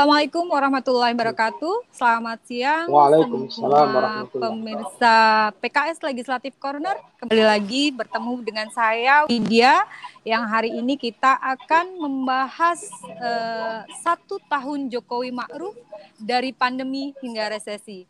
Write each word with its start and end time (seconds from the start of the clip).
Assalamualaikum 0.00 0.48
warahmatullahi 0.48 1.12
wabarakatuh. 1.12 1.92
Selamat 1.92 2.40
siang 2.48 2.88
Waalaikumsalam 2.88 3.52
semua 3.52 4.24
pemirsa 4.32 5.16
PKS 5.60 6.00
Legislatif 6.00 6.56
Corner. 6.56 6.96
Kembali 7.20 7.44
lagi 7.44 7.92
bertemu 7.92 8.40
dengan 8.40 8.72
saya 8.72 9.28
Widya 9.28 9.84
yang 10.24 10.48
hari 10.48 10.72
ini 10.72 10.96
kita 10.96 11.36
akan 11.36 12.00
membahas 12.00 12.80
uh, 13.20 13.84
satu 14.00 14.40
tahun 14.48 14.88
Jokowi 14.88 15.36
Ma'ruf 15.36 15.76
dari 16.16 16.56
pandemi 16.56 17.12
hingga 17.20 17.52
resesi. 17.52 18.08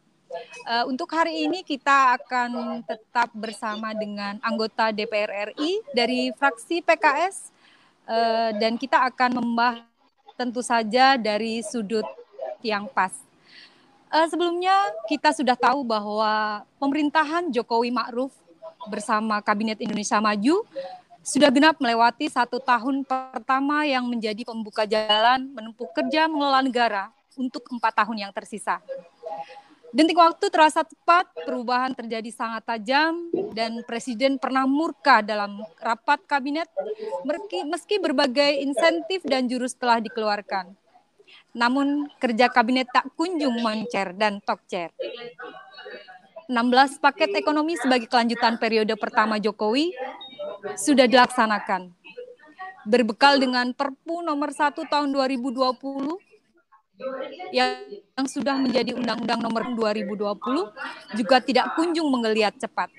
Uh, 0.71 0.87
untuk 0.87 1.11
hari 1.11 1.43
ini 1.43 1.66
kita 1.66 2.15
akan 2.23 2.87
tetap 2.87 3.35
bersama 3.35 3.99
dengan 3.99 4.38
anggota 4.47 4.95
DPR 4.95 5.59
RI 5.59 5.83
dari 5.91 6.30
fraksi 6.38 6.87
PKS 6.87 7.51
uh, 8.07 8.55
dan 8.63 8.79
kita 8.79 9.11
akan 9.11 9.43
membahas 9.43 9.90
tentu 10.41 10.65
saja 10.65 11.21
dari 11.21 11.61
sudut 11.61 12.09
yang 12.65 12.89
pas. 12.89 13.12
Uh, 14.09 14.25
sebelumnya 14.33 14.73
kita 15.05 15.37
sudah 15.37 15.53
tahu 15.53 15.85
bahwa 15.85 16.65
pemerintahan 16.80 17.53
Jokowi 17.53 17.93
Ma'ruf 17.93 18.33
bersama 18.89 19.45
Kabinet 19.45 19.77
Indonesia 19.85 20.16
Maju 20.16 20.65
sudah 21.21 21.53
genap 21.53 21.77
melewati 21.77 22.33
satu 22.33 22.57
tahun 22.57 23.05
pertama 23.05 23.85
yang 23.85 24.09
menjadi 24.09 24.41
pembuka 24.49 24.88
jalan 24.88 25.52
menempuh 25.52 25.93
kerja 25.93 26.24
mengelola 26.24 26.65
negara 26.65 27.13
untuk 27.37 27.68
empat 27.68 27.93
tahun 28.01 28.24
yang 28.24 28.33
tersisa. 28.33 28.80
Dentik 29.91 30.23
waktu 30.23 30.46
terasa 30.55 30.87
cepat, 30.87 31.27
perubahan 31.43 31.91
terjadi 31.91 32.30
sangat 32.30 32.63
tajam, 32.63 33.27
dan 33.51 33.83
Presiden 33.83 34.38
pernah 34.38 34.63
murka 34.63 35.19
dalam 35.19 35.66
rapat 35.83 36.23
kabinet 36.30 36.71
meski, 37.27 37.66
meski 37.66 37.96
berbagai 37.99 38.63
insentif 38.63 39.27
dan 39.27 39.51
jurus 39.51 39.74
telah 39.74 39.99
dikeluarkan. 39.99 40.71
Namun 41.59 42.07
kerja 42.23 42.46
kabinet 42.46 42.87
tak 42.95 43.11
kunjung 43.18 43.59
moncer 43.59 44.15
dan 44.15 44.38
tokcer. 44.38 44.95
16 46.46 47.02
paket 47.02 47.35
ekonomi 47.35 47.74
sebagai 47.74 48.07
kelanjutan 48.07 48.63
periode 48.63 48.95
pertama 48.95 49.43
Jokowi 49.43 49.91
sudah 50.79 51.11
dilaksanakan. 51.11 51.91
Berbekal 52.87 53.43
dengan 53.43 53.74
Perpu 53.74 54.23
nomor 54.23 54.55
1 54.55 54.74
tahun 54.87 55.09
2020 55.11 56.30
yang, 57.51 58.26
sudah 58.29 58.56
menjadi 58.60 58.93
Undang-Undang 58.95 59.40
Nomor 59.40 59.62
2020 59.73 61.16
juga 61.16 61.37
tidak 61.40 61.73
kunjung 61.74 62.09
menggeliat 62.09 62.54
cepat. 62.60 62.93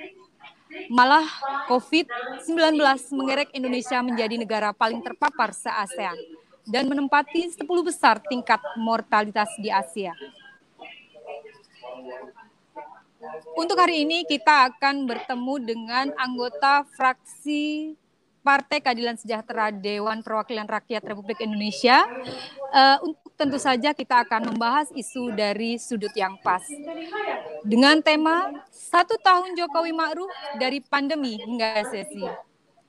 Malah 0.88 1.28
COVID-19 1.68 2.80
mengerek 3.12 3.50
Indonesia 3.54 4.00
menjadi 4.00 4.36
negara 4.40 4.70
paling 4.72 5.04
terpapar 5.04 5.52
se-ASEAN 5.52 6.16
dan 6.66 6.88
menempati 6.88 7.52
10 7.52 7.62
besar 7.84 8.22
tingkat 8.24 8.60
mortalitas 8.80 9.50
di 9.60 9.68
Asia. 9.68 10.16
Untuk 13.54 13.78
hari 13.78 14.02
ini 14.08 14.26
kita 14.26 14.74
akan 14.74 15.06
bertemu 15.06 15.54
dengan 15.62 16.06
anggota 16.18 16.88
fraksi 16.98 17.94
Partai 18.42 18.82
Keadilan 18.82 19.22
Sejahtera 19.22 19.70
Dewan 19.70 20.26
Perwakilan 20.26 20.66
Rakyat 20.66 21.06
Republik 21.06 21.38
Indonesia. 21.46 22.02
Uh, 22.74 23.14
tentu 23.42 23.58
saja 23.58 23.90
kita 23.98 24.22
akan 24.22 24.54
membahas 24.54 24.94
isu 24.94 25.34
dari 25.34 25.82
sudut 25.82 26.14
yang 26.14 26.38
pas. 26.46 26.62
Dengan 27.66 27.98
tema 28.06 28.54
satu 28.70 29.18
tahun 29.18 29.58
Jokowi 29.58 29.90
Ma'ruf 29.98 30.30
dari 30.62 30.78
pandemi 30.78 31.42
hingga 31.42 31.82
sesi. 31.90 32.22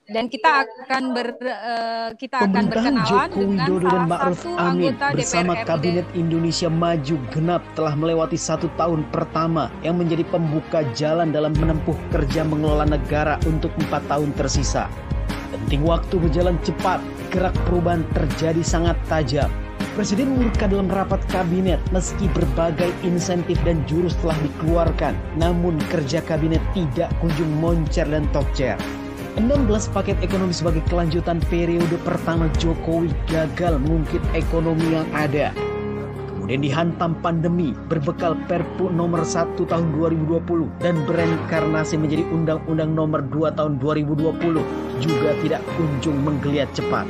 Dan 0.03 0.27
kita 0.27 0.67
akan 0.67 1.15
ber 1.15 1.31
uh, 1.39 2.11
kita 2.19 2.43
akan 2.43 2.67
berkenalan 2.67 3.07
Joko 3.07 3.39
dengan 3.39 3.67
Widodo 3.71 3.87
dan 3.87 4.03
Ma'ruf 4.11 4.41
Amin 4.59 4.99
bersama 4.99 5.55
DPR 5.55 5.63
Kabinet 5.63 6.07
Indonesia 6.11 6.67
Maju 6.67 7.15
genap 7.31 7.63
telah 7.71 7.95
melewati 7.95 8.35
satu 8.35 8.67
tahun 8.75 9.07
pertama 9.15 9.71
yang 9.79 9.95
menjadi 9.95 10.27
pembuka 10.27 10.83
jalan 10.91 11.31
dalam 11.31 11.55
menempuh 11.55 11.95
kerja 12.11 12.43
mengelola 12.43 12.83
negara 12.83 13.39
untuk 13.47 13.71
empat 13.79 14.03
tahun 14.11 14.35
tersisa. 14.35 14.91
Penting 15.55 15.87
waktu 15.87 16.19
berjalan 16.19 16.59
cepat, 16.67 16.99
gerak 17.31 17.55
perubahan 17.63 18.03
terjadi 18.11 18.59
sangat 18.59 18.99
tajam. 19.07 19.47
Presiden 19.93 20.33
murka 20.41 20.65
dalam 20.65 20.89
rapat 20.89 21.21
kabinet 21.29 21.77
meski 21.93 22.25
berbagai 22.33 22.89
insentif 23.05 23.61
dan 23.61 23.85
jurus 23.85 24.17
telah 24.25 24.33
dikeluarkan, 24.41 25.13
namun 25.37 25.77
kerja 25.93 26.17
kabinet 26.25 26.65
tidak 26.73 27.13
kunjung 27.21 27.53
moncer 27.61 28.09
dan 28.09 28.25
tokcer. 28.33 28.73
16 29.37 29.93
paket 29.93 30.17
ekonomi 30.25 30.49
sebagai 30.49 30.81
kelanjutan 30.89 31.37
periode 31.45 31.93
pertama 32.01 32.49
Jokowi 32.57 33.13
gagal 33.29 33.77
mengungkit 33.81 34.21
ekonomi 34.33 34.97
yang 34.97 35.05
ada 35.13 35.53
kemudian 36.43 36.59
dihantam 36.59 37.15
pandemi 37.23 37.71
berbekal 37.87 38.35
Perpu 38.51 38.91
nomor 38.91 39.23
1 39.23 39.55
tahun 39.63 39.95
2020 39.95 40.43
dan 40.83 40.99
berenkarnasi 41.07 41.95
menjadi 41.95 42.27
Undang-Undang 42.35 42.91
nomor 42.91 43.23
2 43.31 43.55
tahun 43.55 43.79
2020 43.79 44.59
juga 44.99 45.29
tidak 45.39 45.63
kunjung 45.79 46.19
menggeliat 46.19 46.67
cepat. 46.75 47.07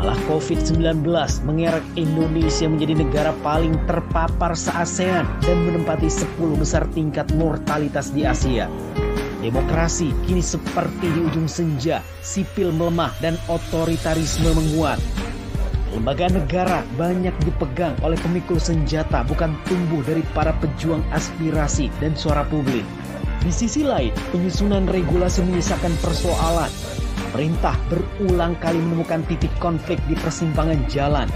Malah 0.00 0.16
COVID-19 0.32 1.04
mengerek 1.44 1.84
Indonesia 2.00 2.64
menjadi 2.64 3.04
negara 3.04 3.36
paling 3.44 3.76
terpapar 3.84 4.56
se-ASEAN 4.56 5.28
dan 5.44 5.56
menempati 5.68 6.08
10 6.08 6.40
besar 6.56 6.88
tingkat 6.96 7.28
mortalitas 7.36 8.08
di 8.08 8.24
Asia. 8.24 8.64
Demokrasi 9.44 10.16
kini 10.24 10.40
seperti 10.40 11.04
di 11.04 11.20
ujung 11.20 11.44
senja, 11.44 12.00
sipil 12.24 12.72
melemah 12.72 13.12
dan 13.20 13.36
otoritarisme 13.52 14.48
menguat. 14.56 14.96
Lembaga 15.92 16.32
negara 16.32 16.80
banyak 16.96 17.36
dipegang 17.44 17.92
oleh 18.00 18.16
pemikul 18.24 18.56
senjata 18.56 19.20
bukan 19.28 19.52
tumbuh 19.68 20.00
dari 20.00 20.24
para 20.32 20.56
pejuang 20.64 21.04
aspirasi 21.12 21.92
dan 22.00 22.16
suara 22.16 22.48
publik. 22.48 22.88
Di 23.44 23.52
sisi 23.52 23.84
lain, 23.84 24.16
penyusunan 24.32 24.88
regulasi 24.88 25.44
menyisakan 25.44 25.92
persoalan. 26.00 26.72
Pemerintah 27.30 27.78
berulang 27.86 28.58
kali 28.58 28.82
menemukan 28.82 29.22
titik 29.30 29.54
konflik 29.62 30.02
di 30.10 30.18
persimpangan 30.18 30.82
jalan. 30.90 31.30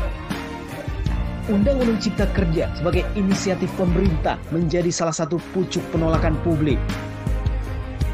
Undang-Undang 1.46 2.02
Cipta 2.02 2.26
Kerja 2.34 2.66
sebagai 2.74 3.06
inisiatif 3.14 3.70
pemerintah 3.78 4.34
menjadi 4.50 4.90
salah 4.90 5.14
satu 5.14 5.38
pucuk 5.54 5.86
penolakan 5.94 6.34
publik. 6.42 6.82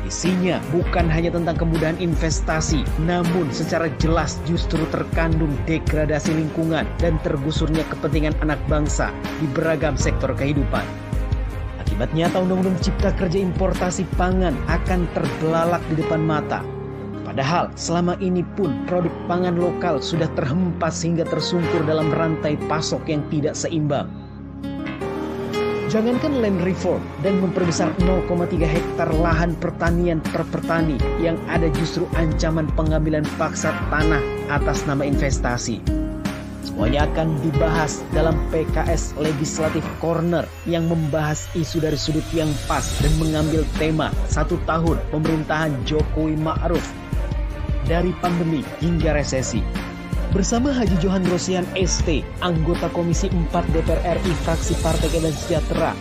Isinya 0.05 0.61
bukan 0.77 1.09
hanya 1.09 1.33
tentang 1.33 1.57
kemudahan 1.57 1.97
investasi, 1.97 2.85
namun 3.09 3.49
secara 3.49 3.89
jelas 3.97 4.37
justru 4.45 4.85
terkandung 4.93 5.57
degradasi 5.65 6.37
lingkungan 6.37 6.85
dan 7.01 7.17
tergusurnya 7.25 7.87
kepentingan 7.89 8.37
anak 8.45 8.61
bangsa 8.69 9.09
di 9.41 9.49
beragam 9.57 9.97
sektor 9.97 10.37
kehidupan. 10.37 10.85
Akibatnya 11.81 12.29
Undang-Undang 12.37 12.77
Cipta 12.85 13.17
Kerja 13.17 13.41
Importasi 13.41 14.05
Pangan 14.21 14.53
akan 14.69 15.09
terbelalak 15.17 15.81
di 15.89 16.03
depan 16.03 16.21
mata. 16.21 16.61
Padahal 17.31 17.71
selama 17.79 18.19
ini 18.19 18.43
pun 18.59 18.75
produk 18.91 19.15
pangan 19.31 19.55
lokal 19.55 20.03
sudah 20.03 20.27
terhempas 20.35 21.07
hingga 21.07 21.23
tersungkur 21.23 21.87
dalam 21.87 22.11
rantai 22.11 22.59
pasok 22.67 23.07
yang 23.07 23.23
tidak 23.31 23.55
seimbang. 23.55 24.11
Jangankan 25.87 26.43
land 26.43 26.59
reform 26.67 26.99
dan 27.23 27.39
memperbesar 27.39 27.95
0,3 28.03 28.67
hektar 28.67 29.15
lahan 29.15 29.55
pertanian 29.63 30.19
per 30.35 30.43
petani 30.51 30.99
yang 31.23 31.39
ada 31.47 31.71
justru 31.71 32.03
ancaman 32.19 32.67
pengambilan 32.75 33.23
paksa 33.39 33.71
tanah 33.95 34.23
atas 34.51 34.83
nama 34.91 35.07
investasi. 35.07 35.79
Semuanya 36.67 37.07
akan 37.15 37.39
dibahas 37.47 38.03
dalam 38.11 38.35
PKS 38.51 39.15
Legislatif 39.23 39.87
Corner 40.03 40.51
yang 40.67 40.91
membahas 40.91 41.47
isu 41.55 41.79
dari 41.79 41.95
sudut 41.95 42.27
yang 42.35 42.51
pas 42.67 42.83
dan 42.99 43.15
mengambil 43.23 43.63
tema 43.79 44.11
satu 44.27 44.59
tahun 44.67 44.99
pemerintahan 45.15 45.71
Jokowi 45.87 46.35
Ma'ruf 46.35 46.83
dari 47.91 48.15
pandemi 48.23 48.63
hingga 48.79 49.11
resesi 49.19 49.59
bersama 50.31 50.71
Haji 50.71 50.95
Johan 51.03 51.27
Rosian 51.27 51.67
ST, 51.75 52.23
anggota 52.39 52.87
Komisi 52.95 53.27
4 53.27 53.51
DPR 53.75 54.15
RI 54.15 54.33
fraksi 54.47 54.79
Partai 54.79 55.11
Keadilan 55.11 55.35
Sejahtera. 55.35 55.93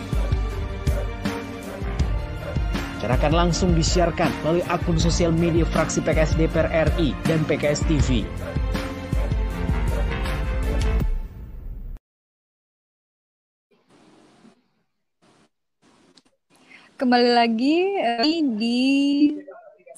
Acara 2.94 3.14
akan 3.18 3.32
langsung 3.34 3.74
disiarkan 3.74 4.30
melalui 4.46 4.62
akun 4.70 5.02
sosial 5.02 5.34
media 5.34 5.66
fraksi 5.66 5.98
PKS 5.98 6.38
DPR 6.38 6.70
RI 6.94 7.10
dan 7.26 7.42
PKS 7.42 7.82
TV. 7.90 8.22
Kembali 16.94 17.32
lagi 17.32 17.96
eh, 17.98 18.44
di 18.44 18.78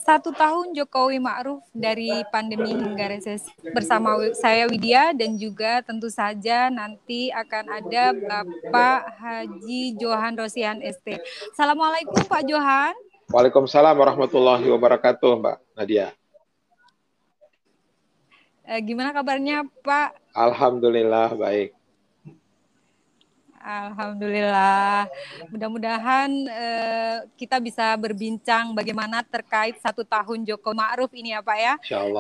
satu 0.03 0.35
tahun 0.35 0.75
Jokowi 0.75 1.23
Ma'ruf 1.23 1.63
dari 1.71 2.11
pandemi 2.35 2.75
hingga 2.75 3.07
resesi 3.07 3.47
bersama 3.71 4.19
saya 4.35 4.67
Widya 4.67 5.15
dan 5.15 5.39
juga 5.39 5.79
tentu 5.87 6.11
saja 6.11 6.67
nanti 6.69 7.31
akan 7.31 7.65
ada 7.71 8.11
Bapak 8.11 9.01
Haji 9.23 9.95
Johan 9.95 10.35
Rosian 10.35 10.83
ST. 10.83 11.23
Assalamualaikum 11.55 12.19
Pak 12.27 12.43
Johan. 12.51 12.95
Waalaikumsalam 13.31 13.95
warahmatullahi 13.95 14.67
wabarakatuh 14.75 15.39
Mbak 15.39 15.57
Nadia. 15.79 16.11
Eh, 18.67 18.81
gimana 18.83 19.15
kabarnya 19.15 19.63
Pak? 19.87 20.19
Alhamdulillah 20.35 21.39
baik. 21.39 21.81
Alhamdulillah. 23.62 25.06
Mudah-mudahan 25.55 26.31
uh, 26.50 27.17
kita 27.38 27.62
bisa 27.62 27.94
berbincang 27.94 28.75
bagaimana 28.75 29.23
terkait 29.23 29.79
satu 29.79 30.03
tahun 30.03 30.43
Joko 30.43 30.75
Ma'ruf 30.75 31.14
ini 31.14 31.31
ya 31.31 31.41
Pak 31.41 31.59
ya. 31.62 31.75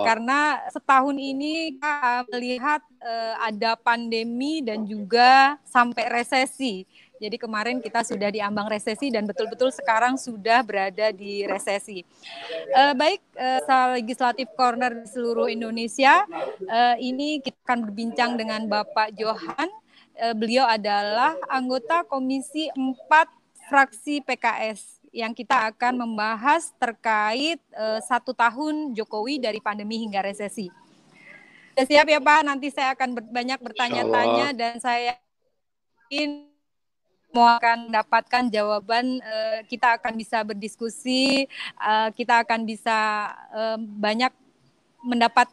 Karena 0.06 0.62
setahun 0.70 1.18
ini 1.18 1.74
kita 1.74 2.30
melihat 2.30 2.80
uh, 3.02 3.34
ada 3.42 3.74
pandemi 3.74 4.62
dan 4.62 4.86
juga 4.86 5.58
sampai 5.66 6.06
resesi. 6.06 6.86
Jadi 7.22 7.38
kemarin 7.38 7.78
kita 7.78 8.02
sudah 8.02 8.34
diambang 8.34 8.66
resesi 8.66 9.06
dan 9.06 9.26
betul-betul 9.30 9.70
sekarang 9.70 10.18
sudah 10.18 10.58
berada 10.66 11.14
di 11.14 11.46
resesi. 11.46 12.02
Uh, 12.74 12.94
baik, 12.98 13.22
uh, 13.38 13.94
legislatif 13.94 14.50
corner 14.58 14.90
di 14.90 15.06
seluruh 15.06 15.46
Indonesia. 15.46 16.26
Uh, 16.66 16.98
ini 16.98 17.38
kita 17.38 17.54
akan 17.62 17.86
berbincang 17.86 18.34
dengan 18.34 18.66
Bapak 18.66 19.14
Johan. 19.14 19.81
Uh, 20.22 20.38
beliau 20.38 20.62
adalah 20.62 21.34
anggota 21.50 22.06
Komisi 22.06 22.70
4 22.78 22.94
fraksi 23.66 24.22
PKS 24.22 25.02
yang 25.10 25.34
kita 25.34 25.74
akan 25.74 26.06
membahas 26.06 26.70
terkait 26.78 27.58
uh, 27.74 27.98
satu 27.98 28.30
tahun 28.30 28.94
Jokowi 28.94 29.42
dari 29.42 29.58
pandemi 29.58 29.98
hingga 29.98 30.22
resesi. 30.22 30.70
Sudah 31.74 31.86
siap 31.90 32.06
ya 32.06 32.22
Pak? 32.22 32.40
Nanti 32.46 32.70
saya 32.70 32.94
akan 32.94 33.18
banyak 33.34 33.58
bertanya-tanya 33.66 34.54
dan 34.54 34.78
saya 34.78 35.18
ingin 36.06 36.46
semua 37.26 37.58
akan 37.58 37.90
mendapatkan 37.90 38.44
jawaban 38.46 39.18
uh, 39.26 39.66
kita 39.66 39.98
akan 39.98 40.14
bisa 40.14 40.46
berdiskusi 40.46 41.48
kita 42.12 42.44
akan 42.44 42.68
bisa 42.68 43.32
banyak 43.96 44.28
mendapat 45.00 45.48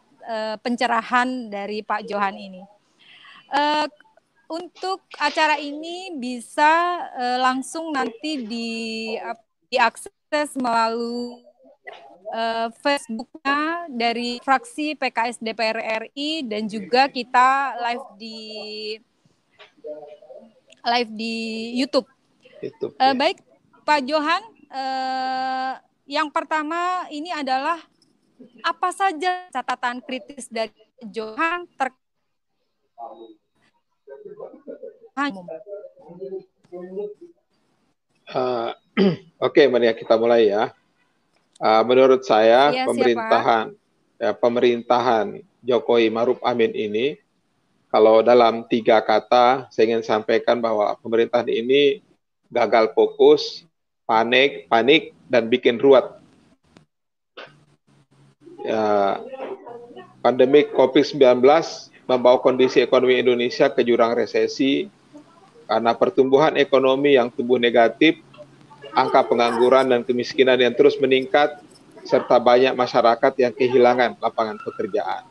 pencerahan 0.60 1.48
dari 1.48 1.80
Pak 1.80 2.04
Johan 2.04 2.36
ini 2.36 2.60
untuk 4.50 5.06
acara 5.14 5.62
ini 5.62 6.18
bisa 6.18 7.06
uh, 7.14 7.38
langsung 7.38 7.94
nanti 7.94 8.42
di 8.42 8.70
diakses 9.70 10.58
melalui 10.58 11.46
uh, 12.34 12.68
Facebooknya 12.82 13.86
dari 13.86 14.42
fraksi 14.42 14.98
PKS 14.98 15.38
DPR 15.38 15.78
RI 16.10 16.42
dan 16.42 16.66
juga 16.66 17.06
kita 17.06 17.78
live 17.78 18.06
di 18.18 18.38
live 20.82 21.10
di 21.14 21.36
YouTube. 21.78 22.10
YouTube 22.58 22.98
uh, 22.98 23.14
ya. 23.14 23.14
Baik, 23.14 23.38
Pak 23.86 24.00
Johan, 24.02 24.42
uh, 24.74 25.78
yang 26.10 26.26
pertama 26.34 27.06
ini 27.14 27.30
adalah 27.30 27.78
apa 28.66 28.90
saja 28.90 29.46
catatan 29.54 30.02
kritis 30.02 30.50
dari 30.50 30.74
Johan 31.06 31.70
ter 31.78 31.94
Uh, 38.30 38.70
Oke, 39.40 39.64
okay, 39.64 39.66
Maria 39.66 39.96
kita 39.96 40.14
mulai 40.14 40.50
ya. 40.52 40.70
Uh, 41.60 41.82
menurut 41.84 42.24
saya 42.24 42.72
ya, 42.72 42.88
pemerintahan 42.88 43.76
ya, 44.16 44.32
pemerintahan 44.32 45.44
Jokowi 45.60 46.08
Maruf 46.08 46.40
Amin 46.40 46.72
ini 46.72 47.20
kalau 47.90 48.22
dalam 48.22 48.70
tiga 48.70 49.02
kata, 49.02 49.66
saya 49.74 49.90
ingin 49.90 50.06
sampaikan 50.06 50.62
bahwa 50.62 50.94
pemerintahan 51.02 51.50
ini 51.50 51.98
gagal 52.46 52.94
fokus, 52.94 53.66
panik, 54.06 54.70
panik, 54.70 55.10
dan 55.26 55.50
bikin 55.50 55.74
ruwet. 55.74 56.06
Ya, 58.62 59.18
pandemi 60.22 60.70
COVID-19 60.70 61.42
membawa 62.10 62.42
kondisi 62.42 62.82
ekonomi 62.82 63.22
Indonesia 63.22 63.70
ke 63.70 63.86
jurang 63.86 64.18
resesi 64.18 64.90
karena 65.70 65.94
pertumbuhan 65.94 66.58
ekonomi 66.58 67.14
yang 67.14 67.30
tumbuh 67.30 67.54
negatif, 67.54 68.18
angka 68.90 69.22
pengangguran 69.30 69.86
dan 69.86 70.02
kemiskinan 70.02 70.58
yang 70.58 70.74
terus 70.74 70.98
meningkat, 70.98 71.62
serta 72.02 72.42
banyak 72.42 72.74
masyarakat 72.74 73.32
yang 73.38 73.54
kehilangan 73.54 74.18
lapangan 74.18 74.58
pekerjaan. 74.58 75.22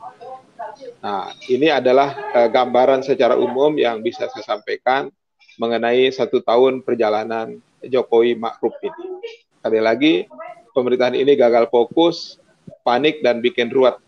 Nah, 1.03 1.35
ini 1.51 1.67
adalah 1.67 2.15
uh, 2.31 2.47
gambaran 2.47 3.03
secara 3.03 3.35
umum 3.35 3.75
yang 3.75 3.99
bisa 3.99 4.31
saya 4.31 4.55
sampaikan 4.55 5.11
mengenai 5.59 6.07
satu 6.15 6.39
tahun 6.39 6.87
perjalanan 6.87 7.59
Jokowi 7.83 8.39
Ma'ruf 8.39 8.79
ini. 8.79 9.03
Sekali 9.59 9.79
lagi, 9.83 10.13
pemerintahan 10.71 11.19
ini 11.19 11.35
gagal 11.35 11.67
fokus, 11.67 12.39
panik, 12.87 13.19
dan 13.19 13.43
bikin 13.43 13.67
ruwet. 13.67 13.99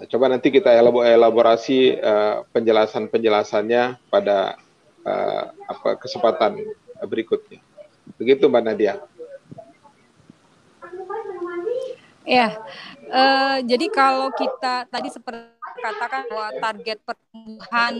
Nah, 0.00 0.08
coba 0.08 0.32
nanti 0.32 0.48
kita 0.48 0.72
elaborasi 1.12 2.00
uh, 2.00 2.40
penjelasan-penjelasannya 2.56 4.00
pada 4.08 4.56
uh, 5.04 5.52
apa 5.68 6.00
kesempatan 6.00 6.56
berikutnya. 7.04 7.60
Begitu 8.16 8.48
Mbak 8.48 8.64
Nadia. 8.64 8.96
Ya, 12.24 12.56
uh, 13.12 13.60
jadi 13.60 13.92
kalau 13.92 14.32
kita 14.32 14.88
tadi 14.88 15.12
seperti 15.12 15.52
katakan 15.84 16.24
bahwa 16.32 16.48
target 16.56 16.98
pertumbuhan 17.04 17.92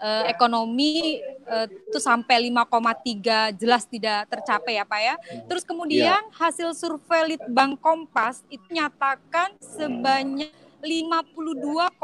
uh, 0.00 0.24
ekonomi 0.32 1.20
uh, 1.44 1.68
itu 1.68 2.00
sampai 2.00 2.48
5,3 2.48 3.52
jelas 3.52 3.84
tidak 3.84 4.32
tercapai 4.32 4.80
ya 4.80 4.88
Pak 4.88 5.00
ya. 5.04 5.14
Terus 5.44 5.60
kemudian 5.60 6.24
ya. 6.24 6.32
hasil 6.40 6.72
survei 6.72 7.36
Litbang 7.36 7.76
Kompas 7.76 8.40
itu 8.48 8.64
nyatakan 8.72 9.52
sebanyak 9.60 10.67
52,5 10.78 11.98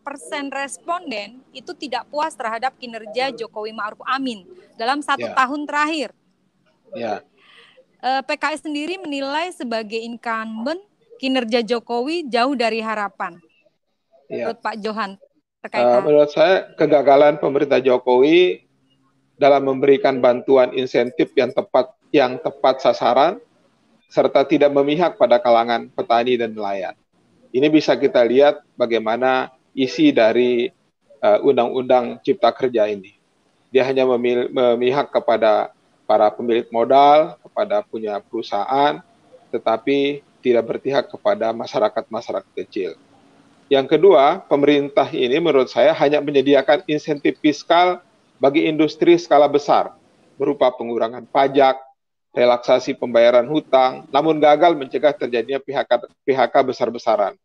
persen 0.00 0.44
responden 0.48 1.44
itu 1.52 1.72
tidak 1.76 2.08
puas 2.08 2.32
terhadap 2.32 2.72
kinerja 2.80 3.32
Jokowi 3.36 3.76
Ma'ruf 3.76 4.00
Amin 4.08 4.48
dalam 4.80 5.04
satu 5.04 5.28
ya. 5.28 5.36
tahun 5.36 5.68
terakhir. 5.68 6.10
Ya. 6.96 7.20
Eh, 8.02 8.22
PKS 8.26 8.66
sendiri 8.66 8.98
menilai 8.98 9.52
sebagai 9.54 10.00
incumbent 10.00 10.80
kinerja 11.22 11.62
Jokowi 11.62 12.26
jauh 12.26 12.58
dari 12.58 12.82
harapan. 12.82 13.38
Ya. 14.26 14.50
Menurut 14.50 14.58
Pak 14.64 14.76
Johan 14.82 15.10
terkait 15.62 15.86
uh, 15.86 16.02
menurut 16.02 16.30
saya 16.34 16.66
kegagalan 16.74 17.38
pemerintah 17.38 17.78
Jokowi 17.78 18.66
dalam 19.38 19.62
memberikan 19.62 20.18
bantuan 20.18 20.74
insentif 20.74 21.30
yang 21.38 21.54
tepat 21.54 21.94
yang 22.10 22.42
tepat 22.42 22.82
sasaran 22.82 23.38
serta 24.10 24.44
tidak 24.44 24.74
memihak 24.74 25.16
pada 25.16 25.38
kalangan 25.38 25.88
petani 25.88 26.36
dan 26.36 26.52
nelayan. 26.52 26.98
Ini 27.52 27.68
bisa 27.68 27.92
kita 28.00 28.24
lihat 28.24 28.64
bagaimana 28.80 29.52
isi 29.76 30.08
dari 30.08 30.72
eh, 31.20 31.38
undang-undang 31.44 32.16
uh, 32.16 32.20
Cipta 32.24 32.48
Kerja 32.52 32.88
ini. 32.88 33.12
Dia 33.72 33.84
hanya 33.88 34.04
memihak 34.04 35.12
kepada 35.12 35.72
para 36.04 36.28
pemilik 36.28 36.68
modal, 36.68 37.40
kepada 37.40 37.80
punya 37.84 38.20
perusahaan, 38.20 39.00
tetapi 39.48 40.20
tidak 40.44 40.64
berpihak 40.68 41.08
kepada 41.08 41.56
masyarakat-masyarakat 41.56 42.52
kecil. 42.52 43.00
Yang 43.72 43.96
kedua, 43.96 44.44
pemerintah 44.44 45.08
ini 45.08 45.40
menurut 45.40 45.72
saya 45.72 45.96
hanya 45.96 46.20
menyediakan 46.20 46.84
insentif 46.84 47.40
fiskal 47.40 48.04
bagi 48.36 48.68
industri 48.68 49.16
skala 49.16 49.48
besar, 49.48 49.96
berupa 50.36 50.68
pengurangan 50.68 51.24
pajak, 51.24 51.80
relaksasi 52.32 52.96
pembayaran 52.96 53.44
hutang, 53.44 54.08
namun 54.08 54.40
gagal 54.40 54.72
mencegah 54.72 55.12
terjadinya 55.12 55.60
PHK, 55.60 56.08
PHK 56.24 56.54
besar-besaran. 56.64 57.36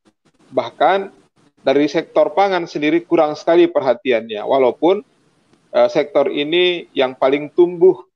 Bahkan 0.48 1.12
dari 1.60 1.92
sektor 1.92 2.32
pangan 2.32 2.64
sendiri 2.64 3.04
kurang 3.04 3.36
sekali 3.36 3.68
perhatiannya, 3.68 4.40
walaupun 4.48 5.04
uh, 5.76 5.90
sektor 5.92 6.32
ini 6.32 6.88
yang 6.96 7.12
paling 7.20 7.52
tumbuh 7.52 8.08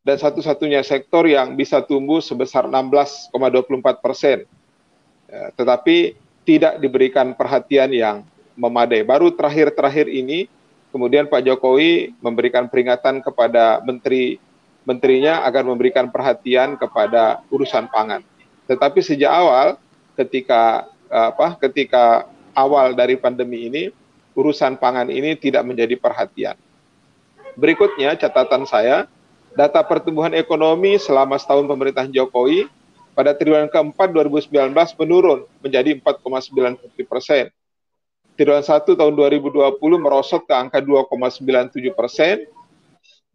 dan 0.00 0.16
satu-satunya 0.16 0.80
sektor 0.80 1.28
yang 1.28 1.56
bisa 1.56 1.84
tumbuh 1.84 2.24
sebesar 2.24 2.68
16,24 2.68 4.04
persen. 4.04 4.48
Ya, 5.28 5.48
tetapi 5.56 6.16
tidak 6.44 6.76
diberikan 6.80 7.32
perhatian 7.32 7.88
yang 7.92 8.16
memadai. 8.56 9.00
Baru 9.00 9.32
terakhir-terakhir 9.32 10.12
ini, 10.12 10.48
kemudian 10.92 11.28
Pak 11.28 11.44
Jokowi 11.44 12.12
memberikan 12.20 12.68
peringatan 12.68 13.24
kepada 13.24 13.80
menteri 13.80 14.36
menterinya 14.84 15.42
agar 15.44 15.64
memberikan 15.64 16.12
perhatian 16.12 16.76
kepada 16.76 17.40
urusan 17.48 17.88
pangan. 17.88 18.20
Tetapi 18.68 19.00
sejak 19.00 19.32
awal, 19.32 19.76
ketika 20.16 20.88
apa, 21.08 21.56
ketika 21.68 22.28
awal 22.56 22.96
dari 22.96 23.16
pandemi 23.16 23.68
ini, 23.68 23.82
urusan 24.36 24.76
pangan 24.80 25.08
ini 25.08 25.36
tidak 25.36 25.64
menjadi 25.64 25.96
perhatian. 25.96 26.56
Berikutnya 27.54 28.18
catatan 28.18 28.66
saya, 28.66 29.06
data 29.54 29.80
pertumbuhan 29.86 30.34
ekonomi 30.34 30.98
selama 30.98 31.38
setahun 31.38 31.70
pemerintahan 31.70 32.10
Jokowi 32.10 32.66
pada 33.14 33.30
triwulan 33.30 33.70
keempat 33.70 34.10
2019 34.10 34.74
menurun 34.98 35.46
menjadi 35.62 35.94
4,97 36.02 37.06
persen. 37.06 37.44
Triwulan 38.34 38.66
1 38.66 38.82
tahun 38.98 39.14
2020 39.14 39.78
merosot 40.02 40.42
ke 40.42 40.50
angka 40.50 40.82
2,97 40.82 41.94
persen, 41.94 42.42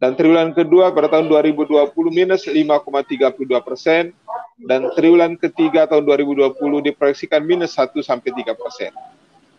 dan 0.00 0.16
triwulan 0.16 0.56
kedua 0.56 0.88
pada 0.96 1.12
tahun 1.12 1.28
2020 1.28 1.92
minus 2.08 2.48
5,32 2.48 3.60
persen, 3.60 4.16
dan 4.56 4.88
triwulan 4.96 5.36
ketiga 5.36 5.84
tahun 5.84 6.08
2020 6.08 6.56
diproyeksikan 6.88 7.44
minus 7.44 7.76
1 7.76 8.00
sampai 8.00 8.32
3 8.32 8.56
persen. 8.56 8.90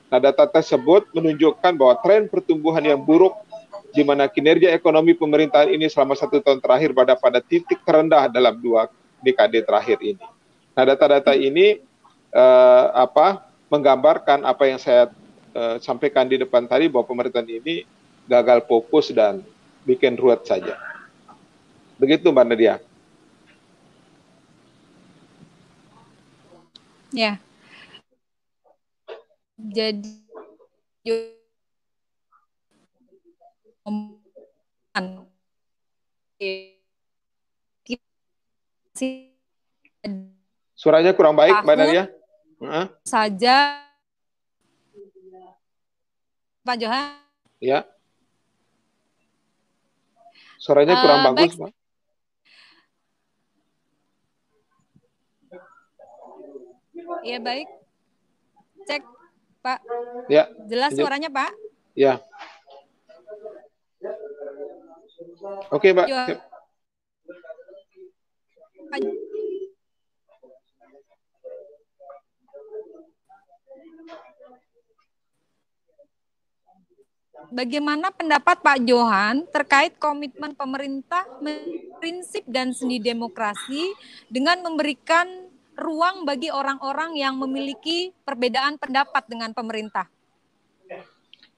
Nah, 0.09 0.19
data 0.19 0.49
tersebut 0.49 1.07
menunjukkan 1.13 1.77
bahwa 1.77 1.95
tren 2.01 2.25
pertumbuhan 2.27 2.83
yang 2.83 2.99
buruk 2.99 3.37
di 3.95 4.01
mana 4.01 4.25
kinerja 4.27 4.73
ekonomi 4.73 5.13
pemerintahan 5.15 5.71
ini 5.71 5.87
selama 5.87 6.17
satu 6.17 6.41
tahun 6.43 6.59
terakhir 6.59 6.91
pada 6.91 7.13
pada 7.15 7.39
titik 7.39 7.79
terendah 7.85 8.27
dalam 8.27 8.57
dua 8.59 8.91
dekade 9.21 9.61
terakhir 9.61 10.01
ini. 10.01 10.25
Nah, 10.73 10.83
data-data 10.83 11.37
ini 11.37 11.79
uh, 12.33 12.85
apa 12.97 13.45
menggambarkan 13.71 14.43
apa 14.43 14.63
yang 14.67 14.79
saya 14.81 15.07
uh, 15.53 15.77
sampaikan 15.79 16.25
di 16.25 16.41
depan 16.41 16.65
tadi 16.65 16.89
bahwa 16.89 17.07
pemerintahan 17.07 17.47
ini 17.47 17.85
gagal 18.27 18.67
fokus 18.67 19.13
dan 19.15 19.43
bikin 19.85 20.17
ruwet 20.17 20.45
saja. 20.45 20.77
Begitu 21.97 22.29
Mbak 22.33 22.45
Nadia. 22.47 22.75
Ya. 27.11 27.37
Jadi 29.61 30.21
Suaranya 40.73 41.13
kurang 41.13 41.37
baik, 41.37 41.61
Mbak 41.61 41.77
Nadia. 41.77 42.03
Saja 43.05 43.85
Pak 46.61 46.75
Johan. 46.77 47.17
Ya. 47.61 47.85
Suaranya 50.61 50.93
kurang 51.01 51.25
uh, 51.25 51.33
bagus, 51.33 51.57
Pak. 51.57 51.73
Iya 57.25 57.37
baik. 57.41 57.67
Cek, 58.85 59.01
Pak. 59.65 59.79
Ya. 60.29 60.45
Jelas 60.69 60.93
suaranya, 60.93 61.33
Pak? 61.33 61.49
Ya. 61.97 62.21
Oke, 65.73 65.97
Pak. 65.97 66.07
Bagaimana 77.51 78.13
pendapat 78.13 78.63
Pak 78.63 78.79
Johan 78.85 79.43
terkait 79.49 79.97
komitmen 79.97 80.55
pemerintah 80.55 81.25
prinsip 81.99 82.45
dan 82.47 82.71
seni 82.71 83.01
demokrasi 83.01 83.91
dengan 84.29 84.61
memberikan 84.63 85.27
ruang 85.75 86.23
bagi 86.27 86.53
orang-orang 86.53 87.17
yang 87.17 87.35
memiliki 87.39 88.13
perbedaan 88.23 88.77
pendapat 88.77 89.25
dengan 89.27 89.51
pemerintah? 89.51 90.07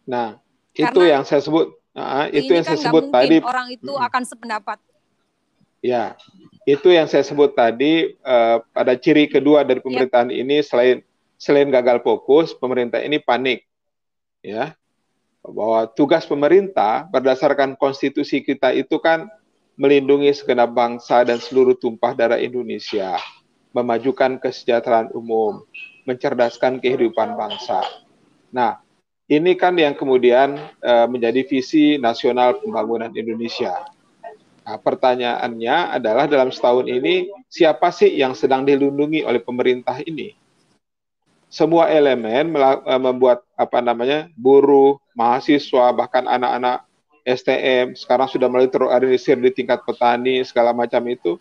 Nah, 0.08 0.40
itu 0.74 0.88
Karena 0.90 1.20
yang 1.20 1.24
saya 1.28 1.42
sebut. 1.44 1.78
Nah, 1.94 2.26
itu 2.34 2.50
yang 2.50 2.66
kan 2.66 2.74
saya 2.74 2.90
sebut 2.90 3.04
tadi. 3.14 3.38
Orang 3.44 3.68
itu 3.70 3.94
akan 3.94 4.24
sependapat. 4.26 4.78
Ya, 5.84 6.16
itu 6.64 6.90
yang 6.96 7.12
saya 7.12 7.28
sebut 7.28 7.54
tadi 7.54 8.16
uh, 8.24 8.64
pada 8.72 8.96
ciri 8.96 9.28
kedua 9.28 9.68
dari 9.68 9.84
ya. 9.84 9.86
pemerintahan 9.86 10.32
ya. 10.32 10.42
ini 10.42 10.64
selain 10.64 10.98
selain 11.36 11.68
gagal 11.68 12.00
fokus, 12.02 12.56
pemerintah 12.56 13.04
ini 13.04 13.20
panik. 13.20 13.68
Ya, 14.40 14.76
bahwa 15.44 15.84
tugas 15.92 16.24
pemerintah 16.24 17.04
berdasarkan 17.12 17.76
konstitusi 17.76 18.40
kita 18.40 18.72
itu 18.72 18.96
kan 19.04 19.28
melindungi 19.76 20.32
segenap 20.32 20.72
bangsa 20.72 21.28
dan 21.28 21.42
seluruh 21.42 21.76
tumpah 21.76 22.16
darah 22.16 22.40
Indonesia, 22.40 23.20
memajukan 23.76 24.40
kesejahteraan 24.40 25.12
umum, 25.12 25.66
mencerdaskan 26.08 26.80
kehidupan 26.80 27.36
bangsa. 27.36 27.84
Nah, 28.54 28.80
ini 29.28 29.58
kan 29.58 29.76
yang 29.76 29.98
kemudian 29.98 30.56
uh, 30.80 31.08
menjadi 31.10 31.44
visi 31.44 31.98
nasional 31.98 32.62
pembangunan 32.62 33.12
Indonesia. 33.12 33.84
Nah, 34.64 34.80
pertanyaannya 34.80 36.00
adalah 36.00 36.24
dalam 36.30 36.54
setahun 36.54 36.88
ini 36.88 37.28
siapa 37.52 37.92
sih 37.92 38.16
yang 38.16 38.32
sedang 38.32 38.64
dilindungi 38.64 39.28
oleh 39.28 39.44
pemerintah 39.44 40.00
ini? 40.08 40.43
Semua 41.54 41.86
elemen 41.94 42.50
eh, 42.58 42.98
membuat 42.98 43.46
apa 43.54 43.78
namanya 43.78 44.26
buruh, 44.34 44.98
mahasiswa, 45.14 45.94
bahkan 45.94 46.26
anak-anak 46.26 46.82
STM 47.22 47.94
sekarang 47.94 48.26
sudah 48.26 48.50
mulai 48.50 48.66
terorganisir 48.68 49.38
di 49.38 49.54
tingkat 49.54 49.86
petani 49.86 50.42
segala 50.42 50.74
macam 50.74 51.06
itu 51.08 51.38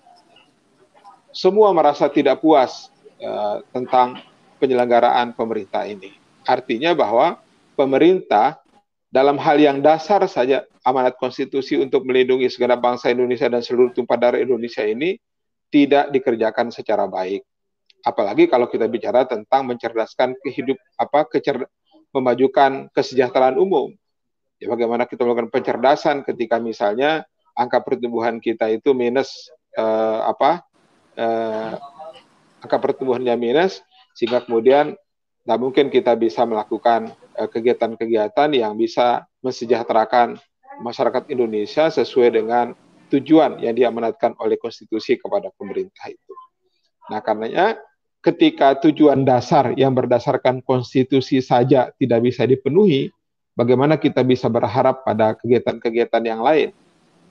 semua 1.33 1.73
merasa 1.73 2.07
tidak 2.13 2.45
puas 2.45 2.93
uh, 3.19 3.65
tentang 3.73 4.21
penyelenggaraan 4.61 5.33
pemerintah 5.33 5.89
ini. 5.89 6.15
Artinya 6.45 6.93
bahwa 6.93 7.41
pemerintah 7.75 8.63
dalam 9.09 9.41
hal 9.41 9.59
yang 9.59 9.81
dasar 9.81 10.23
saja 10.29 10.69
amanat 10.85 11.17
konstitusi 11.17 11.81
untuk 11.81 12.05
melindungi 12.05 12.47
segenap 12.53 12.85
bangsa 12.85 13.11
Indonesia 13.11 13.49
dan 13.49 13.65
seluruh 13.65 13.91
tumpah 13.97 14.21
darah 14.21 14.39
Indonesia 14.39 14.85
ini 14.85 15.17
tidak 15.73 16.13
dikerjakan 16.13 16.69
secara 16.69 17.09
baik 17.09 17.43
apalagi 18.03 18.51
kalau 18.51 18.67
kita 18.67 18.91
bicara 18.91 19.25
tentang 19.25 19.67
mencerdaskan 19.67 20.35
kehidup 20.43 20.79
apa 20.99 21.27
kecer 21.31 21.67
memajukan 22.13 22.93
kesejahteraan 22.93 23.57
umum. 23.57 23.95
Ya, 24.61 24.71
bagaimana 24.71 25.09
kita 25.09 25.27
melakukan 25.27 25.51
pencerdasan 25.51 26.23
ketika 26.23 26.63
misalnya 26.63 27.27
angka 27.59 27.83
pertumbuhan 27.83 28.39
kita 28.39 28.71
itu 28.71 28.95
minus 28.95 29.51
eh, 29.75 30.21
apa 30.23 30.63
eh, 31.19 31.73
angka 32.63 32.79
pertumbuhannya 32.79 33.35
minus 33.35 33.83
sehingga 34.15 34.45
kemudian 34.45 34.95
tidak 35.43 35.59
mungkin 35.59 35.91
kita 35.91 36.15
bisa 36.15 36.47
melakukan 36.47 37.11
eh, 37.35 37.49
kegiatan-kegiatan 37.51 38.55
yang 38.55 38.79
bisa 38.79 39.27
mensejahterakan 39.43 40.39
masyarakat 40.79 41.27
Indonesia 41.33 41.91
sesuai 41.91 42.31
dengan 42.39 42.73
tujuan 43.11 43.61
yang 43.61 43.77
diamanatkan 43.77 44.39
oleh 44.41 44.57
konstitusi 44.57 45.19
kepada 45.21 45.53
pemerintah 45.53 46.09
itu. 46.09 46.35
Nah, 47.13 47.21
karenanya 47.21 47.77
ketika 48.23 48.79
tujuan 48.79 49.27
dasar 49.27 49.75
yang 49.75 49.93
berdasarkan 49.93 50.63
konstitusi 50.63 51.43
saja 51.43 51.91
tidak 51.99 52.23
bisa 52.23 52.47
dipenuhi, 52.47 53.11
bagaimana 53.59 53.99
kita 53.99 54.23
bisa 54.23 54.47
berharap 54.47 55.03
pada 55.03 55.35
kegiatan-kegiatan 55.35 56.23
yang 56.23 56.41
lain? 56.41 56.71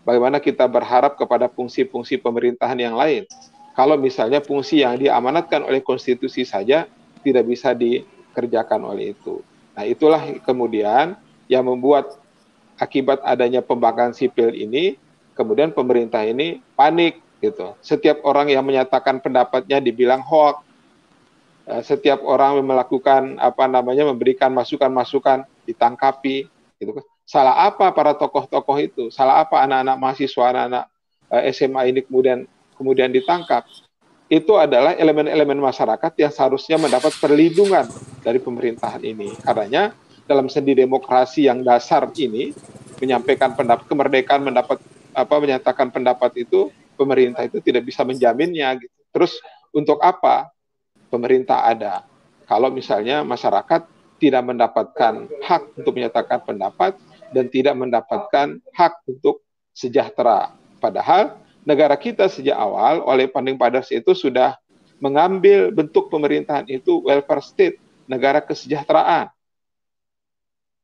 Bagaimana 0.03 0.43
kita 0.43 0.67
berharap 0.67 1.15
kepada 1.15 1.48
fungsi-fungsi 1.48 2.19
pemerintahan 2.19 2.75
yang 2.75 3.00
lain? 3.00 3.24
Kalau 3.71 3.95
misalnya 3.95 4.43
fungsi 4.43 4.83
yang 4.83 5.00
diamanatkan 5.00 5.63
oleh 5.63 5.79
konstitusi 5.79 6.43
saja 6.43 6.91
tidak 7.24 7.48
bisa 7.48 7.71
dikerjakan 7.71 8.83
oleh 8.83 9.15
itu. 9.15 9.39
Nah, 9.71 9.88
itulah 9.88 10.19
kemudian 10.43 11.15
yang 11.48 11.63
membuat 11.63 12.19
akibat 12.75 13.24
adanya 13.24 13.63
pembangkangan 13.63 14.12
sipil 14.12 14.51
ini, 14.51 15.00
kemudian 15.39 15.71
pemerintah 15.71 16.25
ini 16.27 16.60
panik 16.75 17.24
gitu. 17.39 17.79
Setiap 17.79 18.19
orang 18.27 18.51
yang 18.51 18.67
menyatakan 18.67 19.24
pendapatnya 19.24 19.79
dibilang 19.79 20.19
hoax, 20.19 20.71
setiap 21.80 22.20
orang 22.28 22.60
melakukan 22.60 23.40
apa 23.40 23.72
namanya 23.72 24.04
memberikan 24.12 24.51
masukan-masukan 24.51 25.48
ditangkapi 25.63 26.51
gitu 26.84 26.92
kan. 27.00 27.06
Salah 27.24 27.63
apa 27.63 27.96
para 27.96 28.12
tokoh-tokoh 28.12 28.78
itu? 28.84 29.04
Salah 29.08 29.40
apa 29.40 29.63
anak-anak 29.63 29.96
mahasiswa 29.96 30.44
anak-anak 30.51 30.86
eh, 31.32 31.56
SMA 31.56 31.82
ini 31.88 32.00
kemudian 32.04 32.44
kemudian 32.75 33.08
ditangkap? 33.08 33.63
Itu 34.28 34.60
adalah 34.60 34.96
elemen-elemen 34.96 35.60
masyarakat 35.60 36.12
yang 36.20 36.32
seharusnya 36.32 36.75
mendapat 36.75 37.16
perlindungan 37.20 37.88
dari 38.20 38.40
pemerintahan 38.40 39.04
ini. 39.04 39.32
Karenanya 39.40 39.96
dalam 40.28 40.51
sendi 40.51 40.75
demokrasi 40.75 41.48
yang 41.48 41.63
dasar 41.63 42.08
ini 42.16 42.51
menyampaikan 43.00 43.56
pendapat 43.56 43.88
kemerdekaan 43.88 44.44
mendapat 44.44 44.80
apa 45.12 45.36
menyatakan 45.40 45.92
pendapat 45.92 46.48
itu 46.48 46.72
pemerintah 46.96 47.44
itu 47.44 47.60
tidak 47.60 47.88
bisa 47.88 48.04
menjaminnya 48.08 48.75
gitu. 48.80 48.96
Terus 49.12 49.36
untuk 49.75 50.00
apa 50.00 50.51
pemerintah 51.12 51.68
ada. 51.68 52.08
Kalau 52.48 52.72
misalnya 52.72 53.27
masyarakat 53.27 53.84
tidak 54.22 54.44
mendapatkan 54.48 55.27
hak 55.44 55.75
untuk 55.75 55.91
menyatakan 55.98 56.39
pendapat 56.48 56.96
dan 57.36 57.51
tidak 57.51 57.75
mendapatkan 57.75 58.60
hak 58.72 58.94
untuk 59.10 59.44
sejahtera. 59.75 60.56
Padahal 60.80 61.36
negara 61.68 61.98
kita 62.00 62.32
sejak 62.32 62.56
awal 62.56 63.03
oleh 63.03 63.27
Panding 63.27 63.60
Padas 63.60 63.89
itu 63.91 64.15
sudah 64.15 64.56
mengambil 65.01 65.74
bentuk 65.74 66.13
pemerintahan 66.13 66.70
itu 66.70 67.01
welfare 67.01 67.41
state, 67.41 67.75
negara 68.06 68.38
kesejahteraan. 68.39 69.34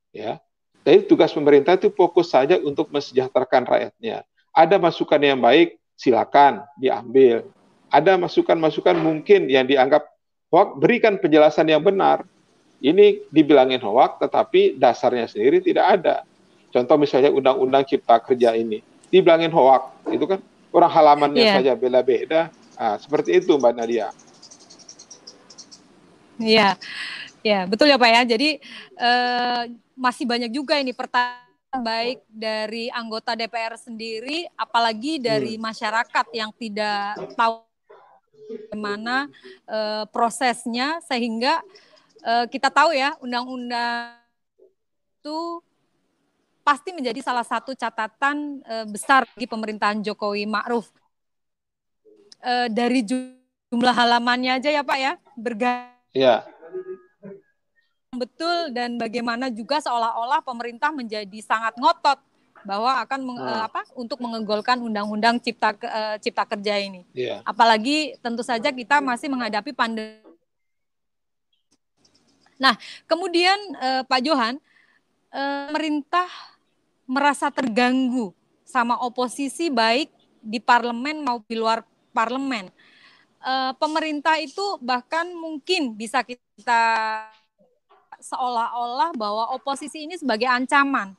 Ya. 0.10 0.42
Jadi 0.82 1.06
tugas 1.06 1.30
pemerintah 1.36 1.76
itu 1.78 1.92
fokus 1.94 2.32
saja 2.32 2.58
untuk 2.64 2.90
mensejahterakan 2.90 3.68
rakyatnya. 3.68 4.24
Ada 4.56 4.80
masukan 4.82 5.20
yang 5.22 5.38
baik, 5.38 5.78
silakan 6.00 6.66
diambil. 6.80 7.46
Ada 7.92 8.18
masukan-masukan 8.18 8.98
mungkin 8.98 9.52
yang 9.52 9.68
dianggap 9.68 10.08
hoax 10.52 10.68
berikan 10.80 11.20
penjelasan 11.20 11.68
yang 11.68 11.84
benar. 11.84 12.24
Ini 12.78 13.26
dibilangin 13.34 13.82
hoax, 13.82 14.22
tetapi 14.22 14.78
dasarnya 14.78 15.26
sendiri 15.26 15.66
tidak 15.66 15.86
ada. 15.98 16.16
Contoh 16.70 16.96
misalnya 17.00 17.34
undang-undang 17.34 17.82
cipta 17.90 18.22
kerja 18.22 18.54
ini, 18.54 18.86
dibilangin 19.10 19.50
hoax, 19.50 20.14
itu 20.14 20.26
kan 20.30 20.40
orang 20.70 20.92
halamannya 20.94 21.42
yeah. 21.42 21.56
saja 21.58 21.74
beda-beda. 21.74 22.54
Nah, 22.78 22.96
seperti 23.02 23.42
itu 23.42 23.58
Mbak 23.58 23.74
Nadia. 23.74 24.14
Iya, 26.38 26.78
ya 27.42 27.66
betul 27.66 27.90
ya 27.90 27.98
Pak 27.98 28.10
ya. 28.14 28.22
Jadi 28.38 28.62
eh, 28.94 29.62
masih 29.98 30.30
banyak 30.30 30.54
juga 30.54 30.78
ini 30.78 30.94
pertanyaan 30.94 31.82
baik 31.82 32.22
dari 32.30 32.94
anggota 32.94 33.34
DPR 33.34 33.74
sendiri, 33.74 34.46
apalagi 34.54 35.18
dari 35.18 35.58
hmm. 35.58 35.66
masyarakat 35.66 36.26
yang 36.38 36.54
tidak 36.54 37.18
tahu 37.34 37.67
bagaimana 38.48 39.28
uh, 39.68 40.04
prosesnya, 40.10 41.04
sehingga 41.04 41.60
uh, 42.24 42.48
kita 42.48 42.72
tahu 42.72 42.96
ya 42.96 43.14
undang-undang 43.20 44.16
itu 45.20 45.62
pasti 46.64 46.92
menjadi 46.92 47.20
salah 47.24 47.44
satu 47.44 47.76
catatan 47.76 48.64
uh, 48.64 48.88
besar 48.88 49.28
bagi 49.36 49.48
pemerintahan 49.48 50.00
Jokowi 50.04 50.48
Ma'ruf. 50.48 50.88
Uh, 52.42 52.72
dari 52.72 53.04
jumlah 53.04 53.96
halamannya 53.96 54.60
aja 54.62 54.70
ya 54.72 54.84
Pak 54.86 54.98
ya, 54.98 55.14
berganti. 55.36 56.16
Ya 56.16 56.48
betul 58.18 58.74
dan 58.74 58.98
bagaimana 58.98 59.54
juga 59.54 59.78
seolah-olah 59.78 60.42
pemerintah 60.42 60.90
menjadi 60.90 61.40
sangat 61.46 61.78
ngotot 61.78 62.18
bahwa 62.68 63.00
akan 63.00 63.20
meng, 63.24 63.40
hmm. 63.40 63.68
apa 63.72 63.88
untuk 63.96 64.20
mengegolkan 64.20 64.76
undang-undang 64.84 65.40
cipta 65.40 65.72
uh, 65.72 66.20
cipta 66.20 66.44
kerja 66.44 66.76
ini. 66.76 67.08
Yeah. 67.16 67.40
Apalagi 67.48 68.20
tentu 68.20 68.44
saja 68.44 68.76
kita 68.76 69.00
masih 69.00 69.32
menghadapi 69.32 69.72
pandemi. 69.72 70.20
Nah, 72.60 72.76
kemudian 73.08 73.56
uh, 73.80 74.04
Pak 74.04 74.20
Johan, 74.20 74.60
uh, 75.32 75.72
pemerintah 75.72 76.28
merasa 77.08 77.48
terganggu 77.48 78.36
sama 78.68 79.00
oposisi 79.00 79.72
baik 79.72 80.12
di 80.44 80.60
parlemen 80.60 81.24
maupun 81.24 81.48
di 81.48 81.56
luar 81.56 81.88
parlemen. 82.12 82.68
Uh, 83.40 83.72
pemerintah 83.80 84.36
itu 84.44 84.76
bahkan 84.84 85.24
mungkin 85.32 85.96
bisa 85.96 86.20
kita 86.26 86.84
seolah-olah 88.18 89.14
bahwa 89.14 89.54
oposisi 89.54 90.10
ini 90.10 90.18
sebagai 90.18 90.50
ancaman. 90.50 91.14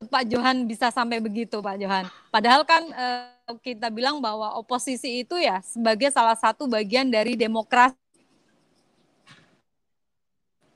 Pak 0.00 0.32
Johan 0.32 0.64
bisa 0.64 0.88
sampai 0.88 1.20
begitu, 1.20 1.60
Pak 1.60 1.76
Johan. 1.76 2.08
Padahal 2.32 2.64
kan 2.64 2.88
eh, 2.88 3.60
kita 3.60 3.92
bilang 3.92 4.16
bahwa 4.16 4.56
oposisi 4.56 5.20
itu 5.20 5.36
ya 5.36 5.60
sebagai 5.60 6.08
salah 6.08 6.32
satu 6.32 6.64
bagian 6.64 7.12
dari 7.12 7.36
demokrasi. 7.36 8.00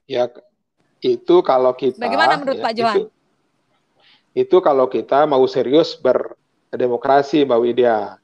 Ya, 0.05 0.29
itu 1.01 1.41
kalau 1.41 1.73
kita. 1.73 1.97
Bagaimana 1.97 2.37
menurut 2.37 2.61
ya, 2.61 2.65
Pak 2.69 2.75
Johan? 2.77 2.97
Itu, 3.01 3.09
itu 4.37 4.57
kalau 4.61 4.93
kita 4.93 5.25
mau 5.25 5.41
serius 5.49 5.97
berdemokrasi, 5.97 7.49
Mbak 7.49 7.61
Widya. 7.65 8.21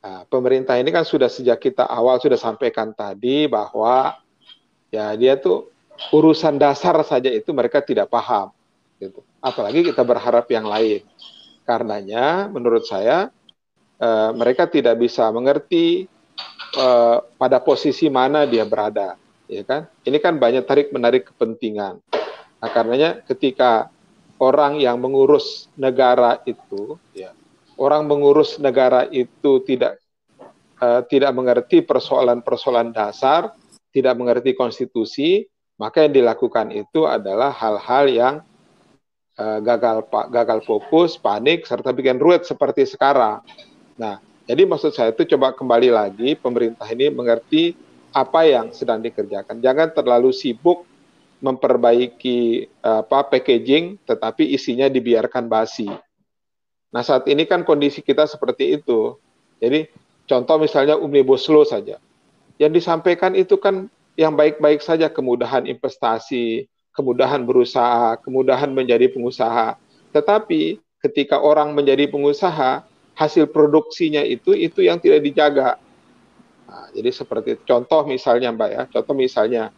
Nah, 0.00 0.24
pemerintah 0.32 0.80
ini 0.80 0.96
kan 0.96 1.04
sudah 1.04 1.28
sejak 1.28 1.60
kita 1.60 1.84
awal 1.84 2.16
sudah 2.16 2.40
sampaikan 2.40 2.96
tadi 2.96 3.44
bahwa 3.44 4.16
ya 4.88 5.12
dia 5.12 5.36
tuh 5.36 5.68
urusan 6.08 6.56
dasar 6.56 6.96
saja 7.04 7.28
itu 7.28 7.52
mereka 7.52 7.84
tidak 7.84 8.08
paham. 8.08 8.55
Gitu. 8.96 9.20
Apalagi 9.44 9.84
kita 9.84 10.02
berharap 10.02 10.48
yang 10.48 10.66
lain. 10.66 11.04
Karenanya, 11.66 12.46
menurut 12.46 12.86
saya, 12.86 13.28
uh, 13.98 14.30
mereka 14.32 14.70
tidak 14.70 14.96
bisa 15.02 15.26
mengerti 15.34 16.06
uh, 16.78 17.20
pada 17.36 17.58
posisi 17.58 18.06
mana 18.06 18.46
dia 18.46 18.62
berada. 18.62 19.18
Ya 19.46 19.62
kan? 19.66 19.90
Ini 20.06 20.18
kan 20.22 20.38
banyak 20.38 20.64
tarik 20.66 20.88
menarik 20.94 21.34
kepentingan. 21.34 22.02
Nah, 22.56 22.70
karenanya 22.70 23.20
ketika 23.26 23.90
orang 24.38 24.80
yang 24.80 24.98
mengurus 24.98 25.68
negara 25.76 26.40
itu, 26.48 26.96
ya, 27.12 27.34
orang 27.76 28.08
mengurus 28.08 28.56
negara 28.62 29.04
itu 29.12 29.60
tidak 29.66 30.00
uh, 30.80 31.04
tidak 31.06 31.32
mengerti 31.36 31.84
persoalan-persoalan 31.84 32.90
dasar, 32.92 33.52
tidak 33.92 34.14
mengerti 34.16 34.56
konstitusi, 34.56 35.44
maka 35.76 36.04
yang 36.08 36.24
dilakukan 36.24 36.72
itu 36.72 37.04
adalah 37.04 37.52
hal-hal 37.52 38.04
yang 38.08 38.34
uh, 39.38 39.60
gagal 39.60 40.08
gagal 40.32 40.60
fokus, 40.64 41.16
panik, 41.20 41.64
serta 41.68 41.92
bikin 41.92 42.20
ruwet 42.20 42.44
seperti 42.44 42.88
sekarang. 42.88 43.40
Nah, 43.96 44.20
jadi 44.44 44.64
maksud 44.68 44.92
saya 44.92 45.12
itu 45.12 45.24
coba 45.36 45.52
kembali 45.52 45.88
lagi 45.92 46.36
pemerintah 46.36 46.86
ini 46.92 47.08
mengerti 47.12 47.76
apa 48.16 48.48
yang 48.48 48.72
sedang 48.72 49.04
dikerjakan. 49.04 49.60
Jangan 49.60 49.92
terlalu 49.92 50.32
sibuk 50.32 50.88
memperbaiki 51.44 52.64
apa 52.80 53.28
packaging, 53.28 54.00
tetapi 54.08 54.56
isinya 54.56 54.88
dibiarkan 54.88 55.46
basi. 55.52 55.88
Nah, 56.94 57.02
saat 57.04 57.28
ini 57.28 57.44
kan 57.44 57.60
kondisi 57.60 58.00
kita 58.00 58.24
seperti 58.24 58.80
itu. 58.80 59.20
Jadi, 59.60 59.84
contoh 60.24 60.56
misalnya 60.56 60.96
Omnibus 60.96 61.44
Law 61.52 61.68
saja. 61.68 62.00
Yang 62.56 62.80
disampaikan 62.80 63.36
itu 63.36 63.60
kan 63.60 63.92
yang 64.16 64.32
baik-baik 64.32 64.80
saja 64.80 65.12
kemudahan 65.12 65.68
investasi, 65.68 66.64
kemudahan 66.96 67.44
berusaha, 67.44 68.16
kemudahan 68.24 68.72
menjadi 68.72 69.12
pengusaha. 69.12 69.76
Tetapi 70.10 70.80
ketika 71.04 71.38
orang 71.38 71.76
menjadi 71.76 72.08
pengusaha, 72.08 72.82
hasil 73.16 73.48
produksinya 73.52 74.24
itu 74.24 74.56
itu 74.56 74.84
yang 74.84 74.96
tidak 74.96 75.20
dijaga. 75.24 75.76
Nah, 76.66 76.88
jadi 76.92 77.10
seperti 77.12 77.60
contoh 77.62 78.02
misalnya 78.08 78.50
Mbak 78.52 78.70
ya, 78.72 78.82
contoh 78.90 79.14
misalnya 79.14 79.70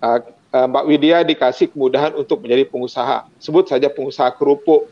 uh, 0.00 0.18
Mbak 0.54 0.84
Widya 0.86 1.26
dikasih 1.26 1.74
kemudahan 1.74 2.14
untuk 2.14 2.42
menjadi 2.42 2.70
pengusaha, 2.70 3.26
sebut 3.42 3.66
saja 3.66 3.90
pengusaha 3.90 4.30
kerupuk, 4.38 4.86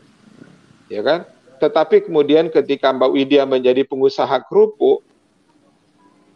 ya 0.91 0.99
kan? 0.99 1.23
Tetapi 1.63 2.11
kemudian 2.11 2.51
ketika 2.51 2.91
Mbak 2.91 3.11
Widya 3.15 3.43
menjadi 3.47 3.87
pengusaha 3.87 4.43
kerupuk, 4.47 4.99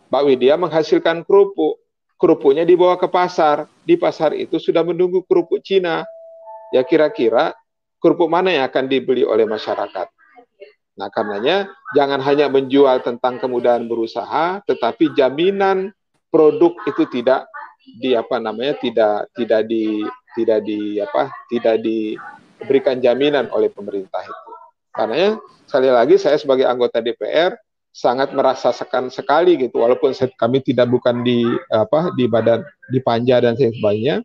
Mbak 0.07 0.23
Widya 0.23 0.55
menghasilkan 0.55 1.27
kerupuk, 1.27 1.83
kerupuknya 2.15 2.63
dibawa 2.63 2.95
ke 2.95 3.11
pasar. 3.11 3.67
Di 3.87 3.95
pasar 3.95 4.35
itu 4.35 4.59
sudah 4.59 4.83
menunggu 4.83 5.23
kerupuk 5.23 5.63
Cina. 5.63 6.03
Ya 6.75 6.83
kira-kira 6.83 7.55
kerupuk 8.03 8.27
mana 8.27 8.51
yang 8.51 8.67
akan 8.67 8.91
dibeli 8.91 9.23
oleh 9.23 9.47
masyarakat? 9.47 10.11
Nah, 10.97 11.07
karenanya 11.13 11.71
jangan 11.95 12.19
hanya 12.25 12.51
menjual 12.51 12.99
tentang 13.05 13.37
kemudahan 13.39 13.85
berusaha, 13.85 14.59
tetapi 14.65 15.13
jaminan 15.13 15.93
produk 16.33 16.73
itu 16.89 17.05
tidak 17.07 17.47
di 18.01 18.17
apa 18.17 18.41
namanya 18.41 18.75
tidak 18.81 19.31
tidak 19.37 19.63
di 19.69 20.03
tidak 20.35 20.59
di 20.67 20.99
apa 20.99 21.31
tidak 21.47 21.79
diberikan 21.79 22.99
jaminan 22.99 23.47
oleh 23.55 23.71
pemerintah 23.71 24.25
itu. 24.25 24.51
Karenanya 24.91 25.39
sekali 25.69 25.89
lagi 25.93 26.15
saya 26.19 26.35
sebagai 26.35 26.67
anggota 26.67 26.99
DPR 26.99 27.55
sangat 27.97 28.29
merasakan 28.29 29.09
sekali 29.09 29.57
gitu 29.57 29.81
walaupun 29.81 30.13
kami 30.37 30.61
tidak 30.61 30.85
bukan 30.85 31.25
di 31.25 31.41
apa 31.73 32.13
di 32.13 32.29
badan 32.29 32.61
di 32.93 33.01
panja 33.01 33.41
dan 33.41 33.57
sebagainya 33.57 34.21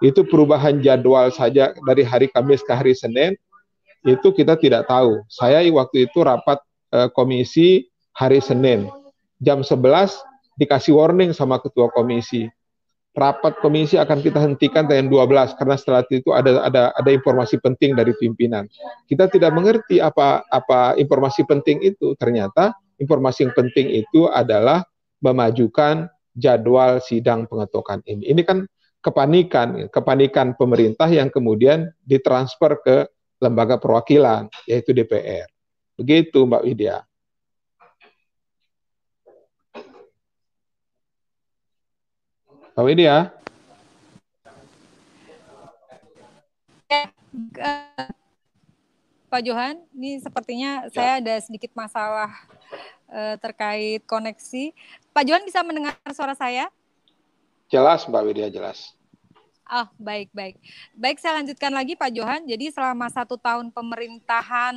itu 0.00 0.24
perubahan 0.24 0.80
jadwal 0.80 1.28
saja 1.28 1.76
dari 1.84 2.00
hari 2.00 2.32
Kamis 2.32 2.64
ke 2.64 2.72
hari 2.72 2.96
Senin 2.96 3.36
itu 4.00 4.32
kita 4.32 4.56
tidak 4.56 4.88
tahu. 4.88 5.20
Saya 5.28 5.60
waktu 5.68 6.08
itu 6.08 6.24
rapat 6.24 6.64
eh, 6.96 7.12
komisi 7.12 7.84
hari 8.16 8.40
Senin 8.40 8.88
jam 9.36 9.60
11 9.60 10.16
dikasih 10.56 10.96
warning 10.96 11.36
sama 11.36 11.60
ketua 11.60 11.92
komisi. 11.92 12.48
Rapat 13.12 13.60
komisi 13.60 14.00
akan 14.00 14.24
kita 14.24 14.40
hentikan 14.40 14.88
jam 14.88 15.12
12 15.12 15.60
karena 15.60 15.76
setelah 15.76 16.00
itu 16.08 16.32
ada 16.32 16.64
ada 16.64 16.82
ada 16.96 17.10
informasi 17.12 17.60
penting 17.60 17.92
dari 17.92 18.16
pimpinan. 18.16 18.64
Kita 19.04 19.28
tidak 19.28 19.52
mengerti 19.52 20.00
apa 20.00 20.40
apa 20.48 20.96
informasi 20.96 21.44
penting 21.44 21.84
itu. 21.84 22.16
Ternyata 22.16 22.72
informasi 23.00 23.48
yang 23.48 23.54
penting 23.56 23.88
itu 24.04 24.28
adalah 24.28 24.84
memajukan 25.24 26.06
jadwal 26.36 27.00
sidang 27.00 27.48
pengetokan 27.48 28.04
ini. 28.04 28.28
Ini 28.30 28.44
kan 28.44 28.68
kepanikan, 29.00 29.88
kepanikan 29.88 30.52
pemerintah 30.54 31.08
yang 31.08 31.32
kemudian 31.32 31.88
ditransfer 32.04 32.76
ke 32.84 32.96
lembaga 33.40 33.80
perwakilan, 33.80 34.52
yaitu 34.68 34.92
DPR. 34.92 35.48
Begitu 35.96 36.44
Mbak 36.44 36.64
Widya. 36.68 36.96
Mbak 42.76 42.84
Widya. 42.84 43.16
Pak 49.30 49.46
Johan, 49.46 49.78
ini 49.94 50.18
sepertinya 50.18 50.90
ya. 50.90 50.90
saya 50.90 51.12
ada 51.22 51.34
sedikit 51.38 51.70
masalah 51.70 52.34
uh, 53.10 53.36
terkait 53.42 54.00
koneksi. 54.06 54.72
Pak 55.10 55.24
Johan 55.26 55.44
bisa 55.44 55.60
mendengar 55.66 55.94
suara 56.14 56.32
saya? 56.38 56.70
Jelas, 57.70 58.06
Mbak 58.06 58.22
Widya, 58.26 58.48
jelas. 58.50 58.94
Oh, 59.70 59.86
baik, 60.02 60.34
baik. 60.34 60.58
Baik, 60.98 61.22
saya 61.22 61.38
lanjutkan 61.38 61.70
lagi 61.70 61.94
Pak 61.94 62.10
Johan. 62.10 62.42
Jadi 62.42 62.74
selama 62.74 63.06
satu 63.06 63.38
tahun 63.38 63.70
pemerintahan 63.70 64.74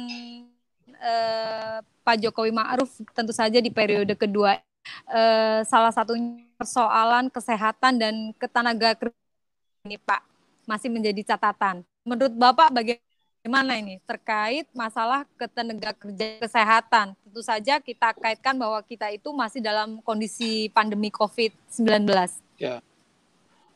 eh, 1.01 1.77
Pak 1.81 2.17
Jokowi 2.21 2.53
Ma'ruf, 2.53 3.01
tentu 3.17 3.33
saja 3.33 3.57
di 3.57 3.73
periode 3.73 4.13
kedua, 4.13 4.61
eh, 5.09 5.65
salah 5.65 5.89
satunya 5.89 6.45
persoalan 6.53 7.33
kesehatan 7.33 7.97
dan 7.97 8.13
ketenaga 8.37 8.93
kerjaan 8.93 9.81
ini 9.89 9.97
Pak, 9.97 10.21
masih 10.69 10.93
menjadi 10.93 11.33
catatan. 11.33 11.81
Menurut 12.05 12.37
Bapak 12.37 12.69
bagaimana? 12.69 13.12
Gimana 13.43 13.75
ini 13.75 13.99
terkait 14.07 14.63
masalah 14.71 15.27
ketenaga 15.35 15.91
kerja 15.91 16.39
kesehatan? 16.39 17.11
Tentu 17.11 17.43
saja 17.43 17.75
kita 17.83 18.15
kaitkan 18.15 18.55
bahwa 18.55 18.79
kita 18.87 19.11
itu 19.11 19.35
masih 19.35 19.59
dalam 19.59 19.99
kondisi 19.99 20.71
pandemi 20.71 21.11
COVID-19. 21.11 22.07
Ya. 22.55 22.79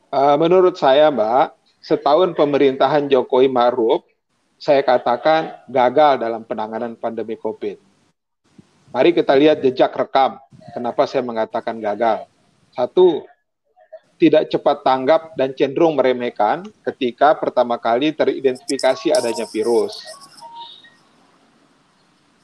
Uh, 0.08 0.40
menurut 0.40 0.80
saya, 0.80 1.12
Mbak, 1.12 1.52
setahun 1.84 2.32
pemerintahan 2.32 3.12
Jokowi 3.12 3.52
Maruf 3.52 4.08
saya 4.56 4.80
katakan 4.80 5.60
gagal 5.68 6.16
dalam 6.16 6.48
penanganan 6.48 6.96
pandemi 6.96 7.36
COVID. 7.36 7.76
Mari 8.88 9.12
kita 9.12 9.36
lihat 9.36 9.60
jejak 9.60 9.92
rekam. 9.92 10.40
Kenapa 10.72 11.04
saya 11.04 11.20
mengatakan 11.20 11.76
gagal? 11.76 12.24
Satu, 12.72 13.28
tidak 14.18 14.50
cepat 14.50 14.82
tanggap 14.82 15.38
dan 15.38 15.54
cenderung 15.54 15.94
meremehkan 15.94 16.66
ketika 16.82 17.38
pertama 17.38 17.78
kali 17.78 18.10
teridentifikasi 18.10 19.14
adanya 19.14 19.46
virus. 19.46 20.02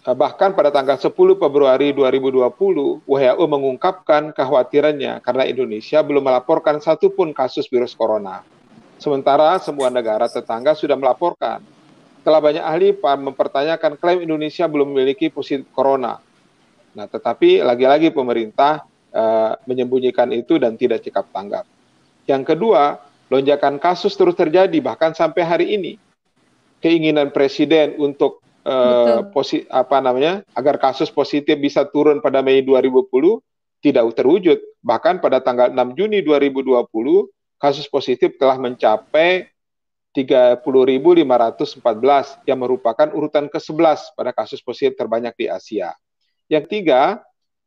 Bahkan 0.04 0.52
pada 0.52 0.68
tanggal 0.68 1.00
10 1.00 1.10
Februari 1.16 1.96
2020, 1.96 3.08
WHO 3.08 3.44
mengungkapkan 3.48 4.36
kekhawatirannya 4.36 5.24
karena 5.24 5.44
Indonesia 5.48 6.04
belum 6.04 6.28
melaporkan 6.28 6.76
satupun 6.76 7.32
kasus 7.32 7.64
virus 7.72 7.96
corona. 7.96 8.44
Sementara 9.00 9.56
semua 9.64 9.88
negara 9.88 10.28
tetangga 10.28 10.76
sudah 10.76 10.94
melaporkan. 10.94 11.64
Telah 12.20 12.40
banyak 12.40 12.64
ahli 12.64 12.88
mempertanyakan 13.00 13.96
klaim 13.96 14.20
Indonesia 14.20 14.68
belum 14.68 14.92
memiliki 14.92 15.32
positif 15.32 15.64
corona. 15.72 16.20
Nah, 16.92 17.08
tetapi 17.08 17.64
lagi-lagi 17.64 18.12
pemerintah 18.12 18.84
uh, 19.14 19.54
menyembunyikan 19.64 20.28
itu 20.34 20.58
dan 20.58 20.74
tidak 20.74 21.06
cekap 21.06 21.30
tanggap. 21.30 21.64
Yang 22.26 22.54
kedua, 22.54 22.98
lonjakan 23.30 23.78
kasus 23.78 24.18
terus 24.18 24.34
terjadi 24.34 24.74
bahkan 24.82 25.14
sampai 25.14 25.42
hari 25.46 25.66
ini. 25.78 25.92
Keinginan 26.82 27.32
presiden 27.32 27.96
untuk 27.96 28.44
uh, 28.68 29.24
posi 29.32 29.64
apa 29.72 30.04
namanya 30.04 30.44
agar 30.52 30.76
kasus 30.76 31.08
positif 31.08 31.56
bisa 31.56 31.88
turun 31.88 32.20
pada 32.20 32.44
Mei 32.44 32.60
2020 32.60 33.40
tidak 33.80 34.04
terwujud. 34.12 34.60
Bahkan 34.84 35.24
pada 35.24 35.40
tanggal 35.40 35.72
6 35.72 35.96
Juni 35.96 36.20
2020 36.20 36.84
kasus 37.56 37.88
positif 37.88 38.36
telah 38.36 38.60
mencapai 38.60 39.48
30.514 40.14 41.82
yang 42.46 42.58
merupakan 42.62 43.08
urutan 43.10 43.50
ke-11 43.50 44.14
pada 44.14 44.30
kasus 44.30 44.62
positif 44.62 44.94
terbanyak 44.94 45.34
di 45.34 45.50
Asia. 45.50 45.90
Yang 46.46 46.64
tiga, 46.70 47.18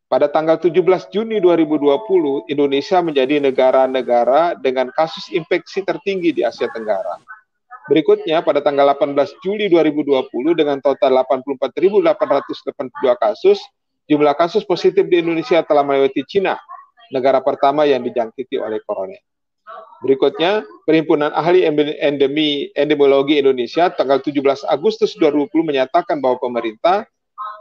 pada 0.07 0.31
tanggal 0.31 0.55
17 0.55 1.11
Juni 1.11 1.43
2020, 1.43 2.47
Indonesia 2.47 3.03
menjadi 3.03 3.43
negara-negara 3.43 4.55
dengan 4.55 4.87
kasus 4.95 5.27
infeksi 5.35 5.83
tertinggi 5.83 6.31
di 6.31 6.47
Asia 6.47 6.71
Tenggara. 6.71 7.19
Berikutnya, 7.91 8.43
pada 8.43 8.63
tanggal 8.63 8.95
18 8.95 9.35
Juli 9.43 9.67
2020 9.71 10.55
dengan 10.55 10.79
total 10.79 11.23
84.882 11.27 13.15
kasus, 13.19 13.59
jumlah 14.07 14.35
kasus 14.35 14.63
positif 14.63 15.07
di 15.07 15.19
Indonesia 15.23 15.59
telah 15.63 15.83
melewati 15.83 16.23
Cina, 16.27 16.55
negara 17.11 17.43
pertama 17.43 17.83
yang 17.83 18.03
dijangkiti 18.03 18.59
oleh 18.59 18.79
corona. 18.83 19.15
Berikutnya, 20.03 20.63
Perhimpunan 20.87 21.35
Ahli 21.35 21.67
Endemi 21.99 22.71
Endemologi 22.71 23.43
Indonesia 23.43 23.91
tanggal 23.91 24.23
17 24.23 24.63
Agustus 24.63 25.19
2020 25.19 25.51
menyatakan 25.67 26.23
bahwa 26.23 26.39
pemerintah 26.39 27.03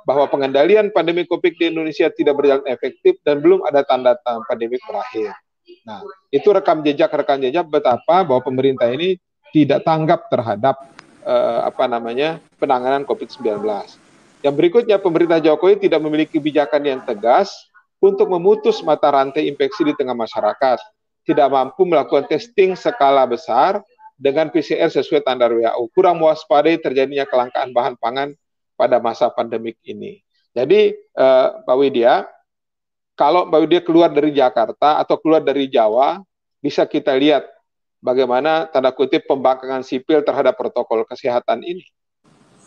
bahwa 0.06 0.30
pengendalian 0.30 0.94
pandemi 0.94 1.26
COVID 1.26 1.58
di 1.58 1.74
Indonesia 1.74 2.06
tidak 2.14 2.38
berjalan 2.38 2.62
efektif 2.70 3.18
dan 3.26 3.42
belum 3.42 3.66
ada 3.66 3.82
tanda-tanda 3.82 4.46
pandemi 4.46 4.78
berakhir. 4.86 5.34
Nah, 5.82 5.98
itu 6.30 6.46
rekam 6.54 6.86
jejak 6.86 7.10
rekam 7.10 7.42
jejak 7.42 7.66
betapa 7.66 8.22
bahwa 8.22 8.38
pemerintah 8.38 8.86
ini 8.86 9.18
tidak 9.50 9.82
tanggap 9.82 10.30
terhadap 10.30 10.78
uh, 11.26 11.66
apa 11.66 11.90
namanya 11.90 12.38
penanganan 12.62 13.02
COVID-19. 13.02 13.66
Yang 14.46 14.54
berikutnya, 14.54 15.02
pemerintah 15.02 15.42
Jokowi 15.42 15.82
tidak 15.82 15.98
memiliki 16.06 16.38
kebijakan 16.38 16.86
yang 16.86 17.00
tegas 17.02 17.50
untuk 17.98 18.30
memutus 18.30 18.78
mata 18.86 19.10
rantai 19.10 19.50
infeksi 19.50 19.82
di 19.82 19.94
tengah 19.98 20.14
masyarakat 20.14 20.78
tidak 21.26 21.50
mampu 21.50 21.82
melakukan 21.82 22.24
testing 22.30 22.78
skala 22.78 23.26
besar 23.26 23.82
dengan 24.14 24.48
PCR 24.48 24.88
sesuai 24.88 25.26
standar 25.26 25.50
WHO. 25.50 25.90
Kurang 25.92 26.22
mewaspadai 26.22 26.78
terjadinya 26.78 27.26
kelangkaan 27.26 27.74
bahan 27.74 27.98
pangan 27.98 28.32
pada 28.76 29.00
masa 29.00 29.32
pandemik 29.32 29.80
ini. 29.82 30.20
Jadi, 30.52 30.94
eh, 30.94 31.48
Mbak 31.64 31.76
Widya, 31.80 32.24
kalau 33.16 33.48
Mbak 33.48 33.60
Widya 33.64 33.80
keluar 33.84 34.08
dari 34.12 34.30
Jakarta 34.32 35.00
atau 35.00 35.16
keluar 35.20 35.40
dari 35.40 35.68
Jawa, 35.68 36.20
bisa 36.60 36.84
kita 36.84 37.12
lihat 37.16 37.44
bagaimana 38.00 38.68
tanda 38.68 38.92
kutip 38.92 39.24
pembangkangan 39.24 39.84
sipil 39.84 40.20
terhadap 40.24 40.56
protokol 40.56 41.04
kesehatan 41.08 41.64
ini. 41.64 41.84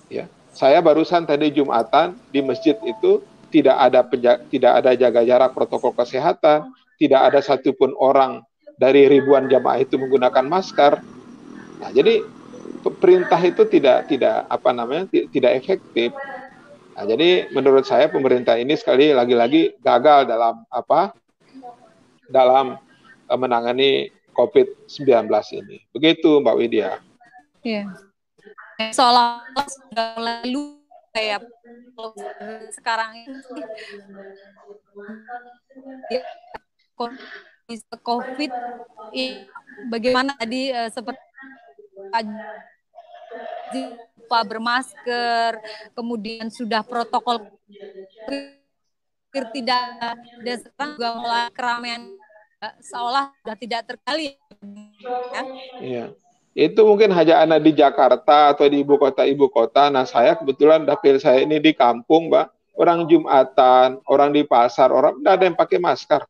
Ya, 0.10 0.26
saya 0.54 0.82
barusan 0.82 1.26
tadi 1.30 1.54
Jumatan 1.54 2.18
di 2.34 2.42
masjid 2.42 2.74
itu 2.82 3.22
tidak 3.50 3.78
ada 3.78 4.02
tidak 4.50 4.74
ada 4.82 4.92
jaga 4.94 5.22
jarak 5.26 5.52
protokol 5.54 5.94
kesehatan, 5.94 6.70
tidak 7.02 7.22
ada 7.34 7.40
satupun 7.42 7.94
orang 7.98 8.42
dari 8.78 9.10
ribuan 9.10 9.50
jamaah 9.50 9.82
itu 9.82 9.98
menggunakan 9.98 10.46
masker. 10.46 11.02
Nah, 11.82 11.90
jadi 11.94 12.22
perintah 12.80 13.40
itu 13.44 13.64
tidak 13.68 14.08
tidak 14.08 14.48
apa 14.48 14.70
namanya 14.72 15.08
tidak 15.12 15.52
efektif. 15.60 16.16
Nah, 16.96 17.08
jadi 17.08 17.48
menurut 17.56 17.88
saya 17.88 18.12
pemerintah 18.12 18.60
ini 18.60 18.76
sekali 18.76 19.16
lagi-lagi 19.16 19.80
gagal 19.80 20.28
dalam 20.28 20.68
apa 20.68 21.16
dalam 22.28 22.76
uh, 23.28 23.40
menangani 23.40 24.12
COVID-19 24.36 25.28
ini. 25.60 25.78
Begitu 25.92 26.40
Mbak 26.40 26.56
Widya. 26.56 27.00
Iya. 27.64 27.84
Seolah-olah 28.96 29.68
sudah 29.68 30.10
lalu 30.16 30.80
kayak 31.12 31.44
sekarang 32.72 33.12
ini 33.28 33.40
ya, 36.08 36.24
COVID 38.00 38.52
bagaimana 39.92 40.32
tadi 40.40 40.72
uh, 40.72 40.88
seperti 40.88 41.20
lupa 44.30 44.40
bermasker, 44.46 45.58
kemudian 45.98 46.54
sudah 46.54 46.86
protokol 46.86 47.50
tidak 49.30 49.82
dan 50.42 50.58
sekarang 50.62 50.92
juga 50.98 51.10
mulai 51.18 51.44
keramaian 51.54 52.02
seolah 52.82 53.34
sudah 53.42 53.58
tidak 53.58 53.82
terkali. 53.90 54.38
Ya. 55.34 55.44
Iya. 55.80 56.06
Itu 56.58 56.84
mungkin 56.84 57.14
hanya 57.14 57.46
anak 57.46 57.62
di 57.62 57.72
Jakarta 57.78 58.52
atau 58.52 58.68
di 58.68 58.82
ibu 58.82 58.98
kota 58.98 59.24
ibu 59.24 59.48
kota. 59.48 59.88
Nah 59.88 60.04
saya 60.04 60.36
kebetulan 60.36 60.84
dapil 60.84 61.22
saya 61.22 61.46
ini 61.46 61.62
di 61.62 61.72
kampung, 61.72 62.28
Mbak. 62.28 62.48
Orang 62.80 63.12
Jumatan, 63.12 64.00
orang 64.08 64.32
di 64.32 64.48
pasar, 64.48 64.94
orang 64.94 65.20
tidak 65.20 65.34
ada 65.36 65.44
yang 65.52 65.58
pakai 65.60 65.78
masker 65.84 66.22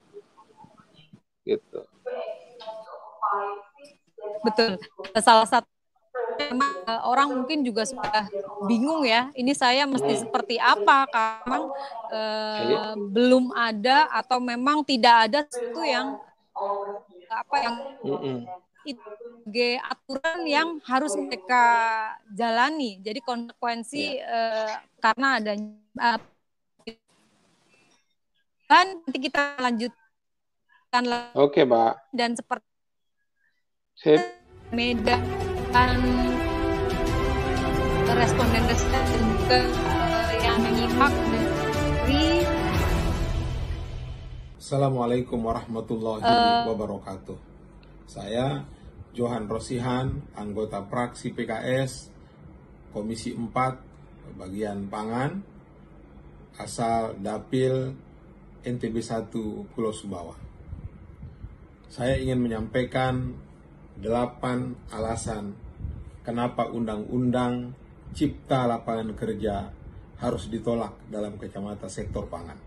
gitu. 1.49 1.88
Betul. 4.43 4.79
Salah 5.19 5.47
satu 5.47 5.69
eh, 6.39 7.01
orang 7.03 7.31
mungkin 7.31 7.63
juga 7.63 7.83
sudah 7.83 8.27
bingung 8.65 9.03
ya. 9.03 9.31
Ini 9.35 9.51
saya 9.55 9.83
mesti 9.85 10.13
hmm. 10.15 10.21
seperti 10.27 10.55
apa? 10.59 11.07
Karena 11.09 11.59
eh, 12.11 12.93
belum 12.97 13.51
ada 13.53 14.07
atau 14.11 14.39
memang 14.39 14.83
tidak 14.83 15.15
ada 15.29 15.39
sesuatu 15.47 15.83
yang 15.83 16.17
apa 17.29 17.55
yang 17.61 17.75
itu 18.87 19.05
aturan 19.85 20.39
yang 20.47 20.69
harus 20.87 21.13
mereka 21.19 21.63
jalani. 22.31 22.97
Jadi 23.03 23.19
konsekuensi 23.21 24.17
ya. 24.17 24.25
eh, 24.25 24.73
karena 24.99 25.27
adanya 25.37 25.75
uh, 25.99 26.19
dan 28.69 29.01
nanti 29.01 29.17
kita 29.17 29.57
lanjut 29.57 29.89
Oke, 31.37 31.65
Mbak. 31.65 32.13
Dan 32.13 32.33
seperti 32.33 32.68
Sip. 33.99 34.15
Medan 34.71 35.19
responden-responden 38.07 39.23
juga 39.27 39.59
uh, 39.59 40.31
yang 40.39 40.55
menyimak 40.63 41.11
dari 41.27 42.23
Assalamualaikum 44.55 45.43
warahmatullahi 45.43 46.23
uh, 46.23 46.63
wabarakatuh. 46.71 47.35
Saya 48.07 48.63
Johan 49.11 49.51
Rosihan, 49.51 50.23
anggota 50.31 50.79
praksi 50.87 51.35
PKS 51.35 52.07
Komisi 52.95 53.35
4 53.35 54.39
bagian 54.39 54.87
pangan 54.87 55.43
asal 56.55 57.19
Dapil 57.19 57.99
NTB 58.63 58.95
1 59.03 59.27
Pulau 59.75 59.91
Sumbawa 59.91 60.39
saya 61.89 62.21
ingin 62.21 62.37
menyampaikan 62.37 63.33
delapan 63.99 64.79
alasan 64.95 65.55
kenapa 66.23 66.71
undang-undang 66.71 67.75
cipta 68.15 68.65
lapangan 68.65 69.11
kerja 69.13 69.69
harus 70.19 70.47
ditolak 70.51 70.95
dalam 71.07 71.35
kacamata 71.39 71.87
sektor 71.87 72.27
pangan. 72.27 72.59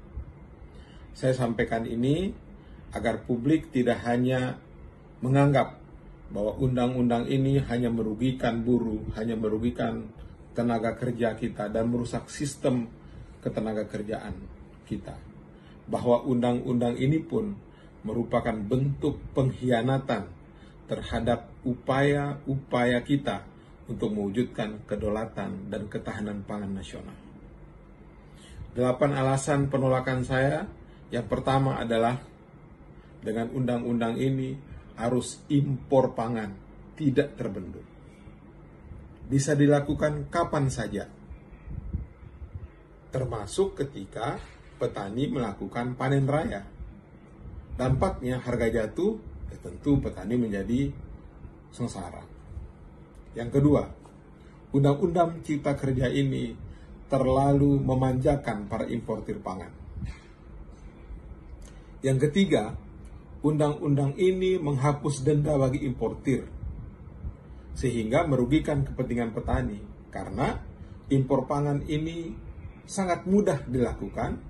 Saya 1.12 1.36
sampaikan 1.36 1.84
ini 1.84 2.32
agar 2.92 3.24
publik 3.24 3.72
tidak 3.72 4.00
hanya 4.08 4.56
menganggap 5.20 5.80
bahwa 6.32 6.56
undang-undang 6.56 7.28
ini 7.28 7.60
hanya 7.68 7.92
merugikan 7.92 8.64
buruh, 8.64 9.04
hanya 9.20 9.36
merugikan 9.36 10.08
tenaga 10.56 10.96
kerja 10.96 11.36
kita 11.36 11.68
dan 11.68 11.92
merusak 11.92 12.28
sistem 12.32 12.88
ketenaga 13.44 13.84
kerjaan 13.84 14.32
kita. 14.88 15.16
Bahwa 15.88 16.24
undang-undang 16.24 16.96
ini 16.96 17.20
pun 17.20 17.52
merupakan 18.04 18.56
bentuk 18.56 19.20
pengkhianatan 19.36 20.41
terhadap 20.92 21.48
upaya-upaya 21.64 23.00
kita 23.00 23.48
untuk 23.88 24.12
mewujudkan 24.12 24.85
kedaulatan 24.85 25.72
dan 25.72 25.88
ketahanan 25.88 26.44
pangan 26.44 26.68
nasional. 26.68 27.16
Delapan 28.76 29.16
alasan 29.16 29.72
penolakan 29.72 30.20
saya, 30.20 30.68
yang 31.09 31.24
pertama 31.24 31.81
adalah 31.81 32.20
dengan 33.24 33.48
undang-undang 33.57 34.20
ini 34.20 34.52
arus 35.00 35.40
impor 35.48 36.12
pangan 36.12 36.52
tidak 37.00 37.40
terbendung. 37.40 37.88
Bisa 39.33 39.57
dilakukan 39.57 40.28
kapan 40.28 40.68
saja, 40.68 41.09
termasuk 43.09 43.81
ketika 43.81 44.37
petani 44.76 45.24
melakukan 45.33 45.96
panen 45.96 46.28
raya. 46.28 46.68
Dampaknya 47.81 48.44
harga 48.44 48.68
jatuh, 48.68 49.31
tentu 49.62 50.03
petani 50.03 50.37
menjadi 50.37 50.90
sengsara. 51.72 52.20
Yang 53.33 53.51
kedua, 53.57 53.83
Undang-Undang 54.72 55.44
Cipta 55.44 55.77
Kerja 55.77 56.09
ini 56.09 56.53
terlalu 57.12 57.77
memanjakan 57.77 58.72
para 58.72 58.88
importir 58.88 59.37
pangan. 59.40 59.68
Yang 62.01 62.29
ketiga, 62.29 62.72
undang-undang 63.44 64.16
ini 64.16 64.57
menghapus 64.57 65.20
denda 65.20 65.55
bagi 65.61 65.85
importir, 65.85 66.48
sehingga 67.77 68.25
merugikan 68.25 68.81
kepentingan 68.88 69.37
petani, 69.37 69.79
karena 70.09 70.57
impor 71.12 71.44
pangan 71.44 71.85
ini 71.85 72.33
sangat 72.88 73.29
mudah 73.29 73.61
dilakukan 73.68 74.40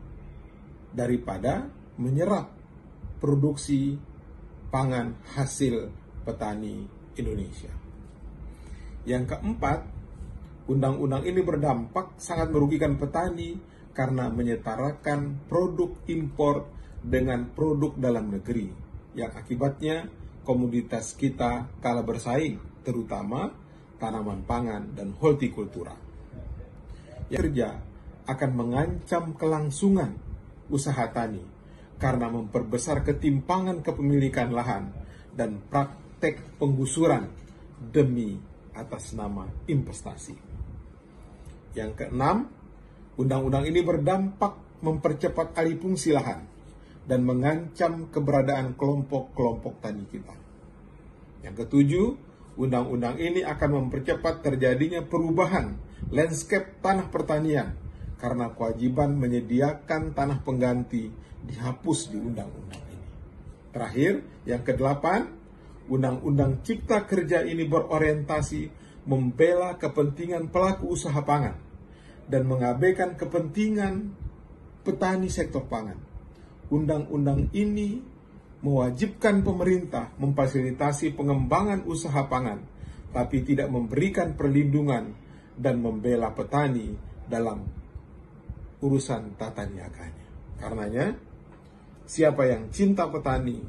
daripada 0.94 1.66
menyerap 1.98 2.46
produksi 3.18 3.98
pangan 4.72 5.20
hasil 5.36 5.92
petani 6.24 6.88
Indonesia. 7.20 7.68
Yang 9.04 9.36
keempat, 9.36 9.84
undang-undang 10.64 11.28
ini 11.28 11.44
berdampak 11.44 12.16
sangat 12.16 12.48
merugikan 12.48 12.96
petani 12.96 13.60
karena 13.92 14.32
menyetarakan 14.32 15.44
produk 15.44 15.92
impor 16.08 16.64
dengan 17.04 17.52
produk 17.52 17.92
dalam 18.00 18.32
negeri, 18.32 18.72
yang 19.12 19.36
akibatnya 19.36 20.08
komoditas 20.48 21.12
kita 21.20 21.68
kalah 21.84 22.06
bersaing, 22.06 22.56
terutama 22.80 23.52
tanaman 24.00 24.40
pangan 24.48 24.96
dan 24.96 25.12
hortikultura. 25.20 25.92
Yang 27.28 27.52
kerja 27.52 27.68
akan 28.24 28.50
mengancam 28.56 29.36
kelangsungan 29.36 30.16
usaha 30.72 31.04
tani 31.12 31.51
karena 32.02 32.26
memperbesar 32.26 33.06
ketimpangan 33.06 33.86
kepemilikan 33.86 34.50
lahan 34.50 34.90
dan 35.38 35.62
praktek 35.70 36.58
penggusuran 36.58 37.30
demi 37.78 38.42
atas 38.74 39.14
nama 39.14 39.46
investasi. 39.70 40.34
Yang 41.78 42.02
keenam, 42.02 42.50
undang-undang 43.14 43.70
ini 43.70 43.86
berdampak 43.86 44.82
mempercepat 44.82 45.54
alih 45.54 45.78
fungsi 45.78 46.10
lahan 46.10 46.42
dan 47.06 47.22
mengancam 47.22 48.10
keberadaan 48.10 48.74
kelompok-kelompok 48.74 49.78
tani 49.78 50.02
kita. 50.10 50.34
Yang 51.46 51.54
ketujuh, 51.66 52.06
undang-undang 52.58 53.22
ini 53.22 53.46
akan 53.46 53.78
mempercepat 53.78 54.42
terjadinya 54.42 55.06
perubahan 55.06 55.78
landscape 56.10 56.82
tanah 56.82 57.14
pertanian 57.14 57.78
karena 58.18 58.50
kewajiban 58.54 59.18
menyediakan 59.18 60.14
tanah 60.14 60.42
pengganti 60.42 61.10
dihapus 61.46 62.14
di 62.14 62.18
undang-undang 62.18 62.82
ini. 62.92 63.08
Terakhir, 63.72 64.12
yang 64.46 64.62
kedelapan, 64.62 65.42
Undang-Undang 65.90 66.62
Cipta 66.62 67.02
Kerja 67.04 67.42
ini 67.42 67.66
berorientasi 67.66 68.70
membela 69.10 69.74
kepentingan 69.74 70.54
pelaku 70.54 70.94
usaha 70.94 71.18
pangan 71.26 71.58
dan 72.30 72.46
mengabaikan 72.46 73.18
kepentingan 73.18 74.14
petani 74.86 75.26
sektor 75.26 75.66
pangan. 75.66 75.98
Undang-undang 76.70 77.50
ini 77.52 77.98
mewajibkan 78.62 79.42
pemerintah 79.42 80.14
memfasilitasi 80.22 81.18
pengembangan 81.18 81.82
usaha 81.82 82.22
pangan, 82.30 82.62
tapi 83.10 83.42
tidak 83.42 83.66
memberikan 83.68 84.38
perlindungan 84.38 85.12
dan 85.58 85.82
membela 85.82 86.30
petani 86.30 86.94
dalam 87.26 87.66
urusan 88.78 89.34
tata 89.34 89.66
niaganya. 89.66 90.26
Karenanya, 90.62 91.06
siapa 92.12 92.44
yang 92.44 92.68
cinta 92.68 93.08
petani 93.08 93.64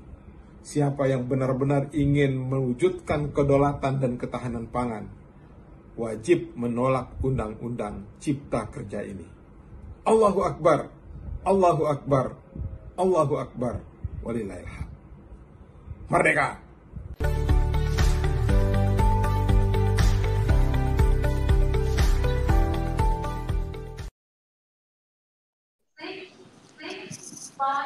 siapa 0.67 1.07
yang 1.07 1.31
benar-benar 1.31 1.87
ingin 1.95 2.35
mewujudkan 2.35 3.31
kedaulatan 3.31 4.03
dan 4.03 4.19
ketahanan 4.19 4.67
pangan 4.67 5.07
wajib 5.93 6.51
menolak 6.57 7.13
undang-undang 7.21 8.09
cipta 8.17 8.65
kerja 8.73 9.05
ini. 9.05 9.25
Allahu 10.03 10.41
Akbar, 10.43 10.89
Allahu 11.45 11.83
Akbar, 11.85 12.33
Allahu 12.97 13.35
Akbar, 13.39 13.75
walillahilham. 14.25 14.89
Merdeka! 16.09 16.62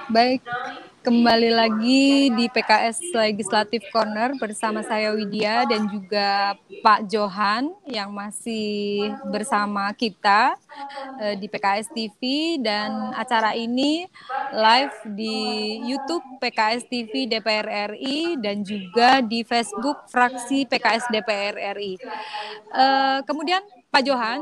Baik, 0.08 0.40
kembali 1.04 1.52
lagi 1.52 2.32
di 2.32 2.48
PKS 2.48 3.12
Legislatif 3.12 3.84
Corner 3.92 4.32
bersama 4.40 4.80
saya 4.80 5.12
Widya 5.12 5.68
dan 5.68 5.84
juga 5.92 6.56
Pak 6.80 7.12
Johan 7.12 7.76
yang 7.84 8.16
masih 8.16 9.12
bersama 9.28 9.92
kita 9.92 10.56
uh, 11.20 11.36
di 11.36 11.52
PKS 11.52 11.92
TV 11.92 12.22
dan 12.64 13.12
acara 13.20 13.52
ini 13.52 14.08
live 14.56 14.96
di 15.12 15.36
YouTube 15.84 16.24
PKS 16.40 16.88
TV 16.88 17.28
DPR 17.28 17.92
RI 17.92 18.40
dan 18.40 18.64
juga 18.64 19.20
di 19.20 19.44
Facebook 19.44 20.08
fraksi 20.08 20.64
PKS 20.64 21.12
DPR 21.12 21.76
RI. 21.76 22.00
Eh, 22.72 23.20
kemudian 23.28 23.60
Pak 23.92 24.04
Johan, 24.06 24.40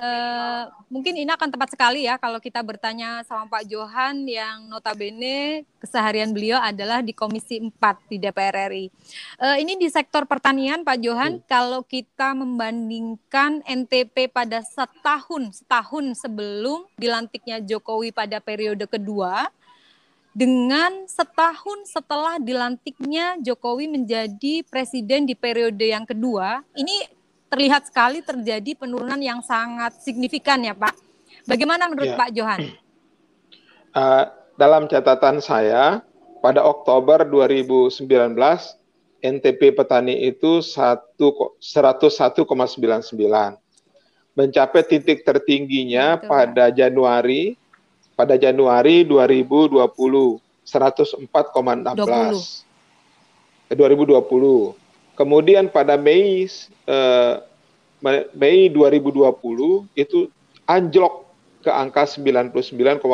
Uh, 0.00 0.64
mungkin 0.88 1.12
ini 1.12 1.28
akan 1.28 1.52
tepat 1.52 1.76
sekali 1.76 2.08
ya 2.08 2.16
kalau 2.16 2.40
kita 2.40 2.64
bertanya 2.64 3.20
sama 3.28 3.44
Pak 3.52 3.68
Johan 3.68 4.24
yang 4.24 4.64
notabene 4.64 5.68
keseharian 5.76 6.32
beliau 6.32 6.56
adalah 6.56 7.04
di 7.04 7.12
Komisi 7.12 7.60
4 7.60 8.08
di 8.08 8.16
DPR 8.16 8.72
RI. 8.72 8.88
Uh, 9.36 9.60
ini 9.60 9.76
di 9.76 9.92
sektor 9.92 10.24
pertanian 10.24 10.88
Pak 10.88 11.04
Johan, 11.04 11.32
hmm. 11.36 11.44
kalau 11.44 11.84
kita 11.84 12.32
membandingkan 12.32 13.60
NTP 13.68 14.32
pada 14.32 14.64
setahun 14.64 15.60
setahun 15.60 16.16
sebelum 16.16 16.88
dilantiknya 16.96 17.60
Jokowi 17.60 18.08
pada 18.08 18.40
periode 18.40 18.88
kedua 18.88 19.52
dengan 20.32 21.10
setahun 21.10 21.90
setelah 21.90 22.40
dilantiknya 22.40 23.36
Jokowi 23.42 23.90
menjadi 23.90 24.64
presiden 24.64 25.28
di 25.28 25.36
periode 25.36 25.82
yang 25.82 26.06
kedua, 26.06 26.64
ini 26.72 27.19
terlihat 27.50 27.90
sekali 27.90 28.22
terjadi 28.22 28.78
penurunan 28.78 29.18
yang 29.18 29.42
sangat 29.42 29.98
signifikan 30.00 30.62
ya 30.62 30.72
Pak. 30.72 30.94
Bagaimana 31.44 31.90
menurut 31.90 32.14
ya. 32.14 32.16
Pak 32.16 32.30
Johan? 32.30 32.60
Uh, 33.90 34.24
dalam 34.62 34.86
catatan 34.86 35.42
saya, 35.42 35.98
pada 36.38 36.62
Oktober 36.62 37.26
2019, 37.26 38.06
NTP 39.20 39.76
petani 39.76 40.32
itu 40.32 40.64
101,99 40.64 43.60
mencapai 44.38 44.86
titik 44.86 45.26
tertingginya 45.26 46.14
Betul, 46.16 46.30
pada. 46.30 46.70
Januari 46.72 47.58
pada 48.16 48.36
Januari 48.36 49.04
2020 49.04 50.40
104,16 50.64 52.00
20. 52.00 52.64
2020 53.74 54.79
Kemudian 55.20 55.68
pada 55.68 56.00
Mei 56.00 56.48
eh, 56.88 57.34
Mei 58.32 58.72
2020 58.72 59.92
itu 59.92 60.32
anjlok 60.64 61.28
ke 61.60 61.68
angka 61.68 62.08
99,47. 62.08 63.04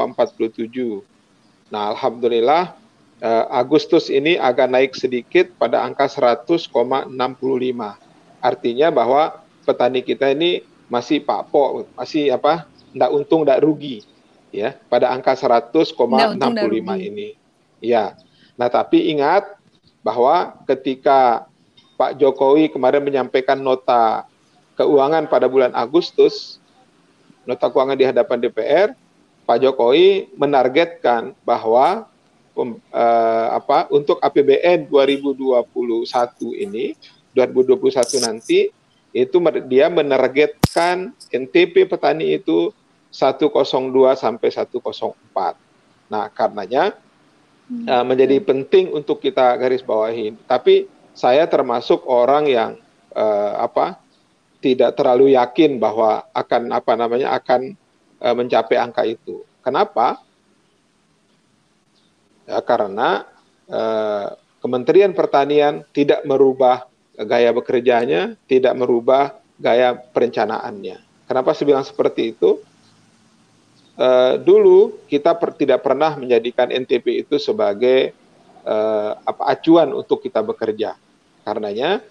Nah, 1.66 1.90
alhamdulillah 1.90 2.78
eh, 3.18 3.44
Agustus 3.50 4.06
ini 4.06 4.38
agak 4.38 4.70
naik 4.70 4.94
sedikit 4.94 5.50
pada 5.58 5.82
angka 5.82 6.06
100,65. 6.06 7.10
Artinya 8.38 8.88
bahwa 8.94 9.42
petani 9.66 9.98
kita 10.06 10.30
ini 10.30 10.62
masih 10.86 11.26
papo, 11.26 11.90
masih 11.98 12.30
apa? 12.30 12.70
Ndak 12.94 13.10
untung, 13.10 13.42
ndak 13.42 13.66
rugi 13.66 14.06
ya 14.54 14.78
pada 14.86 15.10
angka 15.10 15.34
100,65 15.34 16.38
ini. 17.02 17.34
Ya. 17.82 18.14
Nah, 18.54 18.70
tapi 18.70 19.10
ingat 19.10 19.58
bahwa 20.06 20.54
ketika 20.70 21.50
Pak 21.96 22.20
Jokowi 22.20 22.68
kemarin 22.68 23.00
menyampaikan 23.00 23.56
nota 23.56 24.28
keuangan 24.76 25.24
pada 25.26 25.48
bulan 25.48 25.72
Agustus, 25.72 26.60
nota 27.48 27.72
keuangan 27.72 27.96
di 27.96 28.04
hadapan 28.04 28.38
DPR, 28.44 28.88
Pak 29.48 29.58
Jokowi 29.64 30.28
menargetkan 30.36 31.32
bahwa 31.42 32.04
um, 32.52 32.76
uh, 32.92 33.48
apa 33.56 33.88
untuk 33.88 34.20
APBN 34.20 34.92
2021 34.92 35.64
ini, 36.60 36.92
2021 37.32 38.26
nanti 38.26 38.68
itu 39.16 39.36
dia 39.64 39.88
menargetkan 39.88 41.16
NTP 41.32 41.88
petani 41.88 42.36
itu 42.36 42.68
102 43.08 43.56
sampai 44.12 44.48
104. 44.52 44.76
Nah, 46.12 46.28
karenanya 46.28 46.92
hmm. 47.72 47.86
uh, 47.88 48.04
menjadi 48.04 48.36
penting 48.44 48.92
untuk 48.92 49.24
kita 49.24 49.56
garis 49.56 49.80
bawahi. 49.80 50.36
Tapi 50.44 50.84
saya 51.16 51.48
termasuk 51.48 52.04
orang 52.04 52.44
yang 52.44 52.70
uh, 53.16 53.56
apa 53.56 53.96
tidak 54.60 54.92
terlalu 55.00 55.32
yakin 55.32 55.80
bahwa 55.80 56.28
akan 56.36 56.76
apa 56.76 56.92
namanya 56.92 57.32
akan 57.40 57.72
uh, 58.20 58.34
mencapai 58.36 58.76
angka 58.76 59.08
itu. 59.08 59.40
Kenapa? 59.64 60.20
Ya, 62.44 62.60
karena 62.60 63.24
uh, 63.66 64.36
Kementerian 64.60 65.16
Pertanian 65.16 65.86
tidak 65.96 66.26
merubah 66.28 66.84
gaya 67.16 67.48
bekerjanya, 67.54 68.36
tidak 68.44 68.76
merubah 68.76 69.40
gaya 69.56 69.96
perencanaannya. 69.96 71.00
Kenapa 71.26 71.56
saya 71.56 71.66
bilang 71.72 71.86
seperti 71.86 72.36
itu? 72.36 72.60
Uh, 73.96 74.36
dulu 74.44 75.00
kita 75.08 75.32
per, 75.32 75.56
tidak 75.56 75.80
pernah 75.80 76.12
menjadikan 76.20 76.68
NTP 76.68 77.24
itu 77.24 77.40
sebagai 77.40 78.12
uh, 78.68 79.16
apa 79.24 79.56
acuan 79.56 79.88
untuk 79.96 80.20
kita 80.20 80.44
bekerja. 80.44 81.00
Karenanya 81.46 82.02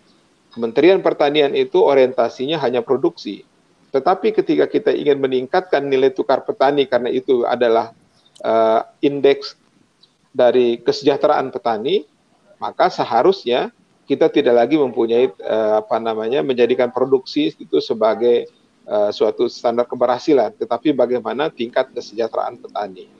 Kementerian 0.56 1.04
Pertanian 1.04 1.52
itu 1.52 1.84
orientasinya 1.84 2.56
hanya 2.64 2.80
produksi. 2.80 3.44
Tetapi 3.92 4.32
ketika 4.32 4.72
kita 4.72 4.96
ingin 4.96 5.20
meningkatkan 5.20 5.84
nilai 5.84 6.16
tukar 6.16 6.48
petani 6.48 6.88
karena 6.88 7.12
itu 7.12 7.44
adalah 7.44 7.92
uh, 8.40 8.88
indeks 9.04 9.60
dari 10.32 10.80
kesejahteraan 10.80 11.52
petani, 11.52 12.08
maka 12.56 12.88
seharusnya 12.88 13.76
kita 14.08 14.32
tidak 14.32 14.64
lagi 14.64 14.80
mempunyai 14.80 15.28
uh, 15.44 15.84
apa 15.84 16.00
namanya 16.00 16.40
menjadikan 16.40 16.88
produksi 16.88 17.52
itu 17.52 17.84
sebagai 17.84 18.48
uh, 18.88 19.12
suatu 19.12 19.52
standar 19.52 19.84
keberhasilan, 19.92 20.56
tetapi 20.56 20.96
bagaimana 20.96 21.52
tingkat 21.52 21.92
kesejahteraan 21.92 22.64
petani. 22.64 23.12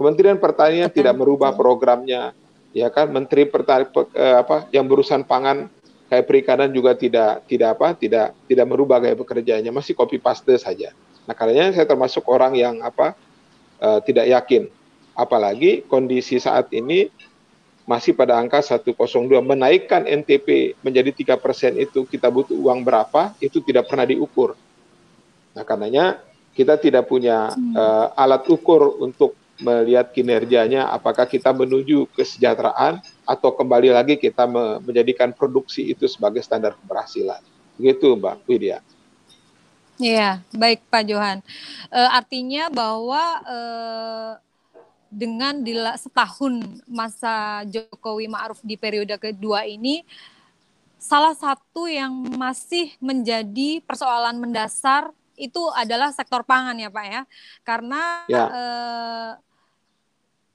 Kementerian 0.00 0.40
Pertanian 0.40 0.88
Betul. 0.88 1.04
tidak 1.04 1.14
merubah 1.20 1.52
programnya, 1.52 2.32
ya 2.76 2.88
kan? 2.90 3.10
Menteri 3.10 3.46
Pertanian 3.46 3.90
uh, 3.94 4.06
eh, 4.14 4.36
apa 4.40 4.66
yang 4.70 4.86
berurusan 4.86 5.26
pangan 5.26 5.70
kayak 6.10 6.26
perikanan 6.26 6.70
juga 6.74 6.98
tidak 6.98 7.46
tidak 7.46 7.78
apa 7.78 7.94
tidak 7.94 8.34
tidak 8.50 8.66
merubah 8.66 8.98
gaya 8.98 9.14
bekerjanya, 9.14 9.70
masih 9.70 9.94
copy 9.94 10.18
paste 10.18 10.54
saja. 10.58 10.90
Nah, 11.28 11.34
karenanya 11.38 11.76
saya 11.76 11.86
termasuk 11.86 12.26
orang 12.26 12.58
yang 12.58 12.82
apa 12.82 13.14
uh, 13.78 14.02
tidak 14.02 14.26
yakin, 14.26 14.66
apalagi 15.14 15.86
kondisi 15.86 16.42
saat 16.42 16.70
ini 16.74 17.06
masih 17.88 18.14
pada 18.14 18.38
angka 18.38 18.62
102 18.62 18.94
menaikkan 19.42 20.06
NTP 20.06 20.78
menjadi 20.78 21.10
tiga 21.10 21.34
persen 21.34 21.74
itu 21.74 22.06
kita 22.06 22.30
butuh 22.30 22.54
uang 22.54 22.86
berapa 22.86 23.34
itu 23.42 23.58
tidak 23.66 23.90
pernah 23.90 24.06
diukur. 24.06 24.54
Nah 25.58 25.66
karenanya 25.66 26.22
kita 26.54 26.78
tidak 26.78 27.10
punya 27.10 27.50
uh, 27.50 28.14
alat 28.14 28.46
ukur 28.46 29.00
untuk 29.02 29.34
melihat 29.60 30.10
kinerjanya 30.10 30.88
apakah 30.88 31.28
kita 31.28 31.52
menuju 31.52 32.08
kesejahteraan 32.16 33.00
atau 33.24 33.50
kembali 33.54 33.92
lagi 33.94 34.16
kita 34.16 34.48
me 34.48 34.80
menjadikan 34.82 35.30
produksi 35.30 35.92
itu 35.92 36.08
sebagai 36.08 36.40
standar 36.42 36.74
keberhasilan. 36.80 37.40
Begitu 37.76 38.16
Mbak 38.16 38.36
Widya. 38.48 38.78
Iya, 40.00 40.40
baik 40.56 40.88
Pak 40.88 41.04
Johan. 41.04 41.38
E, 41.92 42.00
artinya 42.08 42.72
bahwa 42.72 43.22
e, 43.44 43.58
dengan 45.12 45.60
di 45.60 45.76
setahun 45.76 46.80
masa 46.88 47.66
Jokowi 47.68 48.30
Ma'ruf 48.30 48.64
di 48.64 48.80
periode 48.80 49.12
kedua 49.20 49.68
ini 49.68 50.06
salah 51.00 51.34
satu 51.34 51.90
yang 51.90 52.12
masih 52.36 52.94
menjadi 53.02 53.82
persoalan 53.84 54.38
mendasar 54.38 55.10
itu 55.40 55.60
adalah 55.72 56.12
sektor 56.12 56.44
pangan 56.44 56.76
ya 56.76 56.92
Pak 56.92 57.06
ya 57.08 57.22
karena 57.64 58.02
ya. 58.28 58.44
Eh, 58.46 59.30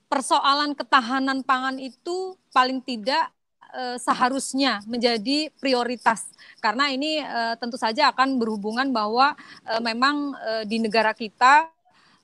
persoalan 0.07 0.77
ketahanan 0.77 1.41
pangan 1.41 1.81
itu 1.81 2.37
paling 2.53 2.79
tidak 2.81 3.29
eh, 3.73 3.97
seharusnya 3.99 4.81
menjadi 4.85 5.49
prioritas 5.57 6.29
karena 6.61 6.89
ini 6.93 7.21
eh, 7.21 7.55
tentu 7.57 7.75
saja 7.75 8.13
akan 8.13 8.37
berhubungan 8.37 8.89
bahwa 8.93 9.33
eh, 9.65 9.81
memang 9.81 10.33
eh, 10.37 10.63
di 10.69 10.77
negara 10.81 11.11
kita 11.11 11.75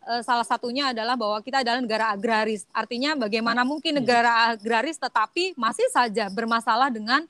Eh, 0.01 0.25
salah 0.25 0.41
satunya 0.41 0.89
adalah 0.89 1.13
bahwa 1.13 1.37
kita 1.45 1.61
adalah 1.61 1.77
negara 1.77 2.09
agraris. 2.09 2.65
Artinya 2.73 3.13
bagaimana 3.13 3.61
mungkin 3.61 3.93
hmm. 3.93 3.99
negara 4.01 4.49
agraris 4.49 4.97
tetapi 4.97 5.53
masih 5.53 5.85
saja 5.93 6.25
bermasalah 6.33 6.89
dengan 6.89 7.21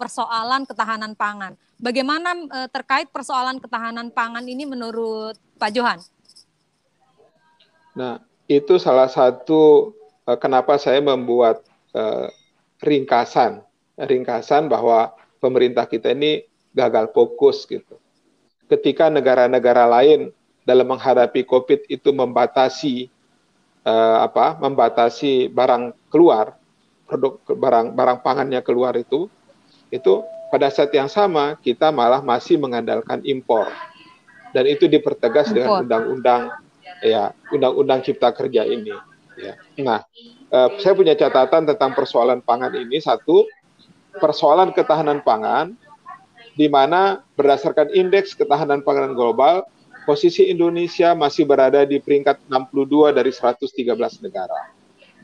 persoalan 0.00 0.64
ketahanan 0.64 1.12
pangan. 1.12 1.52
Bagaimana 1.76 2.32
terkait 2.72 3.12
persoalan 3.12 3.60
ketahanan 3.60 4.08
pangan 4.08 4.40
ini 4.48 4.64
menurut 4.64 5.36
Pak 5.60 5.70
Johan? 5.76 6.00
Nah, 7.92 8.24
itu 8.46 8.78
salah 8.78 9.10
satu 9.10 9.92
uh, 10.26 10.38
kenapa 10.38 10.78
saya 10.78 11.02
membuat 11.02 11.62
uh, 11.94 12.30
ringkasan, 12.82 13.62
ringkasan 13.98 14.70
bahwa 14.70 15.14
pemerintah 15.42 15.86
kita 15.86 16.14
ini 16.14 16.46
gagal 16.74 17.10
fokus 17.10 17.66
gitu. 17.66 17.98
Ketika 18.66 19.06
negara-negara 19.10 19.86
lain 19.86 20.34
dalam 20.66 20.90
menghadapi 20.90 21.46
COVID 21.46 21.86
itu 21.86 22.10
membatasi 22.10 23.10
uh, 23.86 24.26
apa? 24.26 24.58
Membatasi 24.58 25.50
barang 25.50 25.94
keluar, 26.10 26.58
produk 27.06 27.38
barang 27.46 27.94
barang 27.94 28.18
pangannya 28.22 28.60
keluar 28.62 28.94
itu, 28.98 29.30
itu 29.90 30.22
pada 30.50 30.70
saat 30.70 30.90
yang 30.94 31.10
sama 31.10 31.58
kita 31.58 31.90
malah 31.90 32.22
masih 32.22 32.58
mengandalkan 32.58 33.22
impor 33.26 33.70
dan 34.54 34.64
itu 34.66 34.86
dipertegas 34.86 35.50
impor. 35.50 35.54
dengan 35.54 35.70
undang-undang 35.84 36.42
ya 37.04 37.32
undang-undang 37.52 38.00
cipta 38.04 38.32
kerja 38.32 38.64
ini. 38.64 38.94
Ya. 39.36 39.54
Nah, 39.80 40.00
uh, 40.48 40.68
saya 40.80 40.96
punya 40.96 41.12
catatan 41.12 41.68
tentang 41.68 41.92
persoalan 41.92 42.40
pangan 42.40 42.72
ini 42.72 42.96
satu 43.00 43.44
persoalan 44.16 44.72
ketahanan 44.72 45.20
pangan 45.20 45.76
di 46.56 46.72
mana 46.72 47.20
berdasarkan 47.36 47.92
indeks 47.92 48.32
ketahanan 48.32 48.80
pangan 48.80 49.12
global 49.12 49.68
posisi 50.08 50.48
Indonesia 50.48 51.12
masih 51.12 51.44
berada 51.44 51.84
di 51.84 52.00
peringkat 52.00 52.48
62 52.48 53.12
dari 53.12 53.28
113 53.28 54.24
negara. 54.24 54.72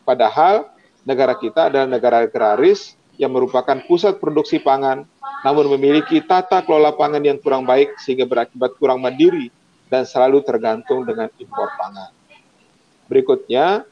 Padahal 0.05 0.69
negara 1.09 1.33
kita 1.39 1.73
adalah 1.73 1.89
negara 1.89 2.27
agraris 2.29 2.99
yang 3.17 3.33
merupakan 3.33 3.79
pusat 3.89 4.19
produksi 4.21 4.61
pangan, 4.61 5.09
namun 5.47 5.73
memiliki 5.79 6.21
tata 6.21 6.61
kelola 6.61 6.93
pangan 6.93 7.23
yang 7.23 7.39
kurang 7.41 7.65
baik 7.65 7.97
sehingga 8.03 8.29
berakibat 8.29 8.77
kurang 8.77 9.01
mandiri 9.01 9.49
dan 9.93 10.09
selalu 10.09 10.41
tergantung 10.41 11.05
dengan 11.05 11.29
impor 11.37 11.69
pangan. 11.77 12.09
Berikutnya, 13.13 13.85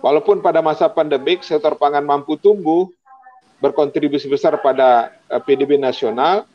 walaupun 0.00 0.40
pada 0.40 0.64
masa 0.64 0.88
pandemik 0.88 1.44
sektor 1.44 1.76
pangan 1.76 2.00
mampu 2.00 2.40
tumbuh, 2.40 2.88
berkontribusi 3.60 4.32
besar 4.32 4.56
pada 4.64 5.12
eh, 5.28 5.42
PDB 5.44 5.76
nasional, 5.76 6.48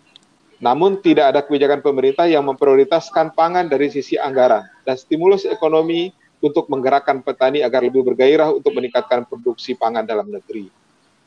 namun 0.58 0.98
tidak 0.98 1.30
ada 1.30 1.46
kebijakan 1.46 1.86
pemerintah 1.86 2.26
yang 2.26 2.42
memprioritaskan 2.50 3.38
pangan 3.38 3.70
dari 3.70 3.94
sisi 3.94 4.18
anggaran 4.18 4.66
dan 4.82 4.98
stimulus 4.98 5.46
ekonomi 5.46 6.10
untuk 6.42 6.66
menggerakkan 6.74 7.22
petani 7.22 7.62
agar 7.62 7.86
lebih 7.86 8.02
bergairah 8.02 8.50
untuk 8.50 8.74
meningkatkan 8.74 9.30
produksi 9.30 9.78
pangan 9.78 10.04
dalam 10.10 10.26
negeri. 10.26 10.74